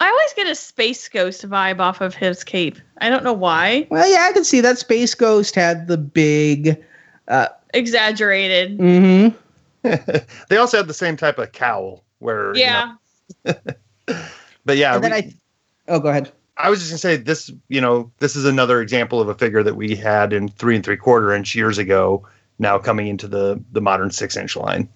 [0.00, 2.78] I always get a Space Ghost vibe off of his cape.
[3.00, 3.86] I don't know why.
[3.90, 6.82] Well, yeah, I can see that Space Ghost had the big
[7.74, 8.78] Exaggerated.
[8.78, 9.36] mm-hmm.
[10.48, 12.94] they also had the same type of cowl where you Yeah.
[13.44, 13.54] know-
[14.64, 15.32] but yeah, and then we- I
[15.88, 16.30] Oh, go ahead.
[16.58, 17.50] I was just gonna say this.
[17.68, 20.84] You know, this is another example of a figure that we had in three and
[20.84, 22.26] three quarter inch years ago.
[22.58, 24.88] Now coming into the the modern six inch line.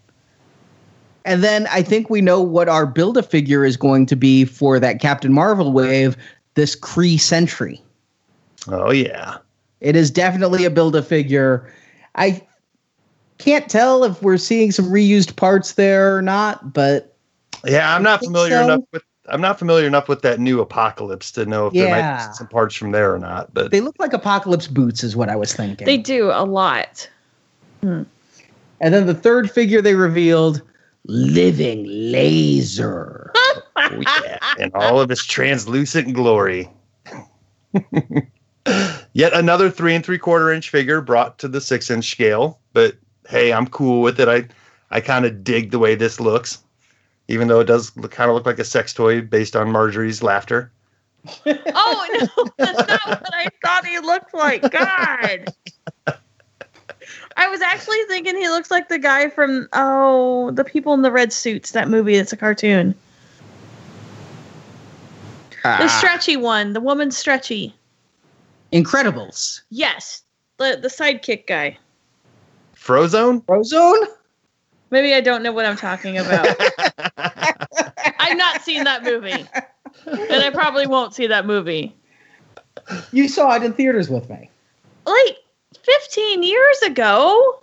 [1.24, 4.44] And then I think we know what our build a figure is going to be
[4.44, 6.16] for that Captain Marvel wave,
[6.54, 7.80] this Kree Sentry.
[8.66, 9.38] Oh yeah,
[9.80, 11.72] It is definitely a build a figure.
[12.16, 12.44] I
[13.38, 17.16] can't tell if we're seeing some reused parts there or not, but
[17.64, 17.94] yeah.
[17.94, 18.64] I'm not familiar so.
[18.64, 19.02] enough with.
[19.26, 22.48] I'm not familiar enough with that new Apocalypse to know if there might be some
[22.48, 23.54] parts from there or not.
[23.54, 25.84] But they look like apocalypse boots, is what I was thinking.
[25.84, 27.08] They do a lot.
[27.80, 28.02] Hmm.
[28.80, 30.62] and then the third figure they revealed,
[31.06, 33.32] Living Laser.
[33.34, 36.68] oh, yeah, in all of its translucent glory.
[39.14, 42.60] Yet another three and three quarter inch figure brought to the six inch scale.
[42.72, 42.96] But
[43.28, 44.28] hey, I'm cool with it.
[44.28, 44.46] I
[44.90, 46.58] I kind of dig the way this looks,
[47.28, 50.70] even though it does kind of look like a sex toy based on Marjorie's laughter.
[51.46, 54.62] Oh no, that's not what I thought he looked like.
[54.70, 55.52] God.
[57.36, 61.12] I was actually thinking he looks like the guy from oh, the people in the
[61.12, 62.94] red suits, that movie that's a cartoon.
[65.62, 65.96] The ah.
[65.98, 67.74] stretchy one, the woman stretchy.
[68.72, 69.60] Incredibles.
[69.70, 70.22] Yes.
[70.56, 71.78] The the sidekick guy.
[72.74, 73.44] Frozone?
[73.44, 74.06] Frozone?
[74.92, 76.46] Maybe I don't know what I'm talking about.
[78.18, 79.46] I've not seen that movie.
[80.06, 81.96] And I probably won't see that movie.
[83.10, 84.50] You saw it in theaters with me.
[85.06, 85.38] Like
[85.82, 87.62] 15 years ago.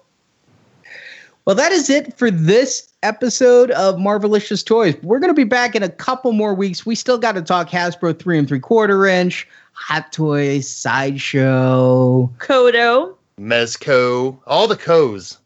[1.46, 4.96] Well, that is it for this episode of Marvelicious Toys.
[5.04, 6.84] We're going to be back in a couple more weeks.
[6.84, 12.28] We still got to talk Hasbro three and three quarter inch, Hot Toys, Sideshow.
[12.40, 13.16] Kodo.
[13.40, 15.39] Mezco, all the co's.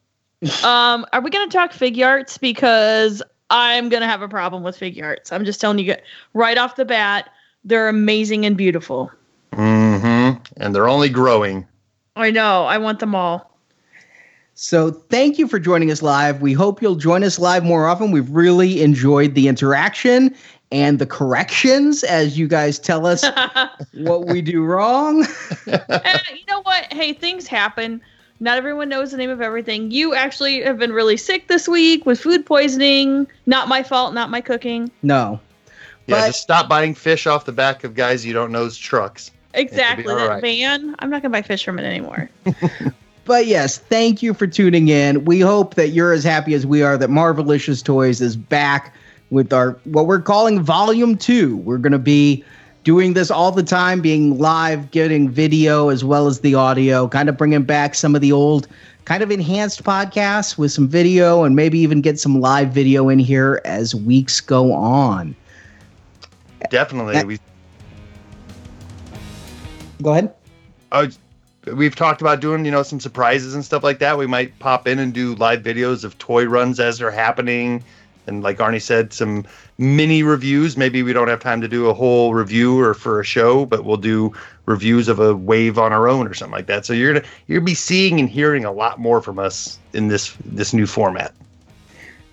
[0.64, 2.40] Um, are we gonna talk Figuarts?
[2.40, 5.32] Because I'm gonna have a problem with Figuarts.
[5.32, 5.96] I'm just telling you
[6.34, 7.30] right off the bat,
[7.64, 9.12] they're amazing and beautiful.
[9.54, 10.42] Mm-hmm.
[10.58, 11.66] And they're only growing.
[12.16, 12.66] I know.
[12.66, 13.52] I want them all.
[14.56, 16.42] So thank you for joining us live.
[16.42, 18.12] We hope you'll join us live more often.
[18.12, 20.36] We've really enjoyed the interaction.
[20.74, 23.24] and the corrections as you guys tell us
[23.94, 25.26] what we do wrong.
[25.68, 26.92] Eh, you know what?
[26.92, 28.02] Hey, things happen.
[28.44, 29.90] Not everyone knows the name of everything.
[29.92, 33.26] You actually have been really sick this week with food poisoning.
[33.46, 34.92] Not my fault, not my cooking.
[35.02, 35.40] No.
[36.08, 39.32] Yeah, But- just stop buying fish off the back of guys you don't know's trucks.
[39.54, 40.12] Exactly.
[40.12, 40.42] all That right.
[40.42, 40.94] van.
[41.00, 42.30] I'm not going to buy fisherman anymore.
[43.26, 45.24] But yes, thank you for tuning in.
[45.24, 48.94] We hope that you're as happy as we are that Marvelicious Toys is back
[49.30, 51.56] with our what we're calling volume 2.
[51.56, 52.44] We're going to be
[52.84, 57.30] doing this all the time, being live, getting video as well as the audio, kind
[57.30, 58.68] of bringing back some of the old
[59.06, 63.20] kind of enhanced podcasts with some video and maybe even get some live video in
[63.20, 65.36] here as weeks go on.
[66.70, 67.14] Definitely.
[67.14, 67.40] That- we
[70.02, 70.34] Go ahead.
[70.92, 71.08] uh,
[71.74, 74.18] we've talked about doing, you know, some surprises and stuff like that.
[74.18, 77.84] We might pop in and do live videos of toy runs as they're happening.
[78.28, 79.46] And like Arnie said, some
[79.78, 80.78] mini reviews.
[80.78, 83.84] Maybe we don't have time to do a whole review or for a show, but
[83.84, 84.34] we'll do
[84.66, 86.86] reviews of a wave on our own or something like that.
[86.86, 90.36] So you're gonna gonna be seeing and hearing a lot more from us in this
[90.46, 91.34] this new format.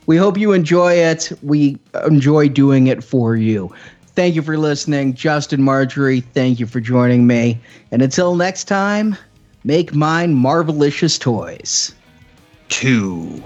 [0.07, 1.31] We hope you enjoy it.
[1.43, 3.73] We enjoy doing it for you.
[4.15, 5.15] Thank you for listening.
[5.15, 7.61] Justin Marjorie, thank you for joining me.
[7.93, 9.17] And until next time,
[9.65, 11.95] make mine Marvelicious Toys.
[12.69, 13.43] Two.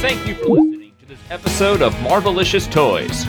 [0.00, 3.26] Thank you for listening to this episode of Marvelicious Toys.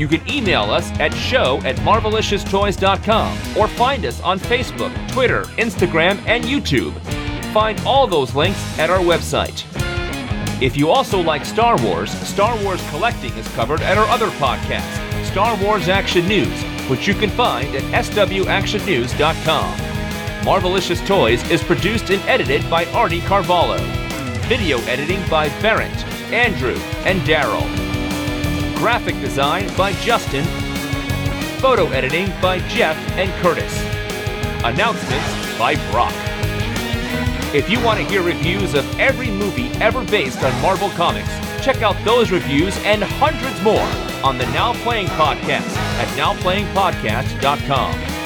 [0.01, 6.19] You can email us at show at marvelicioustoys.com or find us on Facebook, Twitter, Instagram,
[6.27, 6.95] and YouTube.
[7.53, 9.67] Find all those links at our website.
[10.63, 15.25] If you also like Star Wars, Star Wars Collecting is covered at our other podcast,
[15.27, 19.79] Star Wars Action News, which you can find at swactionnews.com.
[20.45, 23.79] Marvelicious Toys is produced and edited by Artie Carvalho.
[24.49, 25.97] Video editing by Barrett,
[26.33, 27.65] Andrew, and Daryl.
[28.77, 30.45] Graphic design by Justin.
[31.61, 33.81] Photo editing by Jeff and Curtis.
[34.65, 36.15] Announcements by Brock.
[37.55, 41.31] If you want to hear reviews of every movie ever based on Marvel Comics,
[41.65, 48.21] check out those reviews and hundreds more on the Now Playing Podcast at nowplayingpodcast.com.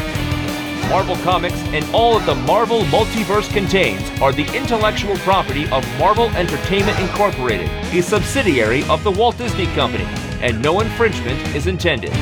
[0.89, 6.29] Marvel Comics and all that the Marvel multiverse contains are the intellectual property of Marvel
[6.37, 10.05] Entertainment Incorporated, a subsidiary of the Walt Disney Company,
[10.41, 12.13] and no infringement is intended.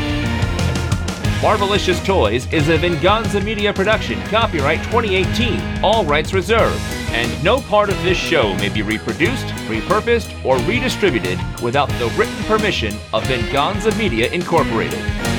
[1.43, 7.91] Marvelicious Toys is a Venganza Media production, copyright 2018, all rights reserved, and no part
[7.91, 13.91] of this show may be reproduced, repurposed, or redistributed without the written permission of Venganza
[13.97, 15.32] Media Incorporated.